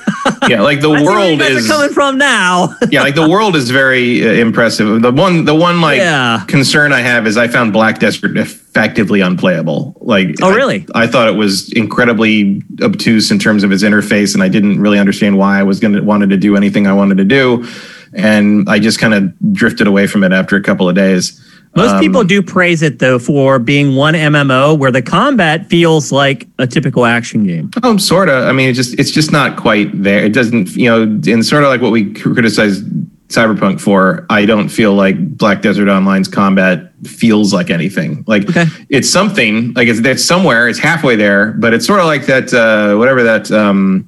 [0.47, 2.75] yeah, like the I see where you world is coming from now.
[2.91, 5.01] yeah, like the world is very uh, impressive.
[5.01, 6.43] The one, the one like Yeah.
[6.47, 9.97] concern I have is I found Black Desert effectively unplayable.
[9.99, 10.85] Like, Oh, I- really?
[10.93, 14.99] I, thought it was incredibly obtuse in terms of its interface, and I didn't really
[14.99, 17.65] understand why I was going to wanted to do anything I wanted to do,
[18.13, 21.41] and I just kind of drifted away from it after a couple of days.
[21.75, 26.11] Most Um, people do praise it though for being one MMO where the combat feels
[26.11, 27.69] like a typical action game.
[27.83, 28.45] Um, sort of.
[28.45, 30.23] I mean, it just it's just not quite there.
[30.23, 32.81] It doesn't, you know, in sort of like what we criticize
[33.27, 34.25] Cyberpunk for.
[34.29, 38.23] I don't feel like Black Desert Online's combat feels like anything.
[38.27, 38.65] Like Okay.
[38.89, 39.73] it's something.
[39.73, 40.67] Like it's, it's somewhere.
[40.69, 42.53] It's halfway there, but it's sort of like that.
[42.53, 43.51] Uh, whatever that.
[43.51, 44.07] Um,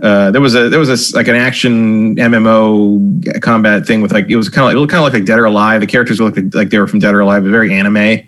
[0.00, 4.28] uh, there was a there was a like an action MMO combat thing with like
[4.30, 5.80] it was kind of like, it looked kind of like, like Dead or Alive.
[5.80, 8.20] The characters looked like, like they were from Dead or Alive, but very anime,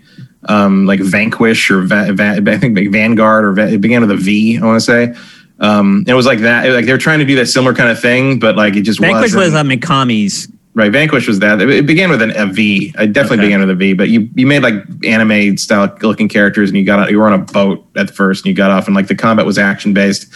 [0.49, 4.11] um, like Vanquish or Va- Va- I think like Vanguard or Va- it began with
[4.11, 4.57] a V.
[4.57, 5.15] I want to say.
[5.59, 6.67] Um, it was like that.
[6.71, 8.99] Like they were trying to do that similar kind of thing, but like it just
[8.99, 9.43] Vanquish wasn't.
[9.43, 10.51] was uh, Mikami's.
[10.73, 11.61] Right, Vanquish was that.
[11.61, 12.93] It it began with an, a V.
[12.97, 13.47] It definitely Okay.
[13.47, 13.93] began with a V.
[13.93, 17.33] But you you made like anime style looking characters, and you got you were on
[17.33, 20.27] a boat at first, and you got off, and like the combat was action based,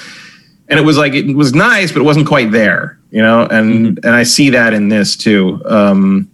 [0.70, 3.45] and it was like it was nice, but it wasn't quite there, you know.
[3.45, 5.61] And and I see that in this too.
[5.66, 6.30] Um,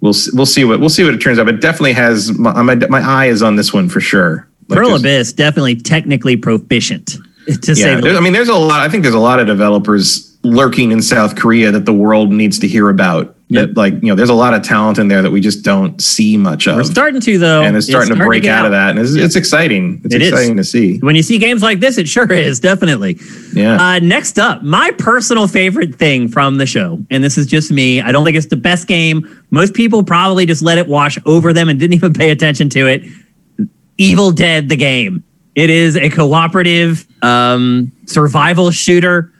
[0.00, 1.46] we'll we'll see what we'll see what it turns out.
[1.46, 4.48] But it definitely has my my, my eye is on this one for sure.
[4.68, 7.16] Like, Pearl just- Abyss definitely technically proficient.
[7.62, 8.80] To say yeah, the there- I mean, there's a lot.
[8.80, 12.58] I think there's a lot of developers lurking in South Korea that the world needs
[12.58, 13.34] to hear about.
[13.50, 13.68] Yep.
[13.68, 15.98] That like you know, there's a lot of talent in there that we just don't
[16.02, 18.72] see much of, We're starting to though, and it's starting to break get out, of
[18.72, 20.02] that, and it's, it's exciting.
[20.04, 20.28] It's It is.
[20.32, 20.98] exciting to see.
[20.98, 23.18] When you see games like this, it sure is definitely.
[23.54, 27.72] Yeah, Uh, next up, my personal favorite thing from the show, and this is just
[27.72, 28.02] me.
[28.02, 29.26] I don't think it's the best game.
[29.50, 32.86] Most people probably just let it wash over them and didn't even pay attention to
[32.86, 33.02] it.
[33.96, 35.24] Evil Dead, the game.
[35.54, 39.32] It is a cooperative um, survival shooter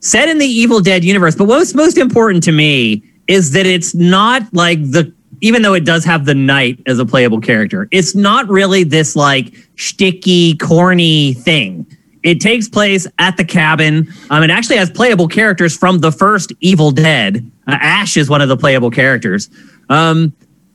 [0.00, 1.34] set in the Evil Dead universe.
[1.34, 5.84] But what's most important to me is that it's not like the, even though it
[5.84, 11.34] does have the knight as a playable character, it's not really this like sticky, corny
[11.34, 11.86] thing.
[12.22, 14.12] It takes place at the cabin.
[14.30, 17.50] Um, it actually has playable characters from the first Evil Dead.
[17.66, 19.50] Uh, Ash is one of the playable characters.
[19.88, 20.32] Um,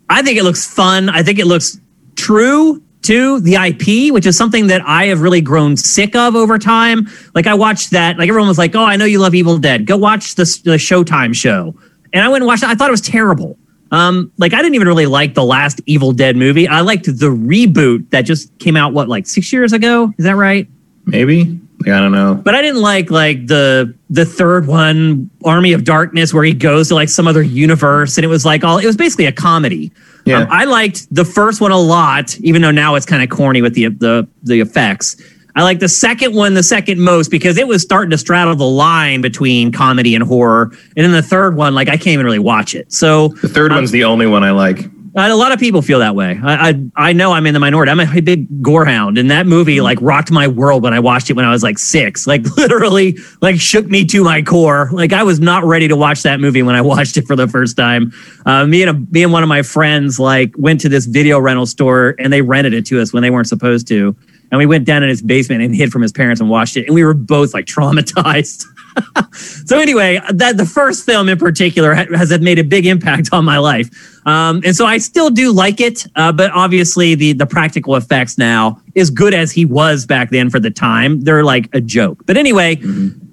[0.10, 1.10] I think it looks fun.
[1.10, 1.80] I think it looks
[2.16, 6.58] true to the IP, which is something that I have really grown sick of over
[6.58, 7.08] time.
[7.34, 9.86] Like I watched that, like everyone was like, "Oh, I know you love Evil Dead.
[9.86, 11.74] Go watch the the Showtime show."
[12.14, 12.70] And I went and watched it.
[12.70, 13.58] I thought it was terrible.
[13.91, 16.68] Um, like I didn't even really like the last Evil Dead movie.
[16.68, 20.14] I liked the reboot that just came out what like six years ago.
[20.18, 20.68] Is that right?
[21.08, 21.60] maybe.
[21.86, 22.36] I don't know.
[22.36, 26.89] But I didn't like like the the third one, Army of Darkness, where he goes
[26.89, 29.91] to like some other universe, and it was like all it was basically a comedy.
[30.26, 30.41] Yeah.
[30.41, 33.62] Um, I liked the first one a lot, even though now it's kind of corny
[33.62, 35.16] with the the the effects.
[35.58, 38.64] I like the second one the second most because it was starting to straddle the
[38.64, 40.72] line between comedy and horror.
[40.95, 42.93] And then the third one, like I can't even really watch it.
[42.93, 44.86] So The third one's the only one I like.
[44.86, 46.39] uh, a lot of people feel that way.
[46.43, 47.91] I, I I know I'm in the minority.
[47.91, 51.32] I'm a big gore hound, and that movie like rocked my world when I watched
[51.32, 52.28] it when I was like six.
[52.28, 54.89] Like literally, like shook me to my core.
[54.93, 57.47] Like I was not ready to watch that movie when I watched it for the
[57.47, 58.12] first time.
[58.45, 61.39] Uh, me and a, me and one of my friends like went to this video
[61.39, 64.16] rental store and they rented it to us when they weren't supposed to.
[64.52, 66.86] And we went down in his basement and hid from his parents and watched it.
[66.86, 68.66] And we were both like traumatized.
[69.66, 73.45] so anyway, that the first film in particular ha- has made a big impact on
[73.45, 73.89] my life,
[74.26, 76.06] um, and so I still do like it.
[76.16, 80.50] Uh, but obviously, the the practical effects now, as good as he was back then
[80.50, 82.26] for the time, they're like a joke.
[82.26, 82.82] But anyway.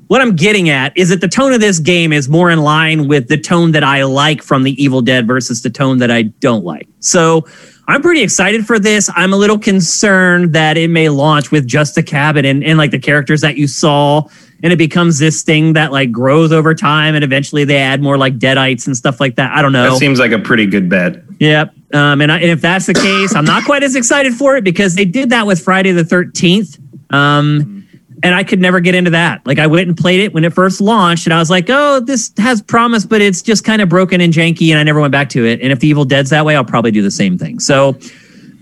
[0.08, 3.08] What I'm getting at is that the tone of this game is more in line
[3.08, 6.22] with the tone that I like from the Evil Dead versus the tone that I
[6.22, 6.86] don't like.
[7.00, 7.46] So
[7.86, 9.10] I'm pretty excited for this.
[9.14, 12.90] I'm a little concerned that it may launch with just the cabin and, and like
[12.90, 14.28] the characters that you saw.
[14.62, 18.16] And it becomes this thing that like grows over time and eventually they add more
[18.16, 19.52] like deadites and stuff like that.
[19.52, 19.90] I don't know.
[19.90, 21.22] That seems like a pretty good bet.
[21.38, 21.74] Yep.
[21.92, 24.64] Um, and, I, and if that's the case, I'm not quite as excited for it
[24.64, 26.80] because they did that with Friday the 13th.
[27.12, 27.83] Um,
[28.24, 29.46] and I could never get into that.
[29.46, 32.00] Like I went and played it when it first launched, and I was like, "Oh,
[32.00, 35.12] this has promise, but it's just kind of broken and janky." And I never went
[35.12, 35.60] back to it.
[35.60, 37.60] And if the Evil Dead's that way, I'll probably do the same thing.
[37.60, 37.96] So,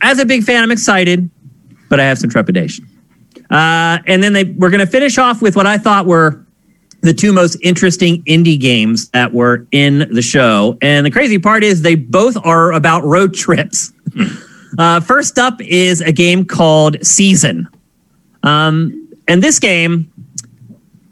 [0.02, 1.30] as a big fan, I'm excited,
[1.88, 2.86] but I have some trepidation.
[3.50, 6.44] Uh, and then they we're going to finish off with what I thought were
[7.02, 10.76] the two most interesting indie games that were in the show.
[10.82, 13.92] And the crazy part is they both are about road trips.
[14.78, 17.68] uh, first up is a game called Season.
[18.42, 20.10] Um, and this game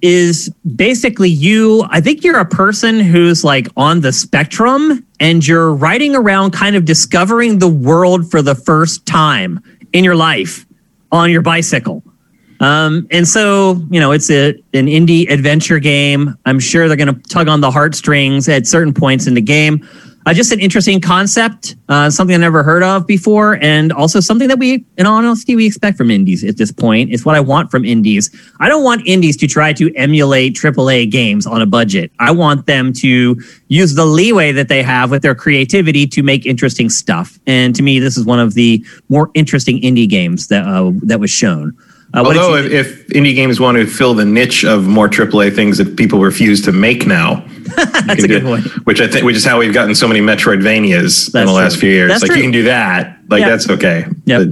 [0.02, 1.84] is basically you.
[1.90, 6.76] I think you're a person who's like on the spectrum and you're riding around kind
[6.76, 9.60] of discovering the world for the first time
[9.92, 10.66] in your life
[11.12, 12.02] on your bicycle.
[12.60, 16.36] Um, and so, you know, it's a, an indie adventure game.
[16.44, 19.86] I'm sure they're going to tug on the heartstrings at certain points in the game.
[20.26, 24.48] Uh, just an interesting concept, uh, something I never heard of before, and also something
[24.48, 27.10] that we, in all honesty, we expect from indies at this point.
[27.10, 28.30] It's what I want from indies.
[28.60, 32.12] I don't want indies to try to emulate AAA games on a budget.
[32.18, 36.44] I want them to use the leeway that they have with their creativity to make
[36.44, 37.38] interesting stuff.
[37.46, 41.18] And to me, this is one of the more interesting indie games that uh, that
[41.18, 41.74] was shown.
[42.12, 45.78] Uh, Although, if, if indie games want to fill the niche of more AAA things
[45.78, 47.44] that people refuse to make now,
[47.76, 48.64] That's a good point.
[48.84, 51.72] Which I think, which is how we've gotten so many Metroidvanias in That's the last
[51.74, 51.80] true.
[51.82, 52.10] few years.
[52.10, 52.36] That's like true.
[52.38, 53.48] you can do that, like Yeah.
[53.50, 54.06] that's okay.
[54.26, 54.48] But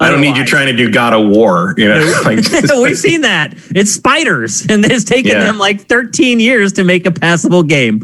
[0.00, 1.74] I don't need you trying to do God of War.
[1.76, 2.38] You know, like
[2.82, 3.54] We've seen that.
[3.74, 5.44] It's spiders, and it's taken Yeah.
[5.44, 8.00] them like 13 years to make a passable game.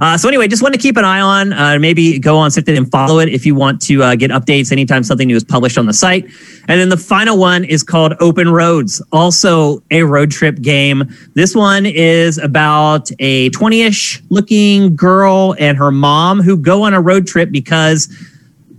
[0.00, 1.52] Uh, so anyway, just want to keep an eye on.
[1.52, 4.72] Uh, maybe go on Sifted and follow it if you want to uh, get updates
[4.72, 6.24] anytime something new is published on the site.
[6.68, 11.04] And then the final one is called Open Roads, also a road trip game.
[11.34, 17.00] This one is about a 20ish looking girl and her mom who go on a
[17.00, 18.08] road trip because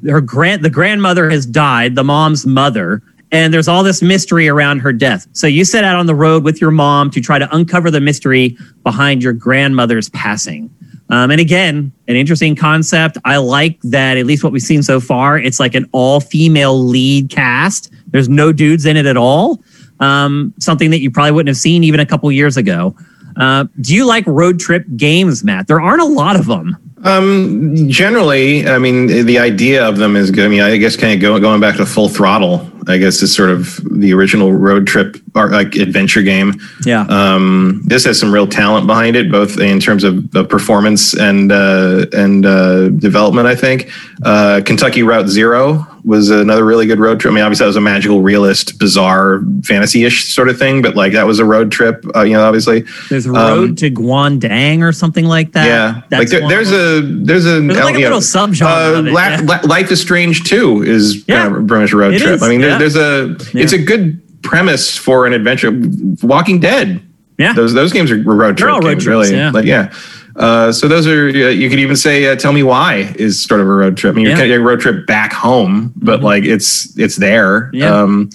[0.08, 4.80] her grand the grandmother has died, the mom's mother, and there's all this mystery around
[4.80, 5.28] her death.
[5.34, 8.00] So you set out on the road with your mom to try to uncover the
[8.00, 10.74] mystery behind your grandmother's passing.
[11.10, 13.18] Um, and again, an interesting concept.
[13.24, 16.78] I like that at least what we've seen so far, it's like an all female
[16.78, 17.92] lead cast.
[18.08, 19.64] There's no dudes in it at all.
[20.00, 22.96] Um, something that you probably wouldn't have seen even a couple years ago.
[23.38, 25.68] Uh, do you like road trip games, Matt?
[25.68, 26.78] There aren't a lot of them.
[27.04, 30.46] Um, generally, I mean, the idea of them is good.
[30.46, 33.36] I mean, I guess kind of go, going back to full throttle, I guess is
[33.36, 36.60] sort of the original road trip or like adventure game.
[36.86, 37.06] Yeah.
[37.10, 41.52] Um, this has some real talent behind it, both in terms of uh, performance and
[41.52, 43.48] uh, and uh, development.
[43.48, 43.92] I think
[44.24, 47.34] uh, Kentucky Route Zero was another really good road trip.
[47.34, 51.12] I mean, obviously that was a magical, realist, bizarre, fantasy-ish sort of thing, but like
[51.12, 52.06] that was a road trip.
[52.16, 52.86] Uh, you know, obviously.
[53.10, 55.64] There's a Road to Guangdong or something like that.
[55.64, 56.80] Um, Yeah, That's like there, there's them.
[56.88, 59.42] A there's a There's like a little subgenre of it, La- yeah.
[59.44, 61.44] La- Life is Strange too is Yeah.
[61.44, 62.36] kind of pretty much a road trip.
[62.36, 62.78] is, I mean, yeah.
[62.80, 65.72] there's a it's a good premise for an adventure.
[66.24, 67.02] Walking Dead,
[67.38, 67.54] Yeah.
[67.54, 69.36] those those games are road trip road games, trips, really.
[69.36, 69.52] yeah.
[69.52, 69.92] Like yeah.
[70.36, 73.60] Uh, so those are uh, you could even say uh, "Tell Me Why" is sort
[73.60, 74.14] of a road trip.
[74.14, 74.40] I mean, you're Yeah.
[74.40, 77.70] kind of a road trip back home, but like it's it's there.
[77.74, 77.92] Yeah.
[78.02, 78.30] Um,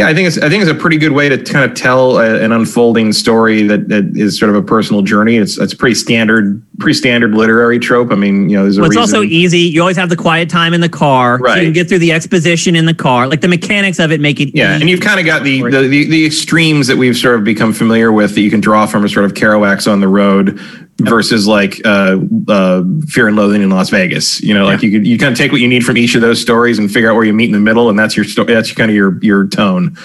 [0.00, 2.18] yeah, I think it's I think it's a pretty good way to kind of tell
[2.18, 5.36] a, an unfolding story that, that is sort of a personal journey.
[5.36, 8.10] It's it's pretty standard, pretty standard literary trope.
[8.10, 9.16] I mean, you know, there's a Well, it's reason.
[9.16, 9.58] also easy.
[9.58, 11.38] You always have the quiet time in the car.
[11.38, 13.28] So you can get through the exposition in the car.
[13.28, 14.82] Like the mechanics of it make it yeah, easy.
[14.82, 17.74] and you've kind of got the, the the the extremes that we've sort of become
[17.74, 20.58] familiar with that you can draw from a sort of Kerouac's on the road
[21.00, 22.18] versus like uh,
[22.48, 24.40] uh, Fear and Loathing in Las Vegas.
[24.42, 26.20] You know, like you could you kind of take what you need from each of
[26.20, 28.52] those stories and figure out where you meet in the middle, and that's your story.
[28.52, 29.96] That's kind of your your tone.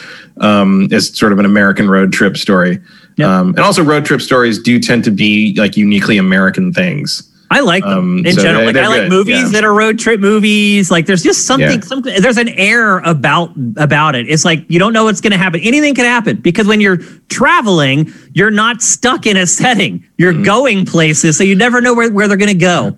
[0.42, 2.82] Um, as sort of an American road trip story.
[3.16, 3.28] Yep.
[3.28, 7.24] Um, and also, road trip stories do tend to be like uniquely American things.
[7.56, 8.66] I like them Um, in so general.
[8.66, 9.48] they're- Like I like movies yeah.
[9.50, 10.92] that are road trip movies.
[10.92, 11.86] Like there's just something, Yeah.
[11.86, 12.14] something.
[12.22, 14.28] There's an air about about it.
[14.28, 15.62] It's like you don't know what's going to happen.
[15.62, 16.98] Anything can happen because when you're
[17.30, 20.04] traveling, you're not stuck in a setting.
[20.18, 20.44] You're Mm-hmm.
[20.44, 22.98] going places, so you never know where, where they're going to go.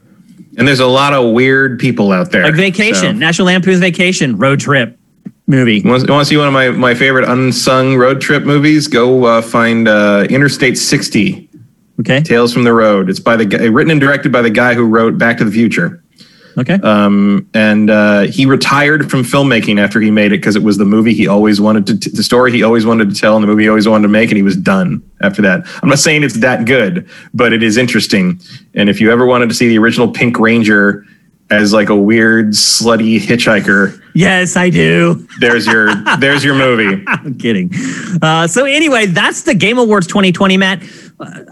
[0.58, 2.44] And there's a lot of weird people out there.
[2.44, 4.98] Like Vacation, So- National Lampoon's Vacation, road trip
[5.46, 5.82] movie.
[5.86, 8.88] Want to see one of my, my favorite unsung road trip movies?
[8.88, 11.47] Go uh, find uh, Interstate 60,
[12.00, 13.10] Okay, Tales from the Road.
[13.10, 15.52] It's by the guy, written and directed by the guy who wrote Back to the
[15.52, 16.04] Future.
[16.58, 16.76] okay.
[16.84, 20.86] Um, and uh, he retired from filmmaking after he made it because it was the
[20.86, 23.48] movie he always wanted to, t- the story he always wanted to tell, and the
[23.48, 25.66] movie he always wanted to make, and he was done after that.
[25.82, 28.40] I'm not saying it's that good, but it is interesting.
[28.76, 31.04] And if you ever wanted to see the original Pink Ranger
[31.50, 35.28] as like a weird, slutty hitchhiker, yes, I do.
[35.40, 37.04] there's your there's your movie.
[37.08, 37.72] I'm kidding.
[38.22, 40.84] Uh, so anyway, that's the Game Awards 2020, Matt.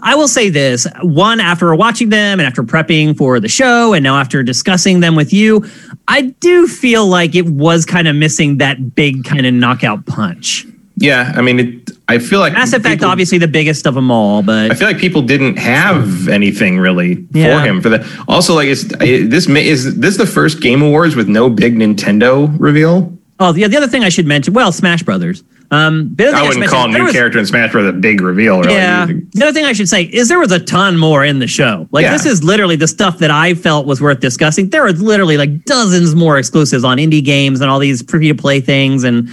[0.02, 4.02] I will say this: one, after watching them and after prepping for the show, and
[4.04, 5.64] now after discussing them with you,
[6.08, 10.66] I do feel like it was kind of missing that big kind of knockout punch.
[10.98, 14.10] Yeah, I mean, it, I feel like Mass Effect, people- obviously the biggest of them
[14.10, 17.60] all, but I feel like people didn't have anything really Yeah.
[17.60, 18.06] for him for that.
[18.28, 23.15] Also, like, is this is this the first Game Awards with no big Nintendo reveal?
[23.40, 25.42] Oh, yeah, the other thing I should mention, well, Smash Brothers.
[25.72, 27.88] Um, the other I wouldn't mention call a new was- character in Smash Bros.
[27.88, 28.60] a big reveal.
[28.60, 28.74] Really.
[28.74, 29.06] Yeah.
[29.06, 31.88] The other thing I should say is there was a ton more in the show.
[31.90, 32.12] Like Yeah.
[32.12, 34.70] this is literally the stuff that I felt was worth discussing.
[34.70, 38.34] There was literally like dozens more exclusives on indie games and all these free to
[38.34, 39.28] play things and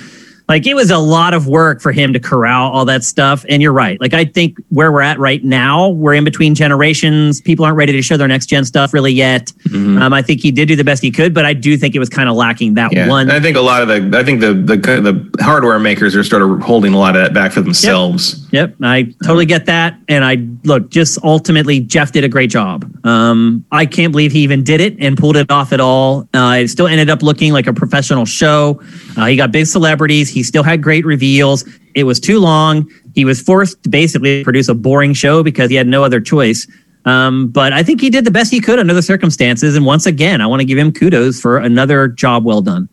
[0.50, 3.46] like it was a lot of work for him to corral all that stuff.
[3.50, 4.00] And you're right.
[4.02, 7.40] Like I think where we're at right now, we're in between generations.
[7.42, 9.52] People aren't ready to show their next gen stuff really yet.
[9.74, 12.00] Um, I think he did do the best he could, but I do think it
[12.00, 13.08] was kind of lacking that Yeah.
[13.08, 13.30] one.
[13.30, 16.24] And I think a lot of the I think the, the the hardware makers are
[16.24, 18.46] sort of holding a lot of that back for themselves.
[18.52, 19.98] Yep, I totally get that.
[20.08, 22.86] And I look, just ultimately, Geoff did a great job.
[23.06, 26.28] Um, I can't believe he even did it and pulled it off at all.
[26.34, 28.82] Uh, it still ended up looking like a professional show.
[29.18, 30.30] Uh, he got big celebrities.
[30.34, 31.66] He still had great reveals.
[31.96, 32.90] It was too long.
[33.16, 36.68] He was forced to basically produce a boring show because he had no other choice.
[37.06, 39.76] Um, but I think he did the best he could under the circumstances.
[39.76, 42.90] And once again, I want to give him kudos for another job well done.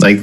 [0.00, 0.18] Like,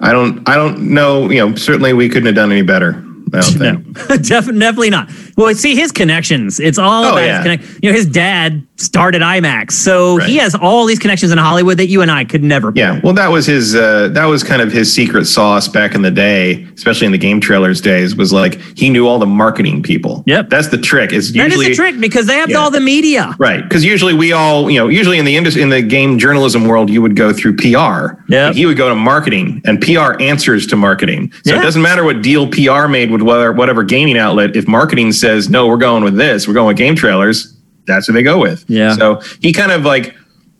[0.00, 1.30] I don't I don't know.
[1.30, 3.02] You know, certainly we couldn't have done any better.
[3.32, 4.08] I don't No, think.
[4.08, 5.10] Def- definitely not.
[5.36, 6.60] Well, see his connections.
[6.60, 7.36] It's all Oh, about yeah.
[7.36, 7.84] his connect.
[7.84, 9.72] You know, his dad started IMAX.
[9.72, 10.28] So Right.
[10.28, 12.72] he has all these connections in Hollywood that you and I could never.
[12.74, 13.74] Yeah, well, that was his.
[13.74, 17.18] Uh, that was kind of his secret sauce back in the day, especially in the
[17.18, 18.14] game trailers days.
[18.16, 20.22] Was like he knew all the marketing people.
[20.26, 20.48] Yep.
[20.50, 21.12] that's the trick.
[21.12, 22.58] Is That is usually the trick because they have Yeah.
[22.58, 23.34] all the media.
[23.38, 26.66] right because usually we all you know usually in the industry in the game journalism
[26.66, 28.16] world you would go through PR.
[28.28, 31.32] Yeah, he would go to marketing, and PR answers to marketing.
[31.44, 31.60] So Yeah.
[31.60, 34.56] it doesn't matter what deal PR made with whether, whatever gaming outlet.
[34.56, 36.46] If marketing says no, we're going with this.
[36.46, 37.56] We're going with game trailers.
[37.86, 38.64] That's what they go with.
[38.68, 38.94] Yeah.
[38.94, 40.14] So he kind of like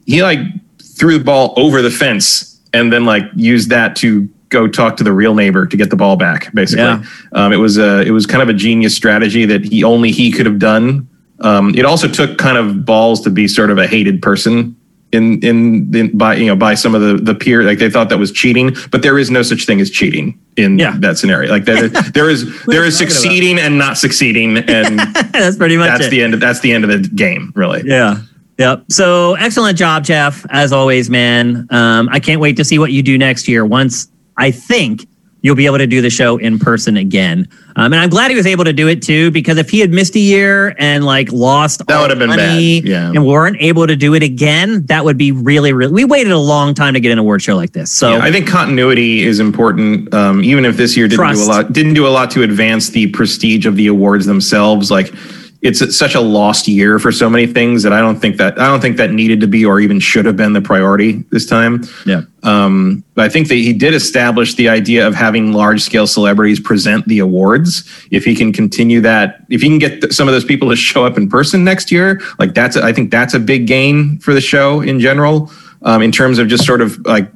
[0.06, 0.38] he like
[0.82, 5.04] threw the ball over the fence and then like used that to go talk to
[5.04, 6.52] the real neighbor to get the ball back.
[6.54, 7.02] Basically, Yeah.
[7.32, 10.30] um, it was a it was kind of a genius strategy that he only he
[10.30, 11.08] could have done.
[11.40, 14.75] Um, it also took kind of balls to be sort of a hated person
[15.16, 18.09] in in, in by you know by some of the the peer like they thought
[18.10, 20.97] that was cheating, but there is no such thing as cheating in Yeah.
[21.01, 21.51] that scenario.
[21.51, 23.12] Like there there is there is talking about?
[23.22, 24.98] succeeding and not succeeding, and
[25.32, 26.10] That's pretty much that's it.
[26.10, 26.34] the end.
[26.34, 27.82] That's the end of the game, really.
[27.84, 28.18] Yeah.
[28.59, 28.84] Yep.
[28.90, 30.47] So excellent job, Geoff.
[30.51, 31.66] As always, man.
[31.70, 33.66] Um, I can't wait to see what you do next year.
[33.66, 35.06] Once I think
[35.47, 37.48] you'll be able to do the show in person again.
[37.77, 39.90] Um, and I'm glad he was able to do it too, because if he had
[39.90, 43.10] missed a year and like lost That all would have been money bad, yeah.
[43.10, 45.93] and weren't able to do it again, that would be really, really.
[45.93, 47.93] We waited a long time to get an award show like this.
[47.93, 50.12] So Yeah, I think continuity is important.
[50.12, 51.44] Um, even if this year didn't Trust.
[51.44, 54.90] do a lot, didn't do a lot to advance the prestige of the awards themselves.
[54.90, 55.12] Like
[55.62, 58.66] it's such a lost year for so many things that I don't think that I
[58.66, 61.84] don't think that needed to be or even should have been the priority this time.
[62.04, 62.22] yeah.
[62.42, 66.60] Um, but I think that he did establish the idea of having large scale celebrities
[66.60, 67.82] present the awards.
[68.12, 71.04] If he can continue that, if he can get some of those people to show
[71.04, 74.40] up in person next year, like that's, I think that's a big gain for the
[74.40, 75.50] show in general,
[75.82, 77.28] um, in terms of just sort of like,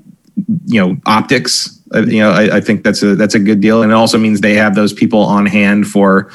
[0.66, 1.76] you know, optics.
[1.92, 4.16] Uh, you know, I, I think that's a that's a good deal, and it also
[4.16, 6.30] means they have those people on hand for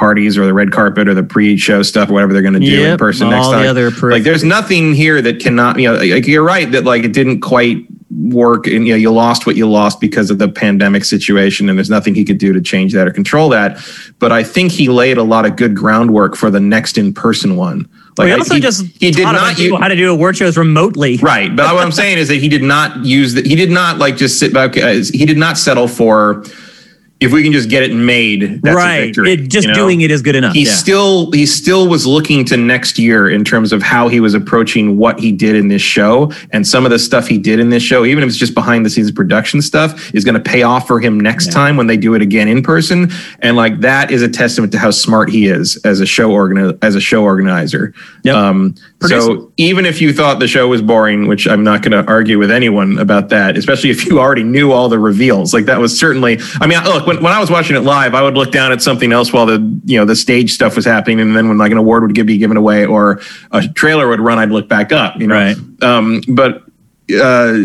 [0.00, 2.84] parties or the red carpet or the pre-show stuff or whatever they're going to do
[2.92, 3.74] in person next the time.
[3.74, 5.78] periphery- like, there's nothing here that cannot.
[5.78, 9.12] You know, like you're right that like it didn't quite work, and you know you
[9.12, 12.52] lost what you lost because of the pandemic situation, and there's nothing he could do
[12.54, 13.78] to change that or control that.
[14.18, 17.86] But I think he laid a lot of good groundwork for the next in-person one.
[18.16, 19.96] Like we I- also he, just he did taught a bunch not use, how to
[19.96, 21.18] do award shows remotely.
[21.18, 23.46] Right, but what I'm saying is that he did not use that.
[23.46, 24.76] He did not like just sit back.
[24.78, 26.42] uh, He did not settle for
[27.20, 28.62] if we can just get it made.
[28.62, 29.00] That's a right.
[29.06, 29.78] victory, It, just you know?
[29.78, 30.54] doing it is good enough.
[30.54, 30.72] He yeah.
[30.72, 34.96] still he still was looking to next year in terms of how he was approaching
[34.96, 37.82] what he did in this show and some of the stuff he did in this
[37.82, 40.86] show, even if it's just behind the scenes production stuff, is going to pay off
[40.86, 43.10] for him next time when they do it again in person.
[43.40, 46.78] And like that is a testament to how smart he is as a show organi-
[46.82, 47.92] as a show organizer.
[48.22, 48.34] Yep.
[48.34, 52.10] Um, so even if you thought the show was boring, which I'm not going to
[52.10, 55.80] argue with anyone about that, especially if you already knew all the reveals, like that
[55.80, 56.38] was certainly.
[56.60, 58.80] I mean, look when, when I was watching it live, I would look down at
[58.80, 61.72] something else while the you know the stage stuff was happening, and then when like
[61.72, 63.20] an award would give, be given away or
[63.50, 65.20] a trailer would run, I'd look back up.
[65.20, 65.56] You know, Right.
[65.82, 66.64] um, but.
[67.12, 67.58] Uh,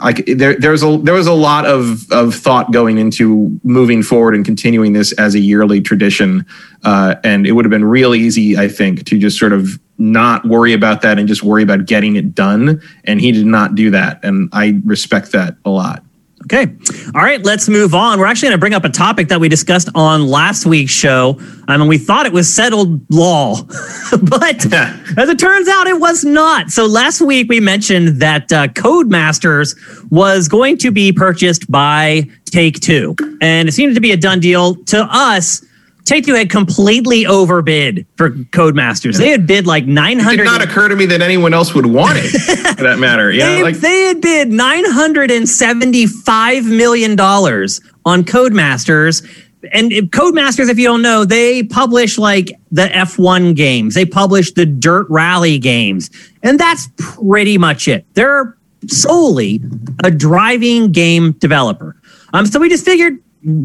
[0.00, 4.34] I, there, there's a there was a lot of of thought going into moving forward
[4.34, 6.46] and continuing this as a yearly tradition,
[6.84, 10.46] uh, and it would have been real easy, I think, to just sort of not
[10.46, 12.80] worry about that and just worry about getting it done.
[13.04, 16.02] And he did not do that, and I respect that a lot.
[16.44, 16.74] Okay.
[17.14, 18.18] All right, let's move on.
[18.18, 21.38] We're actually going to bring up a topic that we discussed on last week's show.
[21.68, 23.56] I mean, we thought it was settled law,
[24.22, 26.70] but as it turns out, it was not.
[26.70, 29.76] So last week we mentioned that uh, Codemasters
[30.10, 34.40] was going to be purchased by Take Two, and it seemed to be a done
[34.40, 35.64] deal to us.
[36.04, 39.18] Take Two had completely overbid for Codemasters.
[39.18, 41.86] They had bid like nine It did not occur to me that anyone else would
[41.86, 42.28] want it,
[42.76, 43.30] for that matter.
[43.30, 49.46] Yeah, They, like they had bid $975 million on Codemasters.
[49.72, 54.66] And Codemasters, if you don't know, they publish like the F1 games, they publish the
[54.66, 56.10] Dirt Rally games.
[56.42, 58.06] And that's pretty much it.
[58.14, 58.56] They're
[58.86, 59.60] solely
[60.02, 61.96] a driving game developer.
[62.32, 63.18] Um, so we just figured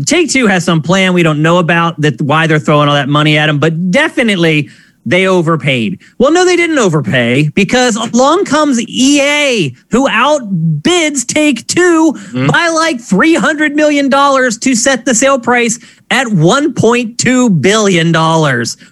[0.06, 3.10] Take Two has some plan we don't know about that why they're throwing all that
[3.10, 4.70] money at them, but definitely
[5.06, 6.02] they overpaid.
[6.18, 12.48] Well, no, they didn't overpay because along comes EA, who outbids Take 2 mm-hmm.
[12.48, 15.78] by like $300 million to set the sale price
[16.10, 18.14] at $1.2 billion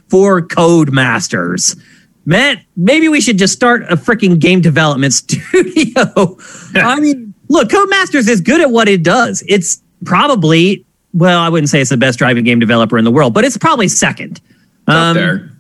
[0.10, 1.80] for Codemasters.
[2.26, 6.38] Matt, maybe we should just start a freaking game development studio.
[6.76, 9.44] I mean, look, Codemasters is good at what it does.
[9.48, 13.34] It's probably, well, I wouldn't say it's the best driving game developer in the world,
[13.34, 14.42] but it's probably second.
[14.88, 15.52] Um, there.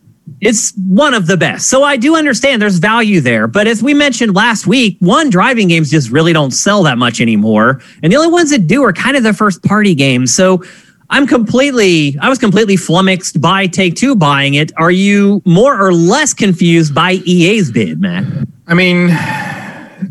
[0.41, 1.69] it's one of the best.
[1.69, 3.47] So I do understand there's value there.
[3.47, 7.21] But as we mentioned last week, one driving games just really don't sell that much
[7.21, 7.81] anymore.
[8.01, 10.33] And the only ones that do are kind of the first party games.
[10.33, 10.63] So
[11.09, 14.71] I'm completely, I was completely flummoxed by Take Two buying it.
[14.77, 18.25] Are you more or less confused by EA's bid, Matt?
[18.67, 19.09] I mean,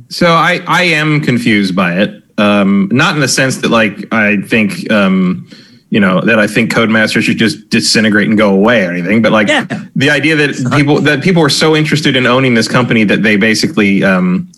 [0.08, 2.21] so I I am confused by it.
[2.38, 5.48] Um, not in the sense that like I think um,
[5.90, 9.32] you know that I think Codemaster should just disintegrate and go away or anything, but
[9.32, 9.66] like Yeah.
[9.94, 13.36] the idea that people that people were so interested in owning this company that they
[13.36, 14.50] basically um,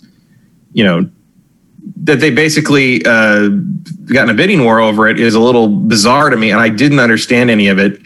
[0.73, 1.09] you know
[2.05, 3.49] that they basically uh,
[4.13, 6.69] got in a bidding war over it is a little bizarre to me, and I
[6.69, 8.01] didn't understand any of it.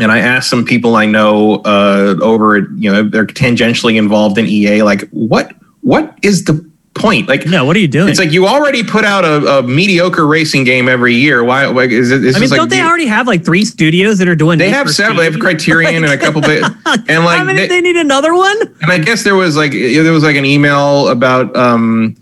[0.00, 4.38] And I asked some people I know uh, over, at, you know, they're tangentially involved
[4.38, 5.52] in EA, like, what,
[5.82, 7.28] what is the point?
[7.28, 8.08] Like, No, what are you doing?
[8.08, 11.42] it's like you already put out a, a mediocre racing game every year.
[11.44, 11.66] Why?
[11.66, 12.24] Like, is it?
[12.24, 14.58] Is I mean, don't they the- already have like three studios that are doing?
[14.58, 15.18] They have several.
[15.18, 15.38] They have?
[15.40, 17.60] Criterion and a couple bit, and like How many?
[17.60, 18.56] they- They need another one.
[18.82, 22.16] and I guess there was like there was like an email about um,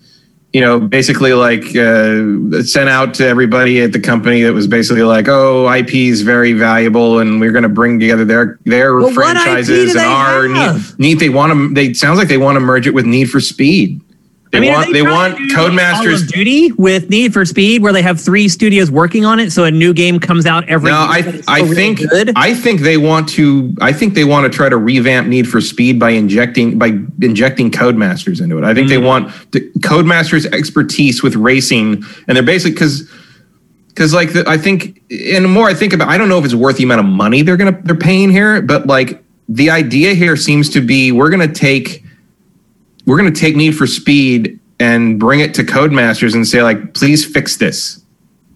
[0.53, 5.03] you know basically like uh, sent out to everybody at the company that was basically
[5.03, 9.13] like oh IP is very valuable and we're going to bring together their their Well,
[9.13, 12.87] franchises and our need, need they want to they sounds like they want to merge
[12.87, 14.02] it with Need for Speed.
[14.53, 17.47] They I mean, want they, trying want to Call of Codemasters Duty with Need for
[17.47, 20.69] Speed, where they have three studios working on it, so a new game comes out
[20.69, 20.91] every.
[20.91, 22.33] No, year, I I really think good.
[22.37, 25.63] I think they want to I think they want to try to revamp Need for
[25.63, 26.89] Speed by injecting by
[27.23, 28.65] injecting Codemasters into it.
[28.65, 29.07] I think they Mm-hmm.
[29.07, 33.11] want the Codemasters expertise with racing, and they're basically because
[33.89, 36.45] because like the, I think and the more I think about I don't know if
[36.45, 40.13] it's worth the amount of money they're gonna they're paying here, but like the idea
[40.13, 42.02] here seems to be we're gonna take
[43.07, 47.25] we're gonna take Need for Speed and bring it to Codemasters and say like please
[47.25, 48.03] fix this.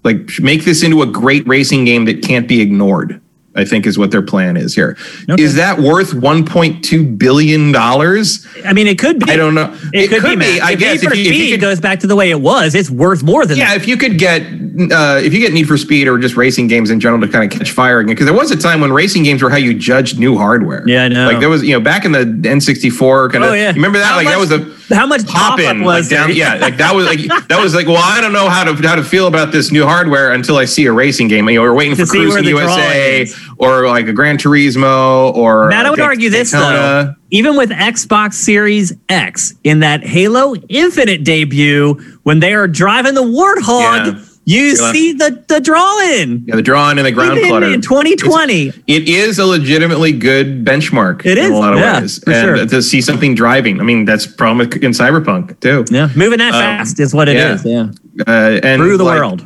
[0.04, 3.20] Like make this into a great racing game that can't be ignored
[3.56, 4.96] i think is what their plan is here.
[4.98, 5.46] Is Okay.
[5.46, 9.30] that worth 1.2 billion dollars I mean, it could be.
[9.32, 10.58] i don't know It, could, be.
[10.58, 10.62] Matt.
[10.62, 12.40] i guess Need for if you, if you could goes back to the way it
[12.40, 13.62] was, it's worth more than that.
[13.64, 13.76] yeah that.
[13.82, 16.90] if you could get uh, if you get need for speed or just racing games
[16.90, 19.22] in general to kind of catch fire again because there was a time when racing
[19.22, 21.26] games were how you judged new hardware Yeah, I know.
[21.26, 23.68] like there was you know back in the n64 kind of Oh yeah.
[23.70, 26.10] you remember that How like that was a how much pop pop in was like
[26.10, 28.74] down, yeah like that was like that was like well I don't know how to
[28.86, 31.62] how to feel about this new hardware until I see a racing game you know
[31.62, 33.26] we're waiting for where Cruising the USA
[33.58, 37.14] or like a Gran Turismo or Matt, I would argue this though.
[37.30, 43.22] Even with Xbox Series X in that Halo Infinite debut, when they are driving the
[43.22, 44.24] Warthog, Yeah.
[44.48, 44.92] You Yeah.
[44.92, 46.44] see the the drawing.
[46.46, 48.72] yeah the drawing and the ground clutter in 2020.
[48.86, 51.46] it is a legitimately good benchmark it is.
[51.46, 52.66] in a lot of yeah, ways and sure.
[52.66, 56.60] to see something driving I mean that's problem in Cyberpunk too Yeah, moving that Um,
[56.60, 57.64] fast is what it is.
[57.64, 57.88] yeah.
[58.14, 58.24] yeah.
[58.26, 59.44] uh, and through the like- world.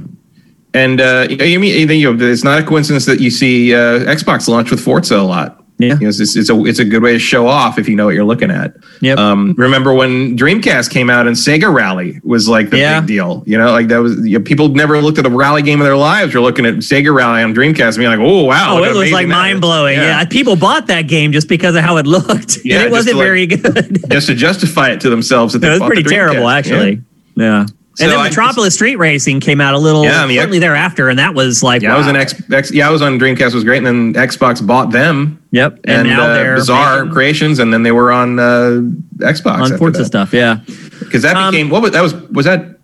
[0.72, 4.46] And uh, you mean you know, it's not a coincidence that you see uh, Xbox
[4.46, 5.59] launch with Forza a lot.
[5.80, 5.94] Yeah.
[5.94, 8.04] You know, it's, it's a it's a good way to show off if you know
[8.06, 8.74] what you're looking at.
[9.00, 9.18] Yep.
[9.18, 13.00] Um, remember when Dreamcast came out and Sega Rally was like the Yeah.
[13.00, 13.42] big deal.
[13.46, 15.84] You know, like that was you know, people never looked at a rally game in
[15.84, 16.32] their lives.
[16.34, 18.96] You're looking at Sega Rally on Dreamcast and being like, oh wow, Oh, it was
[18.96, 19.98] like amazing that is." mind blowing.
[19.98, 20.24] Yeah.
[20.26, 23.18] people bought that game just because of how it looked, Yeah, and it wasn't to,
[23.18, 23.98] like- very good.
[24.10, 25.54] just to justify it to themselves.
[25.54, 27.02] That it was pretty the terrible, actually.
[27.36, 27.66] Yeah.
[27.96, 30.58] So and then I Metropolis Street Racing came out a little Yeah, and the shortly
[30.60, 32.70] thereafter, and that was like, Yeah, I was an X, X.
[32.72, 33.52] Yeah, I was on Dreamcast.
[33.52, 35.39] Was great, and then Xbox bought them.
[35.52, 38.82] Yep, and, And, now uh, they're Bizarre making- Creations, and then they were on uh,
[39.18, 40.32] Xbox on Forza stuff.
[40.32, 40.60] Yeah,
[41.00, 42.78] because that Um, became what was that was was that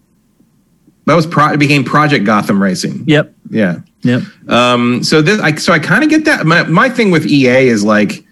[1.07, 3.05] that was pro, it became Project Gotham Racing.
[3.07, 3.81] yep, Yeah.
[4.03, 4.23] yep.
[4.49, 5.05] Um.
[5.05, 6.45] So this, I so I kind of get that.
[6.45, 8.25] My my thing with EA is like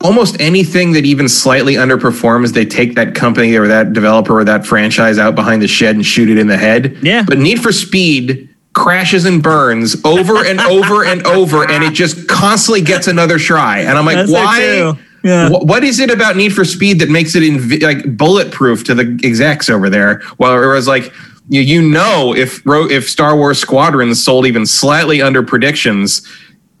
[0.00, 4.64] almost anything that even slightly underperforms, they take that company or that developer or that
[4.66, 6.96] franchise out behind the shed and shoot it in the head.
[7.02, 7.24] Yeah.
[7.26, 8.47] But Need for Speed
[8.78, 13.80] crashes and burns over and over and over, and it just constantly gets another try.
[13.80, 14.98] And I'm like, That's why?
[15.24, 15.48] Yeah.
[15.48, 18.94] Wh- what is it about Need for Speed that makes it inv- like bulletproof to
[18.94, 20.22] the execs over there?
[20.38, 21.12] Well, whereas like
[21.48, 26.26] you, you know, if if Star Wars Squadrons sold even slightly under predictions,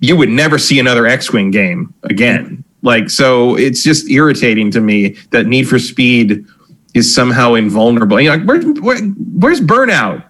[0.00, 2.64] you would never see another X-wing game again.
[2.82, 6.46] Like so, it's just irritating to me that Need for Speed
[6.94, 8.20] is somehow invulnerable.
[8.20, 10.24] You know, like where, where, where's Burnout?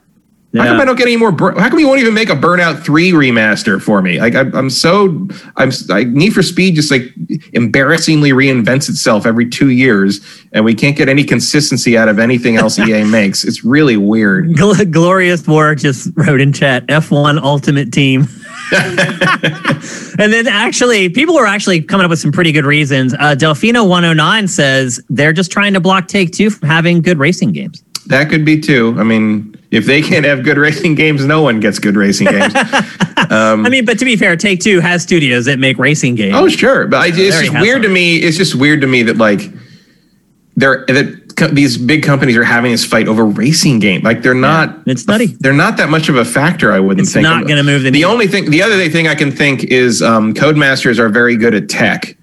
[0.56, 1.30] How come I don't get any more?
[1.30, 4.18] Bur- How come you won't even make a Burnout Three remaster for me?
[4.18, 7.02] Like I, I'm so I'm I, Need for Speed just like
[7.52, 10.20] embarrassingly reinvents itself every two years,
[10.52, 13.44] and we can't get any consistency out of anything else EA makes.
[13.44, 14.48] It's really weird.
[14.52, 18.26] Gl- Glorious War just wrote in chat F1 Ultimate Team.
[18.72, 23.12] and then actually, people were actually coming up with some pretty good reasons.
[23.14, 27.82] Uh, Delfino109 says they're just trying to block Take Two from having good racing games.
[28.08, 28.94] That could be too.
[28.98, 32.52] I mean, if they can't have good racing games, no one gets good racing games.
[32.56, 36.34] I mean, but to be fair, Take Two has studios that make racing games.
[36.36, 38.16] Oh, sure, but I, it's just weird to me.
[38.16, 39.40] It's just weird to me that like
[40.56, 44.02] they're that co- these big companies are having this fight over racing game.
[44.02, 44.78] Like they're not.
[44.86, 45.26] it's nutty.
[45.38, 46.72] They're not that much of a factor.
[46.72, 47.22] I wouldn't It's think.
[47.24, 48.10] not gonna move the The needle.
[48.10, 51.68] only thing, the other thing I can think is um, Codemasters are very good at
[51.68, 52.16] tech.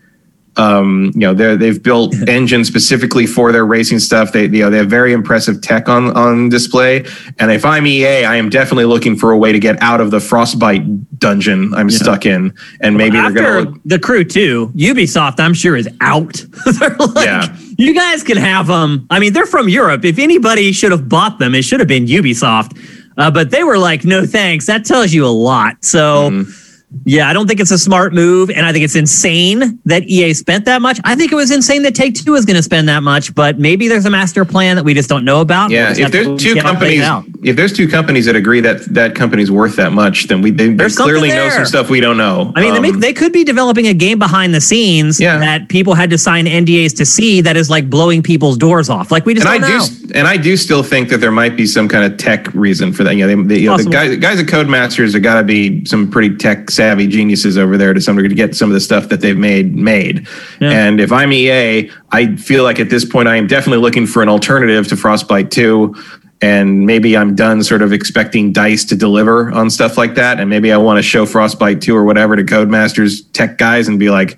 [0.57, 4.31] Um, you know, they they've built engines specifically for their racing stuff.
[4.31, 7.05] They you know they have very impressive tech on on display.
[7.39, 10.11] And if I'm EA, I am definitely looking for a way to get out of
[10.11, 12.53] the frostbite dungeon I'm stuck in.
[12.81, 13.69] And maybe they're After gonna.
[13.71, 16.33] Look, the crew too, Ubisoft, I'm sure is out.
[16.79, 17.55] they're like, Yeah.
[17.77, 19.07] you guys can have them.
[19.09, 20.05] I mean, they're from Europe.
[20.05, 22.77] If anybody should have bought them, it should have been Ubisoft.
[23.17, 24.65] Uh, but they were like, no thanks.
[24.67, 25.83] That tells you a lot.
[25.83, 26.29] So.
[26.29, 26.61] Mm-hmm.
[27.03, 30.33] Yeah, I don't think it's a smart move, and I think it's insane that EA
[30.33, 30.99] spent that much.
[31.03, 33.59] I think it was insane that Take Two was going to spend that much, but
[33.59, 35.71] maybe there's a master plan that we just don't know about.
[35.71, 38.61] Yeah, if there's two see how it plays companies, if there's two companies that agree
[38.61, 41.99] that that company's worth that much, then we they, they clearly know some stuff we
[41.99, 42.53] don't know.
[42.55, 45.37] I mean, they, Um, make, they could be developing a game behind the scenes Yeah.
[45.39, 49.11] that people had to sign NDAs to see that is like blowing people's doors off.
[49.11, 49.83] Like we just and I don't do, know.
[49.83, 52.93] s- and I do still think that there might be some kind of tech reason
[52.93, 53.15] for that.
[53.15, 55.83] You know, they, they, you know the guys, guys at Codemasters have got to be
[55.85, 58.79] some pretty tech savvy geniuses over there to some degree to get some of the
[58.79, 60.27] stuff that they've made made.
[60.59, 60.71] Yeah.
[60.71, 64.21] And if I'm EA, I feel like at this point I am definitely looking for
[64.21, 65.95] an alternative to Frostbite Two.
[66.41, 70.39] And maybe I'm done sort of expecting Dice to deliver on stuff like that.
[70.39, 73.97] And maybe I want to show Frostbite 2 or whatever to Codemasters tech guys and
[73.97, 74.37] be like,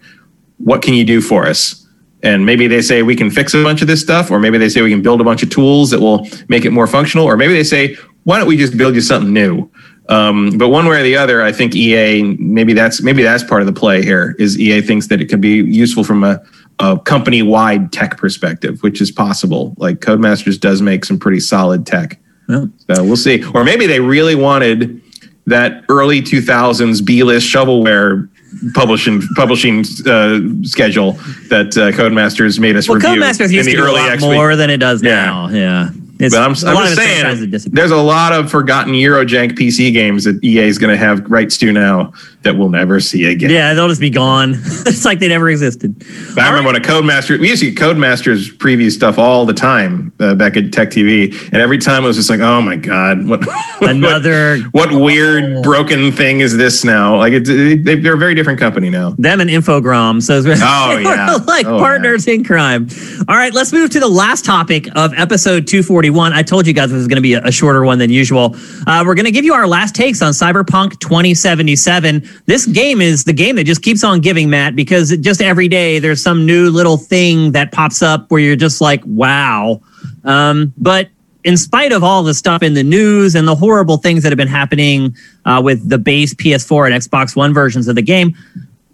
[0.58, 1.88] what can you do for us?
[2.22, 4.70] And maybe they say we can fix a bunch of this stuff, or maybe they
[4.70, 7.36] say we can build a bunch of tools that will make it more functional, or
[7.36, 9.70] maybe they say, why don't we just build you something new?
[10.10, 13.62] Um, but one way or the other, I think EA maybe that's maybe that's part
[13.62, 14.36] of the play here.
[14.40, 16.42] Is EA thinks that it could be useful from a,
[16.80, 19.74] a company wide tech perspective, which is possible.
[19.78, 22.20] Like Codemasters does make some pretty solid tech.
[22.48, 22.66] Yeah.
[22.90, 23.44] So we'll see.
[23.54, 25.02] Or maybe they really wanted
[25.46, 28.30] that early 2000s B-list shovelware
[28.74, 31.14] publishing publishing uh, schedule
[31.50, 34.22] that uh, Codemasters made us Well, review Codemasters used to do a lot XP.
[34.36, 35.26] more than it does Yeah.
[35.26, 35.50] now.
[35.50, 35.90] Yeah.
[36.20, 38.94] It's, But I'm, I'm just of it's franchises that saying, there's a lot of forgotten
[38.94, 42.14] Eurojank PC games that EA is going to have rights to now
[42.44, 43.50] that we'll never see again.
[43.50, 44.52] Yeah, they'll just be gone.
[44.56, 45.96] it's like they never existed.
[46.38, 50.14] I remember when a Codemaster, we used to get Codemasters preview stuff all the time
[50.20, 53.28] uh, back at Tech TV, and every time it was just like, oh my god,
[53.28, 53.46] what
[53.80, 57.18] what- Another- what, weird broken thing is this now?
[57.18, 57.46] Like it,
[57.84, 59.12] they, they're a very different company now.
[59.18, 60.24] Them and Infogrames.
[60.24, 61.36] So it's Oh, were yeah.
[61.46, 62.88] like Oh, partners in crime.
[63.28, 65.68] All right, let's move to the last topic of episode
[66.08, 66.34] 241.
[66.34, 68.56] I told you guys this was going to be a, a shorter one than usual.
[68.86, 72.28] Uh, we're going to give you our last takes on Cyberpunk 2077.
[72.46, 76.00] This game is the game that just keeps on giving, Matt, because just every day
[76.00, 79.82] there's some new little thing that pops up where you're just like, wow.
[80.24, 81.10] Um, but
[81.44, 84.38] in spite of all the stuff in the news and the horrible things that have
[84.38, 85.16] been happening
[85.46, 88.36] uh, with the base PS4 and Xbox One versions of the game,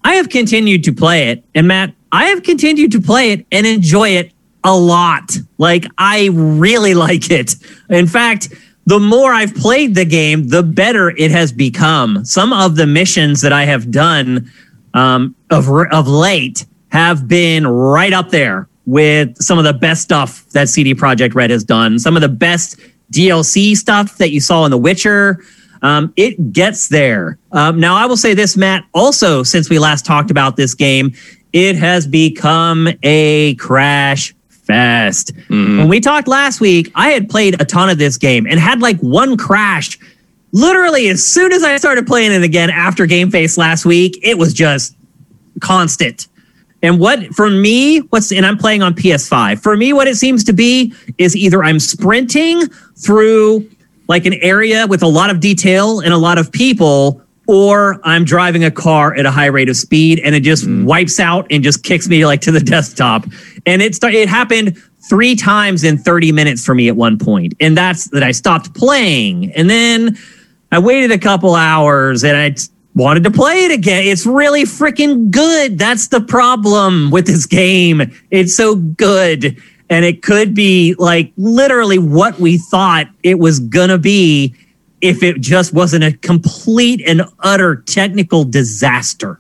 [0.04, 1.44] I have continued to play it.
[1.56, 4.33] And Matt, I have continued to play it and enjoy it
[4.64, 5.38] a lot.
[5.58, 7.56] Like, I really like it.
[7.90, 8.54] In fact,
[8.86, 12.26] the more I've played the game, the better it has become.
[12.26, 14.52] Some of the missions that I have done
[14.94, 20.48] um, of, of late have been right up there with some of the best stuff
[20.50, 21.98] that CD Projekt Red has done.
[21.98, 22.80] Some of the best
[23.12, 25.42] DLC stuff that you saw in The Witcher.
[25.82, 27.38] Um, it gets there.
[27.52, 28.86] Um, now, I will say this, Matt.
[28.94, 31.14] Also, since we last talked about this game,
[31.52, 34.34] it has become a crash
[34.64, 35.36] fest.
[35.36, 35.78] Mm-hmm.
[35.78, 38.82] When we talked last week, I had played a ton of this game and had
[38.82, 39.98] like one crash.
[40.52, 44.38] Literally, as soon as I started playing it again after Game Face last week, it
[44.38, 44.96] was just
[45.62, 46.28] constant.
[46.84, 49.64] And what for me, what's and I'm playing on PS5.
[49.64, 52.68] For me, what it seems to be is either I'm sprinting
[52.98, 53.70] through
[54.10, 58.24] like an area with a lot of detail and a lot of people, or I'm
[58.24, 60.86] driving a car at a high rate of speed and it just mm.
[60.86, 63.26] wipes out and just kicks me like to the desktop.
[63.66, 67.54] And it started, it happened three times in 30 minutes for me at one point.
[67.60, 69.52] And that's that I stopped playing.
[69.54, 70.18] And then
[70.72, 72.56] I waited a couple hours and I
[72.96, 74.04] wanted to play it again.
[74.06, 75.78] It's really freaking good.
[75.78, 78.14] That's the problem with this game.
[78.32, 79.58] It's so good.
[79.90, 84.56] And it could be like literally what we thought it was going to be
[85.04, 89.40] if it just wasn't a complete and utter technical disaster.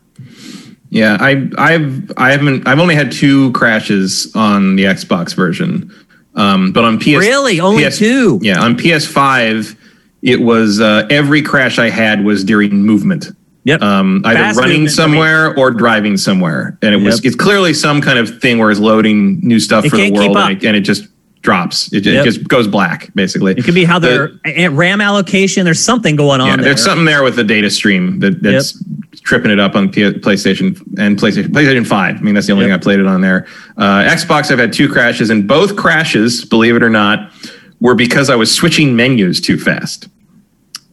[0.89, 5.91] Yeah, I I've I haven't I've only had two crashes on the Xbox version,
[6.35, 7.59] um, but on PS Really?
[7.59, 8.39] Only PS two?
[8.43, 9.75] Yeah, on PS5,
[10.21, 13.29] it was uh, every crash I had was during movement.
[13.63, 13.81] Yep.
[13.81, 15.13] Um, either Fast running movement for me.
[15.13, 17.25] somewhere or driving somewhere, and it was Yep.
[17.25, 20.35] it's clearly some kind of thing where it's loading new stuff It for the world,
[20.37, 21.07] and it, and it just
[21.43, 21.91] drops.
[21.93, 23.51] It, it just goes black, basically.
[23.51, 24.07] It could be how The-
[24.43, 26.65] their a- RAM allocation, there's something going on yeah, there.
[26.65, 28.81] there's something there with the data stream that, that's
[29.23, 32.17] tripping it up on P- PlayStation and PlayStation PlayStation Five.
[32.17, 32.69] I mean, that's the only Yep.
[32.71, 33.45] thing I played it on there.
[33.77, 37.31] Uh, Xbox, I've had two crashes, and both crashes, believe it or not,
[37.79, 40.07] were because I was switching menus too fast.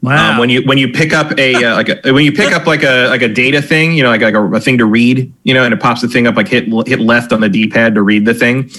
[0.02, 0.32] Wow.
[0.32, 2.66] Um, when you when you pick up a uh, like a, when you pick up
[2.66, 5.32] like a like a data thing, you know, like like a, a thing to read,
[5.44, 7.68] you know, and it pops the thing up like hit hit left on the D
[7.68, 8.70] pad to read the thing.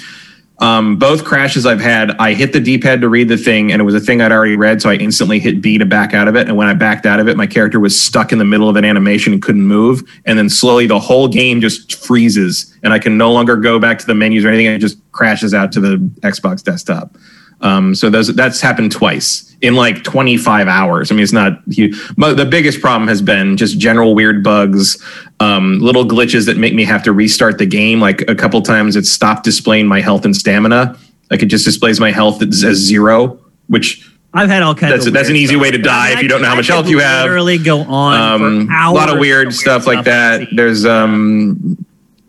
[0.62, 3.82] Um, both crashes I've had, I hit the D pad to read the thing, and
[3.82, 6.28] it was a thing I'd already read, so I instantly hit B to back out
[6.28, 6.48] of it.
[6.48, 8.76] And when I backed out of it, my character was stuck in the middle of
[8.76, 10.04] an animation and couldn't move.
[10.26, 13.98] And then slowly the whole game just freezes, and I can no longer go back
[14.00, 14.68] to the menus or anything.
[14.68, 17.18] It just crashes out to the Xbox desktop.
[17.62, 21.12] Um, so those that's happened twice in like 25 hours.
[21.12, 21.96] I mean, it's not huge.
[22.18, 25.02] But the biggest problem has been just general weird bugs,
[25.40, 28.00] um, little glitches that make me have to restart the game.
[28.00, 30.98] Like a couple times, it stopped displaying my health and stamina.
[31.30, 35.14] Like it just displays my health as zero, which I've had all kinds That's- of
[35.14, 35.62] that's an easy stuff.
[35.62, 37.24] way to die I mean, if you don't know how much health you have.
[37.26, 40.48] Literally go on um, a lot of of weird stuff like that.
[40.56, 41.86] There's um,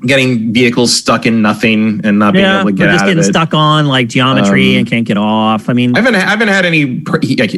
[0.07, 3.23] getting vehicles stuck in nothing and not being yeah, able to get we're just getting
[3.23, 5.69] stuck on like geometry Um, and can't get off.
[5.69, 6.85] I mean, I haven't I haven't had any
[7.37, 7.51] like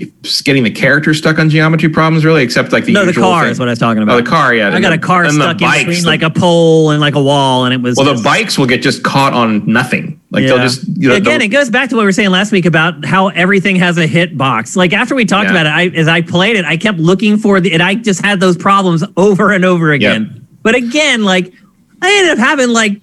[0.45, 3.53] getting the character stuck on geometry problems really, except like the no, the car thing.
[3.53, 4.15] is what I was talking about.
[4.15, 4.75] Oh, the car, yeah.
[4.75, 7.23] I got a car the stuck in between the- like a pole and like a
[7.23, 10.21] wall, and it was well, the just- bikes will get just caught on nothing.
[10.31, 12.51] Like they'll just you know, again it goes back to what we were saying last
[12.51, 15.61] week about how everything has a hit box like after we talked Yeah.
[15.61, 18.21] about it I, as i played it i kept looking for the and i just
[18.21, 21.53] had those problems over and over again but again like
[22.05, 23.01] i ended up having like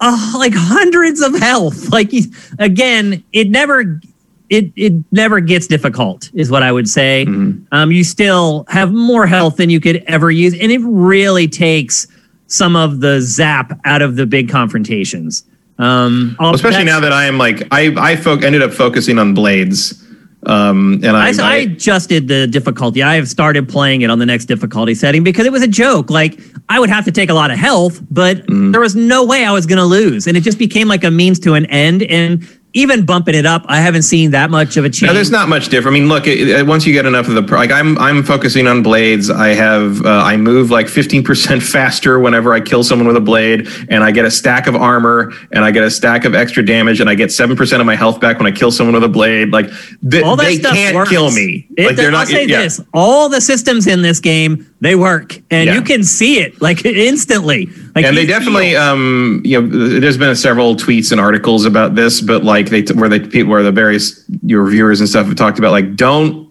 [0.00, 2.10] uh, like hundreds of health like
[2.58, 4.00] again it never
[4.48, 7.64] it it never gets difficult is what i would say Mm-hmm.
[7.72, 12.06] um, you still have more health than you could ever use and it really takes
[12.46, 15.44] some of the zap out of the big confrontations
[15.78, 19.32] um, all- especially now that I am like I I fo- ended up focusing on
[19.32, 20.04] blades.
[20.46, 23.02] Um, and I, I, I adjusted the difficulty.
[23.02, 26.08] I have started playing it on the next difficulty setting because it was a joke.
[26.10, 26.40] Like
[26.70, 28.72] I would have to take a lot of health, but Mm.
[28.72, 31.10] there was no way I was going to lose, and it just became like a
[31.10, 32.02] means to an end.
[32.04, 35.08] And even bumping it up, I haven't seen that much of a change.
[35.08, 35.96] No, there's not much different.
[35.96, 38.66] I mean, look, it, it- once you get enough of the like, I'm I'm focusing
[38.66, 39.28] on blades.
[39.30, 43.68] I have uh, I move like 15% faster whenever I kill someone with a blade,
[43.88, 47.00] and I get a stack of armor, and I get a stack of extra damage,
[47.00, 49.08] and I get seven percent of my health back when I kill someone with a
[49.08, 49.50] blade.
[49.50, 49.68] Like
[50.08, 51.10] th- all that they stuff can't works.
[51.10, 51.66] kill me.
[51.76, 52.28] It, like they're I'll not.
[52.28, 52.62] say yeah.
[52.62, 55.74] this: all the systems in this game they work, and Yeah.
[55.74, 57.68] you can see it like instantly.
[57.94, 62.20] Like and they definitely um you know there's been several tweets and articles about this
[62.20, 65.58] but like they where they people where the various your viewers and stuff have talked
[65.58, 66.50] about like don't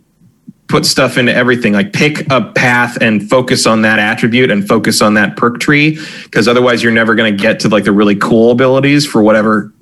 [0.69, 1.73] put stuff into everything.
[1.73, 5.99] Like pick a path and focus on that attribute and focus on that perk tree
[6.23, 9.73] because otherwise you're never going to get to like the really cool abilities for whatever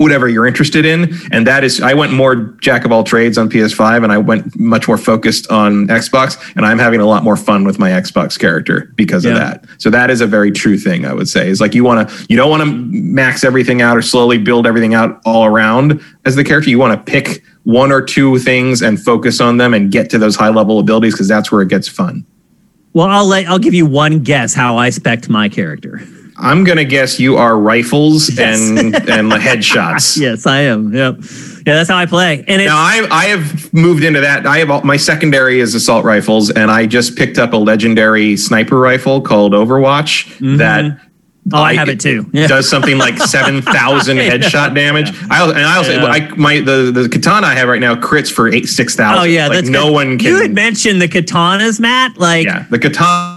[0.00, 1.14] whatever you're interested in.
[1.30, 4.58] And that is i went more jack of all trades on ps5 and i went
[4.58, 8.38] much more focused on xbox and i'm having a lot more fun with my xbox
[8.38, 9.64] character because of that.
[9.78, 11.48] So that is a very true thing i would say.
[11.48, 14.66] Is like you want to you don't want to max everything out or slowly build
[14.66, 16.70] everything out all around as the character.
[16.70, 20.18] You want to pick one or two things and focus on them and get to
[20.18, 22.24] those high level abilities because that's where it gets fun.
[22.92, 26.00] Well, I'll let I'll give you one guess how I spec my character.
[26.40, 28.60] I'm gonna guess you are rifles Yes.
[28.60, 30.92] and and headshots Yes, I am.
[30.92, 31.16] Yep.
[31.66, 32.44] Yeah, that's how I play.
[32.48, 34.46] And it's, Now I I have moved into that.
[34.46, 38.36] I have all, my secondary is assault rifles, and I just picked up a legendary
[38.36, 40.56] sniper rifle called Overwatch mm-hmm.
[40.56, 40.98] that.
[41.52, 42.28] oh, I have it too.
[42.32, 42.46] Yeah.
[42.46, 45.10] Does something like seven thousand I headshot damage.
[45.30, 46.04] I also, and I also Yeah.
[46.06, 49.22] I, my the the katana I have right now crits for eight six thousand.
[49.22, 49.92] Oh yeah, like that's no good.
[49.92, 50.26] one can.
[50.28, 52.16] You had mentioned the katanas, Matt.
[52.18, 53.29] Like, yeah, the katana.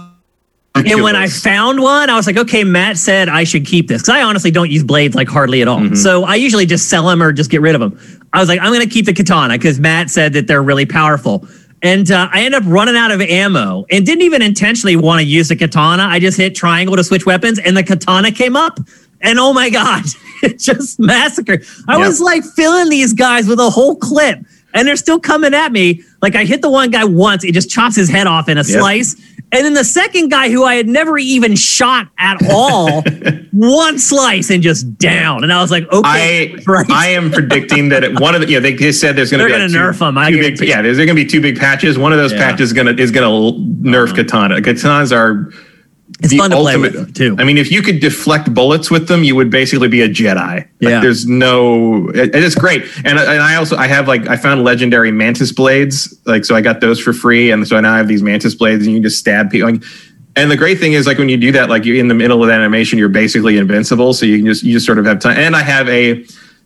[0.74, 4.02] And when I found one, I was like, okay, Matt said I should keep this
[4.02, 5.78] because I honestly don't use blades like hardly at all.
[5.78, 5.94] Mm-hmm.
[5.94, 7.98] So I usually just sell them or just get rid of them.
[8.32, 10.86] I was like, I'm going to keep the katana because Matt said that they're really
[10.86, 11.46] powerful.
[11.82, 15.26] And uh, I ended up running out of ammo and didn't even intentionally want to
[15.26, 16.04] use the katana.
[16.04, 18.80] I just hit triangle to switch weapons and the katana came up.
[19.20, 20.02] And oh my God,
[20.42, 21.64] it just massacred.
[21.86, 22.06] I Yep.
[22.06, 24.40] was like filling these guys with a whole clip
[24.72, 26.02] and they're still coming at me.
[26.20, 28.62] Like I hit the one guy once, it just chops his head off in a
[28.64, 28.66] Yep.
[28.80, 29.14] slice.
[29.54, 33.02] And then the second guy who I had never even shot at all,
[33.52, 35.44] one slice and just down.
[35.44, 36.90] And I was like, okay, I right.
[36.90, 39.56] I am predicting that one of the yeah they just said there's going to They're
[39.58, 41.40] be like gonna two- nerf 'em, I two big, yeah there's going to be two
[41.40, 41.96] big patches.
[41.96, 42.38] One of those Yeah.
[42.40, 42.50] Uh-huh.
[42.50, 43.24] patches is going to is going
[43.84, 44.56] to nerf katana.
[44.60, 45.52] Katanas are
[46.24, 47.36] it's the fun to play ultimate- with too.
[47.38, 50.36] I mean, if you could deflect bullets with them, you would basically be a Jedi.
[50.56, 51.00] Like, Yeah.
[51.00, 52.08] there's no.
[52.10, 55.52] It, it is great, and and I also I have like I found legendary mantis
[55.52, 58.54] blades, like so I got those for free, and so now I have these mantis
[58.54, 59.70] blades, and you can just stab people.
[59.70, 59.82] Like,
[60.36, 62.42] and the great thing is, like when you do that, like you're in the middle
[62.42, 65.20] of the animation, you're basically invincible, so you can just you just sort of have
[65.20, 65.36] time.
[65.38, 66.24] And I have a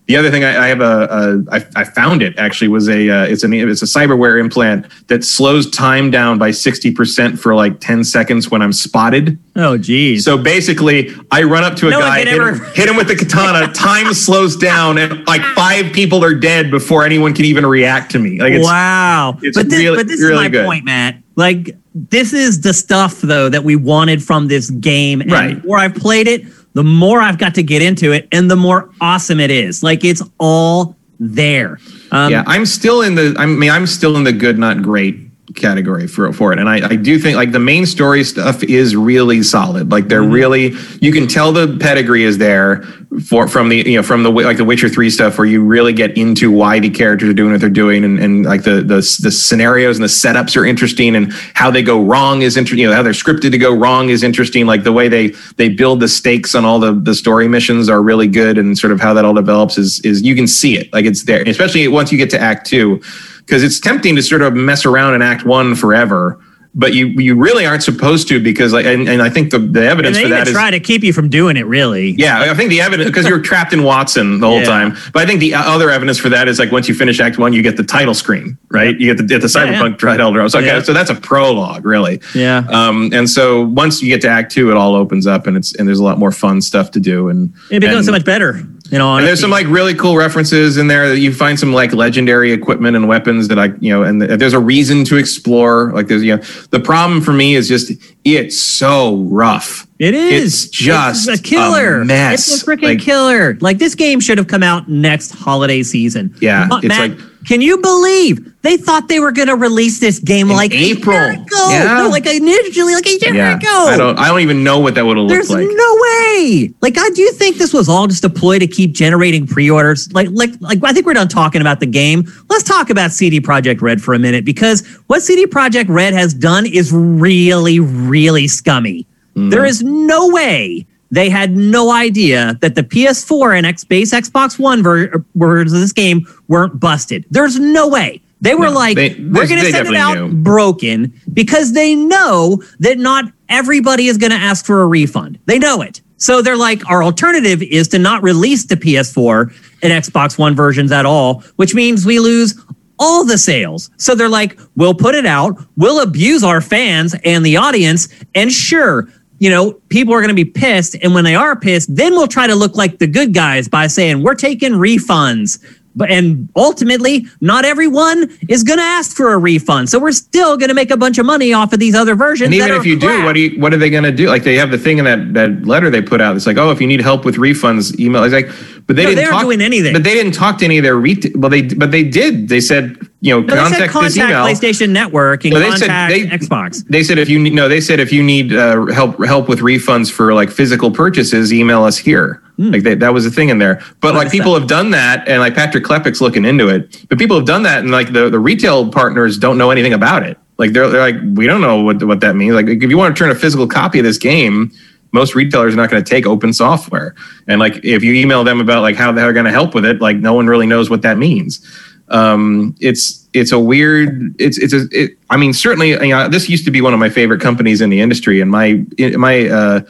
[0.09, 3.07] The other thing I, I have a, a I, I found it actually was a
[3.11, 7.53] uh, it's an it's a cyberware implant that slows time down by sixty percent for
[7.53, 9.37] like ten seconds when I'm spotted.
[9.55, 10.25] Oh, geez.
[10.25, 13.07] So basically, I run up to a No guy, hit, ever- him, hit him with
[13.07, 13.71] the katana.
[13.73, 18.19] time slows down, and like five people are dead before anyone can even react to
[18.19, 18.39] me.
[18.41, 19.37] Like it's wow.
[19.43, 20.65] it's but this, really- but this really is my good.
[20.65, 21.17] point, Matt.
[21.35, 25.21] Like, this is the stuff, though, that we wanted from this game.
[25.21, 25.61] And Right.
[25.61, 28.55] the more I've played it, the more I've got to get into it, and the
[28.55, 29.83] more awesome it is.
[29.83, 31.79] Like, it's all there.
[32.11, 33.35] Um, yeah, I'm still in the.
[33.37, 36.89] I mean, I'm still in the good, not great category for for it, and I,
[36.89, 39.91] I do think like the main story stuff is really solid.
[39.91, 40.31] Like they're mm-hmm.
[40.31, 42.83] really, you can tell the pedigree is there
[43.25, 45.93] for from the you know from the like the Witcher three stuff where you really
[45.93, 48.97] get into why the characters are doing what they're doing, and, and like the the
[49.21, 52.83] the scenarios and the setups are interesting, and how they go wrong is interesting.
[52.83, 54.65] You know how they're scripted to go wrong is interesting.
[54.65, 58.01] Like the way they they build the stakes on all the the story missions are
[58.01, 60.91] really good, and sort of how that all develops is is you can see it
[60.93, 63.01] like it's there, especially once you get to Act two
[63.49, 66.39] because it's tempting to sort of mess around in Act One forever,
[66.75, 69.79] but you you really aren't supposed to because like and, and I think the the
[69.79, 72.11] And evidence they for even that is try to keep you from doing it, really.
[72.11, 74.65] yeah I think the evidence because you're trapped in Watson the whole Yeah.
[74.65, 77.39] time, but I think the other evidence for that is like once you finish Act
[77.39, 78.97] One, you get the title screen, right?
[78.99, 79.81] You get the, get the Yeah, yeah.
[79.81, 80.47] Cyberpunk title.
[80.49, 80.81] So, okay, Yeah.
[80.83, 82.21] so that's a prologue, really.
[82.35, 82.63] Yeah.
[82.69, 85.73] Um, and so once you get to Act Two, it all opens up and it's
[85.75, 88.25] and there's a lot more fun stuff to do and It becomes and- so much
[88.25, 88.61] better.
[88.91, 91.73] You know, and there's some like really cool references in there that you find some
[91.73, 95.91] like legendary equipment and weapons that I, you know, and there's a reason to explore.
[95.93, 96.41] Like there's, you know,
[96.71, 97.91] the problem for me is just
[98.25, 99.85] it's so rough.
[99.99, 100.65] It is.
[100.65, 102.01] It's just It's a killer.
[102.01, 102.47] a mess.
[102.51, 103.57] It's a freaking Like- killer.
[103.61, 106.33] Like this game should have come out next holiday season.
[106.41, 107.19] Yeah, But, it's Matt, like-
[107.49, 111.17] can you believe they thought they were going to release this game like April.
[111.17, 111.69] a year ago?
[111.71, 111.97] Yeah.
[111.97, 113.87] No, like initially, like a year Yeah, ago.
[113.89, 115.65] I don't, I don't even know what that would have looked like.
[115.65, 116.71] There's no way.
[116.81, 120.13] Like, I do you think this was all just a ploy to keep generating pre-orders.
[120.13, 120.83] Like, like, like.
[120.83, 122.31] I think we're done talking about the game.
[122.49, 126.35] Let's talk about CD Projekt Red for a minute because what CD Projekt Red has
[126.35, 129.07] done is really, really scummy.
[129.35, 129.49] Mm-hmm.
[129.49, 134.59] There is no way they had no idea that the PS4 and X base Xbox
[134.59, 137.25] One ver- versions of this game weren't busted.
[137.31, 138.21] There's no way.
[138.41, 140.33] They were No, like, they- we're going to send it out knew.
[140.33, 145.39] broken because they know that not everybody is going to ask for a refund.
[145.45, 146.01] They know it.
[146.17, 150.91] So they're like, our alternative is to not release the PS4 and Xbox One versions
[150.91, 152.57] at all, which means we lose
[153.01, 153.89] all the sales.
[153.97, 158.51] So they're like, we'll put it out, we'll abuse our fans and the audience, and
[158.51, 159.07] sure,
[159.39, 160.95] you know, people are going to be pissed.
[161.01, 163.87] And when they are pissed, then we'll try to look like the good guys by
[163.87, 165.63] saying, we're taking refunds.
[165.95, 169.89] But and ultimately, not everyone is going to ask for a refund.
[169.89, 172.45] So we're still going to make a bunch of money off of these other versions.
[172.47, 174.27] And even if you do, what do you, what are they going to do?
[174.27, 176.35] Like they have the thing in that that letter they put out.
[176.35, 178.23] It's like, oh, if you need help with refunds, email.
[178.23, 178.49] It's like,
[178.85, 179.93] but they No, didn't talk, doing anything.
[179.93, 181.31] But they didn't talk to any of their retail.
[181.35, 182.49] Well, they but they did.
[182.49, 184.45] They said, you know, No, they said contact, this email.
[184.45, 186.85] PlayStation Network and No, they said contact they- Xbox.
[186.87, 189.59] They said if you need no, they said if you need uh, help help with
[189.59, 192.41] refunds for like physical purchases, email us here.
[192.57, 193.81] Like they, that was a thing in there.
[194.01, 194.15] But.
[194.15, 194.59] Oh, like people that.
[194.59, 197.05] have done that, and like Patrick Klepek's looking into it.
[197.07, 200.23] But people have done that, and like the, the retail partners don't know anything about
[200.23, 200.37] it.
[200.57, 202.55] Like they're, they're like, we don't know what what that means.
[202.55, 204.73] Like if you want to turn a physical copy of this game,
[205.13, 207.15] most retailers are not going to take open software.
[207.47, 210.01] And like if you email them about like how they're going to help with it,
[210.01, 211.65] like no one really knows what that means.
[212.09, 214.35] Um, it's it's a weird.
[214.39, 214.87] It's it's a.
[214.91, 217.81] It, I mean, certainly, you know, this used to be one of my favorite companies
[217.81, 218.83] in the industry, and my
[219.17, 219.81] my uh,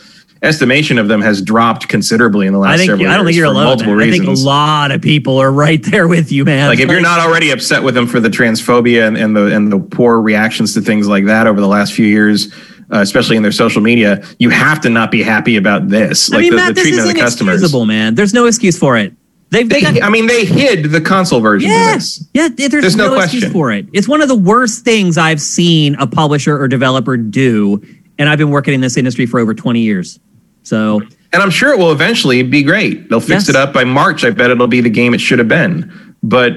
[0.41, 3.35] estimation of them has dropped considerably in the last I think several I don't think
[3.35, 3.63] years you're alone.
[3.65, 4.07] multiple man.
[4.07, 6.69] I think a lot of people are right there with you, man.
[6.69, 9.71] like if you're not already upset with them for the transphobia and, and the and
[9.71, 12.53] the poor reactions to things like that over the last few years,
[12.91, 16.31] uh, especially in their social media, you have to not be happy about this.
[16.31, 17.85] I Like mean, the, Matt, the this treatment is of the customers.
[17.85, 18.15] man.
[18.15, 19.13] There's no excuse for it.
[19.51, 21.99] They've they I mean, they hid the console version of Yeah,
[22.33, 22.47] yeah.
[22.55, 23.51] There's, There's no no, excuse question.
[23.51, 23.87] for it.
[23.93, 27.81] It's one of the worst things I've seen a publisher or developer do,
[28.19, 30.19] and I've been working in this industry for over 20 years.
[30.63, 31.01] So
[31.33, 33.09] And I'm sure it will eventually be great.
[33.09, 33.49] They'll fix Yes.
[33.49, 34.23] it up by March.
[34.23, 35.91] I bet it'll be the game it should have been.
[36.21, 36.53] But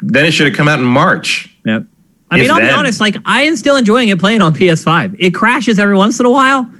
[0.00, 1.54] then it should have come out in March.
[1.66, 1.84] Yep.
[2.30, 3.00] I mean, I'll be honest.
[3.00, 5.16] Like, I am still enjoying it playing on PS5.
[5.18, 6.70] It crashes every once in a while,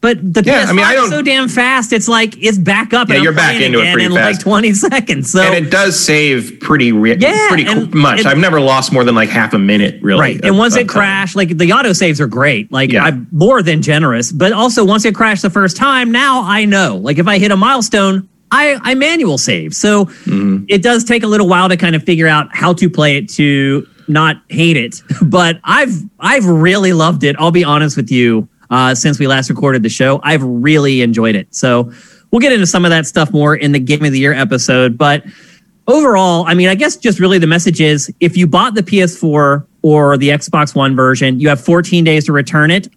[0.00, 1.92] but the Yeah, PS5 I mean, I is don't- so damn fast.
[1.92, 3.08] It's like it's back up.
[3.08, 4.38] Yeah, and I'm you're back playing into it pretty in fast.
[4.38, 5.30] like 20 seconds.
[5.32, 7.64] So and it does save pretty re- Yeah, pretty
[7.98, 8.20] much.
[8.20, 10.20] it- I've never lost more than like half a minute, really.
[10.20, 10.36] right.
[10.36, 12.70] of- And once it crashed, like the auto saves are great.
[12.72, 13.04] Like Yeah.
[13.04, 14.30] I'm more than generous.
[14.32, 16.96] But also once it crashed the first time, now I know.
[16.96, 18.28] Like if I hit a milestone.
[18.50, 19.74] I, I manual save.
[19.74, 20.64] So Mm-hmm.
[20.68, 23.28] it does take a little while to kind of figure out how to play it
[23.34, 25.02] to not hate it.
[25.22, 27.36] But I've I've really loved it.
[27.38, 28.48] I'll be honest with you.
[28.70, 31.54] Uh, since we last recorded the show, I've really enjoyed it.
[31.54, 31.92] So
[32.30, 34.98] we'll get into some of that stuff more in the Game of the Year episode.
[34.98, 35.24] But
[35.86, 39.66] overall, I mean, I guess just really the message is if you bought the PS4
[39.82, 42.88] or the Xbox One version, you have 14 days to return it.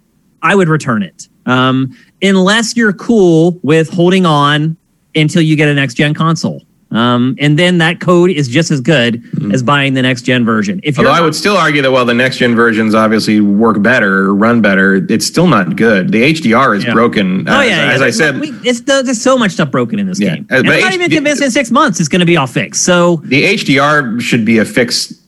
[0.41, 1.27] I would return it.
[1.45, 4.77] Um, unless you're cool with holding on
[5.15, 6.61] until you get a next gen console.
[6.91, 9.51] Um, and then that code is just as good mm-hmm.
[9.51, 10.81] as buying the next gen version.
[10.83, 14.33] If Although I would still argue that while the next gen versions obviously work better,
[14.33, 16.11] run better, it's still not good.
[16.11, 16.93] The HDR is yeah.
[16.93, 17.47] broken.
[17.47, 17.93] Oh, as, yeah, yeah.
[17.93, 20.35] As I said, we, it's, there's so much stuff broken in this yeah.
[20.35, 20.47] game.
[20.51, 22.47] Uh, and I'm not H- even convinced in six months it's going to be all
[22.47, 22.83] fixed.
[22.83, 25.20] So the HDR should be a fix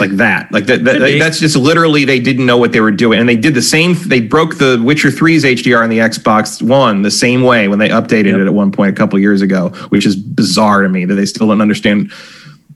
[0.00, 0.50] like that.
[0.52, 3.36] Like that, that that's just literally they didn't know what they were doing, and they
[3.36, 3.94] did the same.
[3.94, 7.88] They broke the Witcher 3's HDR on the Xbox One the same way when they
[7.88, 8.40] updated yep.
[8.40, 11.26] it at one point a couple years ago, which is bizarre to me that they
[11.26, 12.10] still don't understand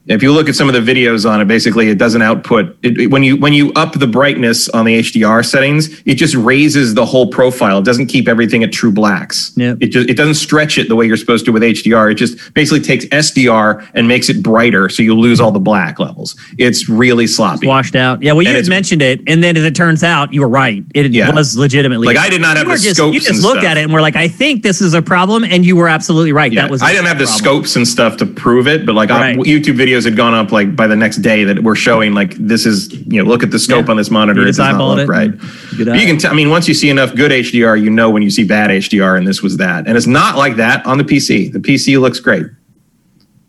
[0.07, 2.99] if you look at some of the videos on it, basically it doesn't output it,
[2.99, 6.95] it, when you when you up the brightness on the HDR settings, it just raises
[6.95, 7.79] the whole profile.
[7.79, 9.53] It doesn't keep everything at true blacks.
[9.55, 9.77] Yep.
[9.81, 12.11] It just it doesn't stretch it the way you're supposed to with HDR.
[12.11, 15.99] It just basically takes SDR and makes it brighter, so you lose all the black
[15.99, 16.35] levels.
[16.57, 18.23] It's really sloppy, it's washed out.
[18.23, 20.83] Yeah, well, you had mentioned it, and then as it turns out, you were right.
[20.95, 21.31] It yeah.
[21.31, 23.13] was legitimately like I did not have the just, scopes.
[23.13, 23.71] You just looked stuff.
[23.71, 26.31] at it and we're like, I think this is a problem, and you were absolutely
[26.31, 26.51] right.
[26.51, 26.63] Yeah.
[26.63, 27.45] That was I didn't have the problem.
[27.45, 29.37] scopes and stuff to prove it, but like right.
[29.37, 32.65] YouTube videos had gone up like by the next day that we're showing like this
[32.65, 33.91] is you know look at the scope yeah.
[33.91, 34.41] on this monitor.
[34.41, 35.07] it does not look it.
[35.07, 35.31] right.
[35.73, 36.25] you can.
[36.25, 39.17] I mean, once you see enough good HDR, you know when you see bad HDR,
[39.17, 39.87] and this was that.
[39.87, 41.51] And it's not like that on the PC.
[41.51, 42.47] The PC looks great.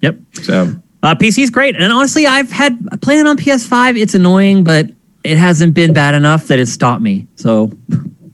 [0.01, 0.17] Yep.
[0.43, 3.99] So uh, PC is great, and honestly, I've had playing on PS5.
[3.99, 4.91] It's annoying, but
[5.25, 7.27] it hasn't been bad enough that it stopped me.
[7.37, 7.73] So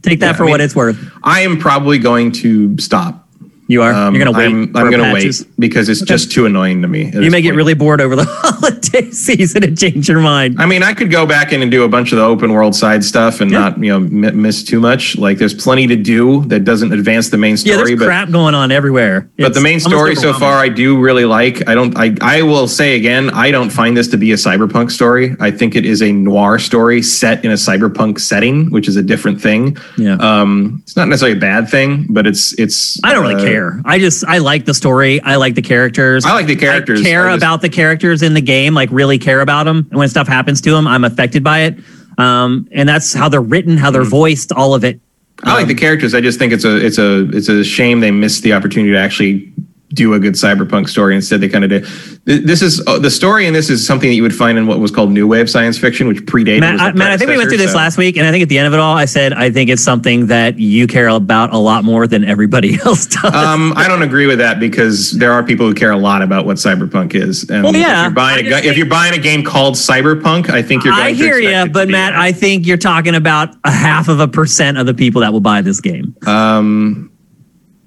[0.02, 1.12] take that yeah, for I mean, what it's worth.
[1.22, 3.25] I am probably going to stop
[3.68, 3.92] you are.
[3.92, 4.46] Um, You're gonna wait.
[4.46, 6.08] I'm, I'm gonna wait because it's okay.
[6.08, 7.06] just too annoying to me.
[7.06, 7.42] You may point.
[7.42, 10.60] get really bored over the holiday season and change your mind.
[10.60, 12.76] I mean, I could go back in and do a bunch of the open world
[12.76, 13.58] side stuff and yeah.
[13.58, 15.16] not you know miss too much.
[15.16, 17.76] Like there's plenty to do that doesn't advance the main story.
[17.76, 19.28] Yeah, there's but, crap going on everywhere.
[19.36, 21.68] But the main story so far, I do really like.
[21.68, 21.96] I don't.
[21.96, 25.34] I I will say again, I don't find this to be a cyberpunk story.
[25.40, 29.02] I think it is a noir story set in a cyberpunk setting, which is a
[29.02, 29.76] different thing.
[29.98, 30.18] Yeah.
[30.20, 33.02] Um, it's not necessarily a bad thing, but it's it's.
[33.02, 33.80] I don't uh, really care care.
[33.84, 35.20] I just I like the story.
[35.20, 36.24] I like the characters.
[36.24, 37.00] I like the characters.
[37.00, 38.74] I care I just, about the characters in the game.
[38.74, 39.86] Like really care about them.
[39.90, 41.78] And when stuff happens to them, I'm affected by it.
[42.18, 44.10] Um, and that's how they're written, how they're mm.
[44.10, 45.00] voiced, all of it.
[45.42, 46.14] I like the um, characters.
[46.14, 48.98] I just think it's a it's a it's a shame they missed the opportunity to
[48.98, 49.52] actually
[49.96, 51.16] do a good cyberpunk story.
[51.16, 51.84] Instead, they kind of did.
[52.24, 54.78] This is uh, the story, and this is something that you would find in what
[54.78, 56.60] was called new wave science fiction, which predated.
[56.60, 57.78] Matt, I, Matt I think we went through this so.
[57.78, 59.70] last week, and I think at the end of it all, I said I think
[59.70, 63.34] it's something that you care about a lot more than everybody else does.
[63.34, 66.46] Um, I don't agree with that because there are people who care a lot about
[66.46, 67.48] what cyberpunk is.
[67.48, 70.62] And well, yeah, if you're buying a, if you're buying a game called Cyberpunk, I
[70.62, 70.92] think you're.
[70.92, 72.14] I hear you, but Matt.
[72.14, 75.40] I think you're talking about a half of a percent of the people that will
[75.40, 76.14] buy this game.
[76.26, 77.10] Um.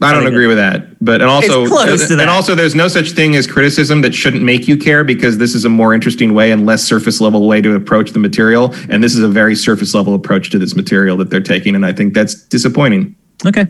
[0.01, 1.03] I don't agree with that.
[1.03, 4.77] But and also and also there's no such thing as criticism that shouldn't make you
[4.77, 8.11] care because this is a more interesting way and less surface level way to approach
[8.11, 11.41] the material and this is a very surface level approach to this material that they're
[11.41, 13.15] taking and I think that's disappointing.
[13.45, 13.67] Okay.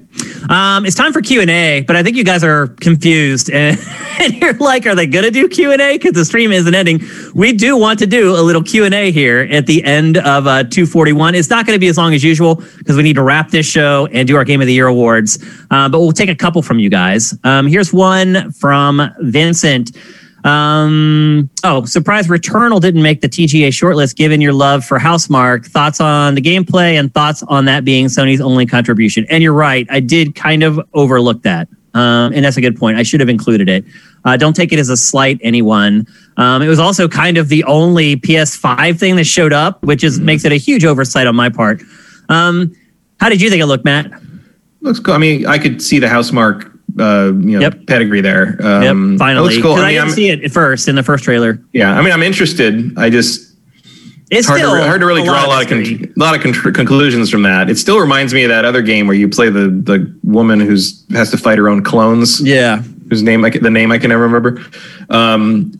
[0.50, 3.78] Um, it's time for Q&A, but I think you guys are confused and,
[4.20, 5.98] and you're like, are they going to do Q&A?
[5.98, 7.02] Because the stream isn't ending.
[7.36, 11.36] We do want to do a little Q&A here at the end of uh, 241.
[11.36, 13.68] It's not going to be as long as usual because we need to wrap this
[13.68, 15.38] show and do our Game of the Year awards.
[15.70, 17.38] Uh, but we'll take a couple from you guys.
[17.44, 19.96] Um, here's one from Vincent.
[20.44, 22.28] Um, oh, surprise!
[22.28, 24.16] Returnal didn't make the TGA shortlist.
[24.16, 28.42] Given your love for Housemarque, thoughts on the gameplay and thoughts on that being Sony's
[28.42, 29.26] only contribution.
[29.30, 32.98] And you're right, I did kind of overlook that, um, and that's a good point.
[32.98, 33.86] I should have included it.
[34.26, 36.08] Uh, don't take it as a slight, anyone.
[36.38, 40.18] Um, it was also kind of the only PS5 thing that showed up, which is
[40.18, 40.26] mm-hmm.
[40.26, 41.82] makes it a huge oversight on my part.
[42.30, 42.76] Um,
[43.20, 44.12] how did you think it looked, Matt?
[44.82, 45.14] Looks cool.
[45.14, 47.86] I mean, I could see the Housemarque uh, you know, yep.
[47.88, 48.58] pedigree there.
[48.62, 49.58] Um, yep, finally.
[49.58, 49.74] It cool.
[49.74, 51.62] I, mean, I didn't I'm, see it at first in the first trailer.
[51.74, 52.98] Yeah, I mean, I'm interested.
[52.98, 53.56] I just
[54.32, 56.36] it's hard, still to, hard to really a draw lot a lot of, con- lot
[56.36, 57.70] of con- conclusions from that.
[57.70, 61.06] It still reminds me of that other game where you play the the woman who's
[61.12, 62.42] has to fight her own clones.
[62.42, 64.62] Yeah, whose name I can, the name I can never remember.
[65.10, 65.74] Um,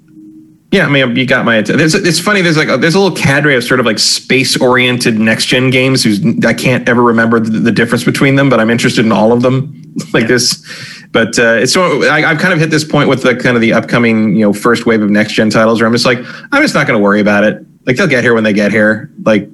[0.72, 1.84] yeah, I mean, you got my attention.
[1.84, 2.42] It's, it's funny.
[2.42, 5.72] There's like a, there's a little cadre of sort of like space oriented next gen
[5.72, 9.12] games who's I can't ever remember the, the, difference between them, but I'm interested in
[9.12, 9.82] all of them.
[10.14, 10.28] like yeah.
[10.28, 13.56] this, but uh, it's so I, have kind of hit this point with the kind
[13.56, 16.20] of the upcoming you know first wave of next gen titles where I'm just like
[16.52, 17.66] I'm just not going to worry about it.
[17.86, 19.12] Like they'll get here when they get here.
[19.24, 19.50] Like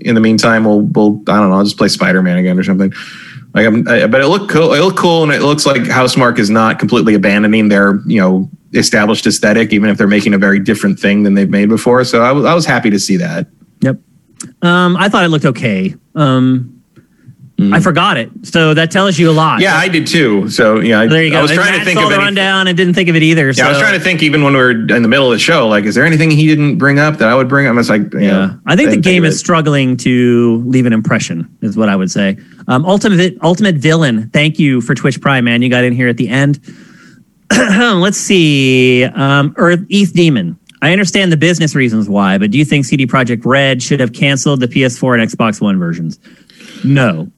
[0.00, 1.56] in the meantime, we'll we'll I don't know.
[1.56, 2.92] I'll just play Spider Man again or something.
[3.54, 4.74] Like I'm, I, but it looked cool.
[4.74, 8.50] It looked cool, and it looks like Housemarque is not completely abandoning their you know
[8.74, 12.04] established aesthetic, even if they're making a very different thing than they've made before.
[12.04, 13.46] So I was I was happy to see that.
[13.80, 13.98] Yep.
[14.62, 15.94] Um, I thought it looked okay.
[16.14, 16.77] Um,
[17.60, 18.30] I forgot it.
[18.44, 19.60] So that tells you a lot.
[19.60, 20.48] Yeah, I did too.
[20.48, 21.40] So yeah, I, there you go.
[21.40, 23.22] I was And trying Matt to think of the rundown and didn't think of it
[23.24, 23.50] either.
[23.50, 25.40] Yeah, I was trying to think even when we were in the middle of the
[25.40, 27.72] show, like, is there anything he didn't bring up that I would bring up?
[27.72, 30.86] I was like, you Yeah, know, I think the game of is struggling to leave
[30.86, 32.38] an impression, is what I would say.
[32.68, 35.60] Um, ultimate Ultimate Villain, thank you for Twitch Prime, man.
[35.60, 36.60] You got in here at the end.
[37.50, 39.04] Let's see.
[39.04, 40.56] Um, Earth ETH Demon.
[40.80, 44.12] I understand the business reasons why, but do you think CD Projekt Red should have
[44.12, 46.20] canceled the PS4 and Xbox One versions?
[46.84, 47.28] No.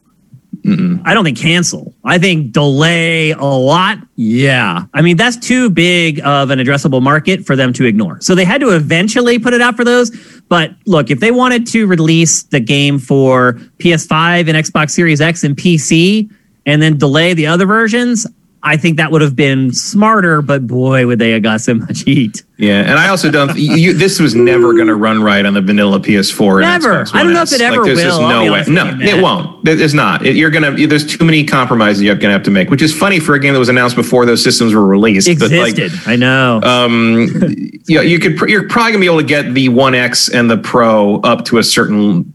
[1.04, 1.94] I don't think cancel.
[2.04, 3.98] I think delay a lot.
[4.16, 4.84] Yeah.
[4.92, 8.20] I mean, that's too big of an addressable market for them to ignore.
[8.20, 10.10] So they had to eventually put it out for those.
[10.48, 15.44] But look, if they wanted to release the game for PS5 and Xbox Series X
[15.44, 16.30] and PC
[16.66, 18.26] and then delay the other versions,
[18.62, 22.02] I think that would have been smarter, but boy, would they have got so much
[22.02, 22.42] heat.
[22.58, 23.56] Yeah, and I also don't.
[23.56, 26.60] you, this was never going to run right on the vanilla PS4.
[26.60, 27.06] Never.
[27.14, 28.64] I don't know if it ever there's will, I'll no way.
[28.68, 29.66] No, it won't.
[29.66, 30.26] It's not.
[30.26, 30.72] It, you're gonna.
[30.86, 33.54] There's too many compromises you're gonna have to make, which is funny for a game
[33.54, 35.26] that was announced before those systems were released.
[35.38, 35.98] but, like, Existed.
[36.06, 36.60] I know.
[36.62, 37.28] um,
[37.88, 38.38] yeah, you could.
[38.48, 41.56] You're probably gonna be able to get the One X and the Pro up to
[41.56, 42.34] a certain,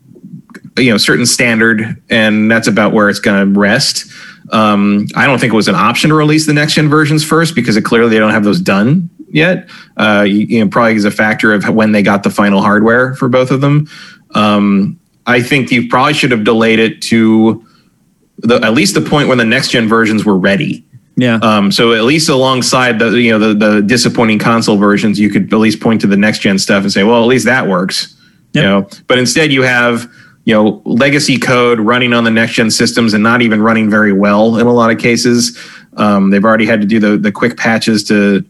[0.75, 4.11] you know, certain standard, and that's about where it's gonna rest.
[4.51, 7.55] Um, I don't think it was an option to release the next gen versions first
[7.55, 9.69] because it clearly they don't have those done yet.
[9.97, 13.15] Uh, you, you know, probably is a factor of when they got the final hardware
[13.15, 13.87] for both of them.
[14.35, 17.65] Um, I think you probably should have delayed it to
[18.39, 20.85] the, at least the point when the next gen versions were ready.
[21.15, 21.39] yeah.
[21.41, 25.51] Um, so at least alongside the you know the the disappointing console versions, you could
[25.51, 28.15] at least point to the next gen stuff and say, well, at least that works.
[28.53, 28.61] Yep.
[28.63, 30.11] You know, but instead you have
[30.45, 34.13] you know legacy code running on the next gen systems and not even running very
[34.13, 35.59] well in a lot of cases.
[35.97, 38.45] Um, they've already had to do the the quick patches to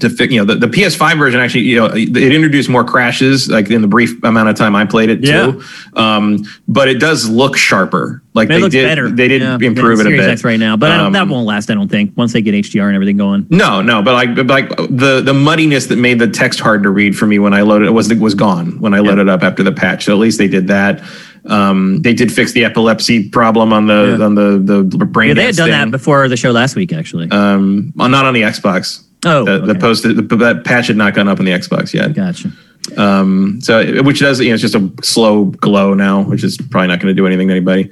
[0.00, 3.48] to fix you know the, the PS5 version actually you know it introduced more crashes
[3.48, 5.52] like in the brief amount of time I played it Yeah.
[5.52, 5.62] too.
[5.94, 8.22] Um, but it does look sharper.
[8.34, 9.08] Like It they looks did better.
[9.10, 10.28] they did Yeah, improve it a bit.
[10.28, 11.70] X right now, but I don't, that Um, won't last.
[11.70, 13.46] I don't think once they get HDR and everything going.
[13.50, 16.90] No, no, but like, but like the the muddiness that made the text hard to
[16.90, 19.62] read for me when I loaded it was was gone when I loaded up after
[19.62, 20.04] the patch.
[20.06, 21.00] So at least they did that.
[21.46, 24.24] Um, they did fix the epilepsy problem on the Yeah.
[24.24, 25.28] on the the brain.
[25.28, 25.72] Yeah, they had done thing.
[25.72, 27.30] that before the show last week, actually.
[27.30, 29.02] Um, not on the Xbox.
[29.24, 32.14] Oh, The, the post the, that patch had not gone up on the Xbox yet.
[32.14, 32.50] Gotcha.
[32.96, 36.88] Um, so which does you know it's just a slow glow now, which is probably
[36.88, 37.90] not going to do anything to anybody.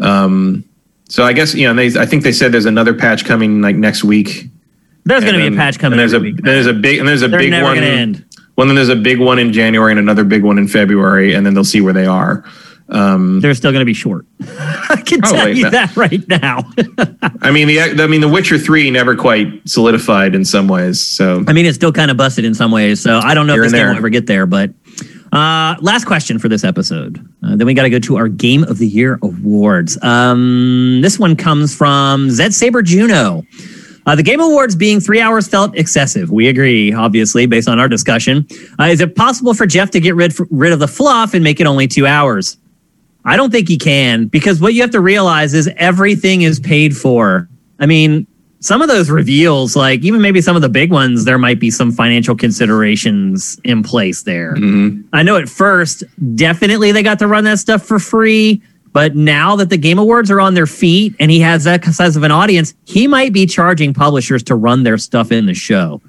[0.00, 0.64] Um,
[1.08, 3.76] so I guess you know they I think they said there's another patch coming like
[3.76, 4.46] next week.
[5.04, 6.36] There's going to be a patch coming there's a week.
[6.38, 7.76] there's a big and there's a They're big never one.
[7.76, 8.24] going to end.
[8.56, 11.44] Well, then there's a big one in January and another big one in February, and
[11.44, 12.44] then they'll see where they are.
[12.88, 14.26] Um, They're still going to be short.
[14.40, 16.58] I can tell you that right now.
[17.42, 21.00] I mean, the I mean, The Witcher Three never quite solidified in some ways.
[21.00, 23.00] So I mean, it's still kind of busted in some ways.
[23.00, 24.46] So I don't know if this game will ever get there.
[24.46, 24.70] But
[25.32, 27.18] uh, last question for this episode.
[27.42, 30.00] Uh, then we got to go to our Game of the Year awards.
[30.02, 33.44] Um, this one comes from Zed Saber Juno.
[34.06, 36.30] Uh, the Game Awards being three hours felt excessive.
[36.30, 38.46] We agree, obviously, based on our discussion.
[38.78, 41.58] Uh, is it possible for Geoff to get rid, rid of the fluff and make
[41.58, 42.58] it only two hours?
[43.24, 46.96] I don't think he can because what you have to realize is everything is paid
[46.96, 47.48] for.
[47.78, 48.26] I mean,
[48.60, 51.70] some of those reveals, like even maybe some of the big ones, there might be
[51.70, 54.54] some financial considerations in place there.
[54.54, 55.04] mhm.
[55.12, 56.02] I know at first,
[56.34, 58.62] definitely they got to run that stuff for free.
[58.92, 62.16] But now that the Game Awards are on their feet and he has that size
[62.16, 66.00] of an audience, he might be charging publishers to run their stuff in the show.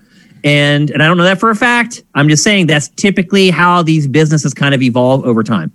[0.44, 2.04] And and I don't know that for a fact.
[2.14, 5.74] I'm just saying that's typically how these businesses kind of evolve over time.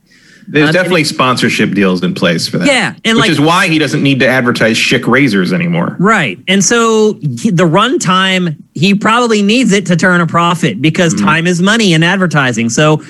[0.49, 2.67] There's Uh, definitely sponsorship deals in place for that.
[2.67, 5.97] Yeah, and which like- is why he doesn't need to advertise Schick razors anymore.
[5.99, 6.39] Right.
[6.49, 11.61] And so the runtime, he probably needs it to turn a profit because time is
[11.63, 12.69] money in advertising.
[12.69, 13.03] So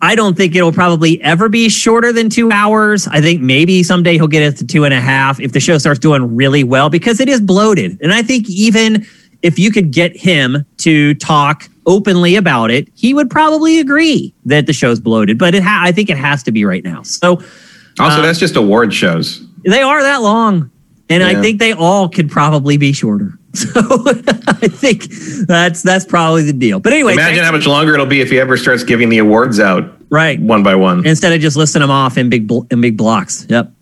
[0.00, 3.08] I don't think it'll probably ever be shorter than two hours.
[3.08, 5.76] I think maybe someday he'll get it to two and a half if the show
[5.78, 7.98] starts doing really well because it is bloated.
[8.00, 9.04] And I think even
[9.42, 14.66] if you could get him to talk openly about it, he would probably agree that
[14.66, 15.38] the show's bloated.
[15.38, 17.02] But it ha- I think it has to be right now.
[17.02, 17.42] So
[17.98, 19.42] Also, Uh, that's just award shows.
[19.64, 20.70] they are that long.
[21.10, 23.34] And I think they all could probably be shorter.
[23.54, 23.80] So
[24.46, 25.06] I think
[25.48, 26.78] that's that's probably the deal.
[26.80, 29.58] But anyway, Imagine how much longer it'll be if he ever starts giving the awards
[29.58, 30.38] out right.
[30.40, 31.04] one by one.
[31.06, 33.46] Instead of just listing them off in big bl- in big blocks.
[33.48, 33.72] Yep.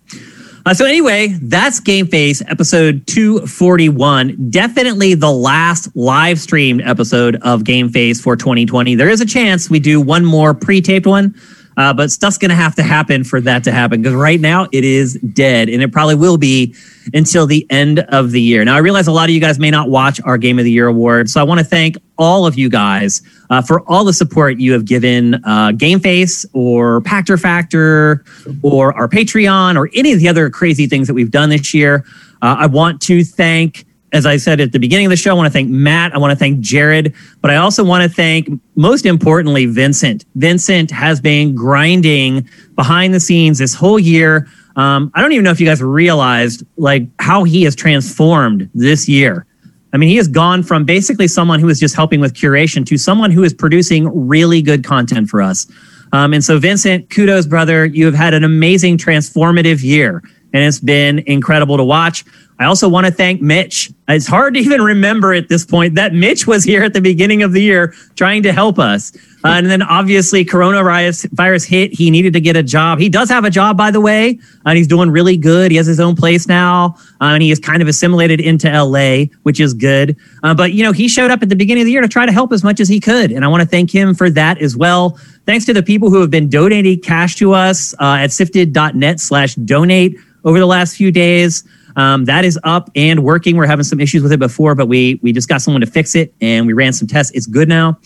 [0.66, 4.50] Uh, so anyway, that's Game Face episode 241.
[4.50, 8.96] Definitely the last live streamed episode of Game Face for 2020.
[8.96, 11.36] There is a chance we do one more pre-taped one.
[11.76, 14.66] Uh, but stuff's going to have to happen for that to happen because right now
[14.72, 16.74] it is dead and it probably will be
[17.12, 18.64] until the end of the year.
[18.64, 20.70] Now, I realize a lot of you guys may not watch our Game of the
[20.70, 21.28] Year award.
[21.30, 24.72] So I want to thank all of you guys uh, for all the support you
[24.72, 28.24] have given uh, GameFace or Pachter Factor
[28.62, 32.04] or our Patreon or any of the other crazy things that we've done this year.
[32.42, 33.85] Uh, I want to thank
[34.16, 36.14] as I said at the beginning of the show, I want to thank Matt.
[36.14, 40.24] I want to thank Jared, but I also want to thank, most importantly, Vincent.
[40.34, 44.48] Vincent has been grinding behind the scenes this whole year.
[44.76, 49.08] Um, I don't even know if you guys realized like how he has transformed this
[49.08, 49.46] year.
[49.92, 52.98] I mean, he has gone from basically someone who is just helping with curation to
[52.98, 55.66] someone who is producing really good content for us.
[56.12, 57.86] Um, and so, Vincent, kudos, brother.
[57.86, 60.22] You have had an amazing, transformative year,
[60.52, 62.24] and it's been incredible to watch.
[62.58, 63.90] I also want to thank Mitch.
[64.08, 67.42] It's hard to even remember at this point that Mitch was here at the beginning
[67.42, 69.14] of the year trying to help us.
[69.44, 71.92] Uh, and then obviously coronavirus virus hit.
[71.92, 72.98] He needed to get a job.
[72.98, 75.70] He does have a job, by the way, and he's doing really good.
[75.70, 79.26] He has his own place now, uh, and he is kind of assimilated into LA,
[79.42, 80.16] which is good.
[80.42, 82.26] Uh, but you know, he showed up at the beginning of the year to try
[82.26, 84.60] to help as much as he could, and I want to thank him for that
[84.60, 85.10] as well.
[85.44, 89.54] Thanks to the people who have been donating cash to us uh, at sifted.net slash
[89.56, 91.62] donate over the last few days.
[91.96, 93.56] Um, that is up and working.
[93.56, 96.14] We're having some issues with it before, but we we just got someone to fix
[96.14, 97.32] it and we ran some tests.
[97.34, 97.98] It's good now.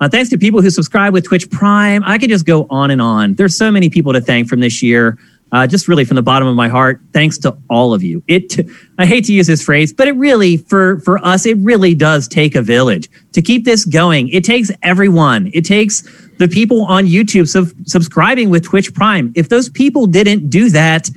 [0.00, 2.02] Uh, thanks to people who subscribe with Twitch Prime.
[2.06, 3.34] I could just go on and on.
[3.34, 5.18] There's so many people to thank from this year.
[5.52, 8.22] Uh, just really from the bottom of my heart, thanks to all of you.
[8.28, 8.60] It,
[8.98, 12.28] I hate to use this phrase, but it really, for for us, it really does
[12.28, 14.28] take a village to keep this going.
[14.28, 15.50] It takes everyone.
[15.52, 16.02] It takes
[16.38, 19.32] the people on YouTube sub- subscribing with Twitch Prime.
[19.34, 21.10] If those people didn't do that,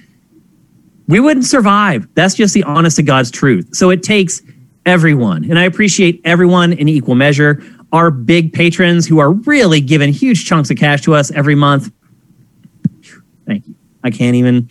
[1.08, 2.08] we wouldn't survive.
[2.16, 3.76] That's just the honest to God's truth.
[3.76, 4.42] So it takes
[4.86, 5.44] everyone.
[5.50, 7.64] And I appreciate everyone in equal measure.
[7.92, 11.92] Our big patrons who are really giving huge chunks of cash to us every month.
[13.46, 13.76] Thank you.
[14.04, 14.70] I can't even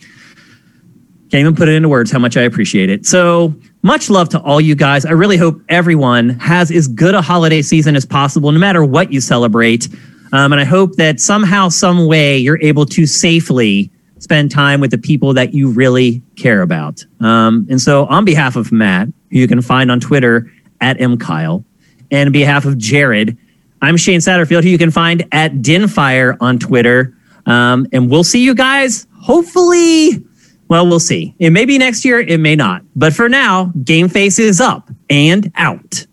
[1.31, 3.07] can't even put it into words how much I appreciate it.
[3.07, 5.03] So much love to all you guys.
[5.03, 9.11] I really hope everyone has as good a holiday season as possible, no matter what
[9.11, 9.89] you celebrate.
[10.31, 13.89] Um, and I hope that somehow, some way, you're able to safely
[14.23, 17.05] spend time with the people that you really care about.
[17.19, 20.49] Um, and so, on behalf of Matt, who you can find on Twitter
[20.81, 21.63] at mkyle,
[22.09, 23.37] and on behalf of Jared,
[23.81, 27.15] I'm Shane Satterfield, who you can find at Dinfire on Twitter.
[27.45, 30.23] Um, and we'll see you guys hopefully.
[30.69, 31.35] Well, we'll see.
[31.39, 32.83] It may be next year, it may not.
[32.95, 36.05] But for now, Game Face is up and out.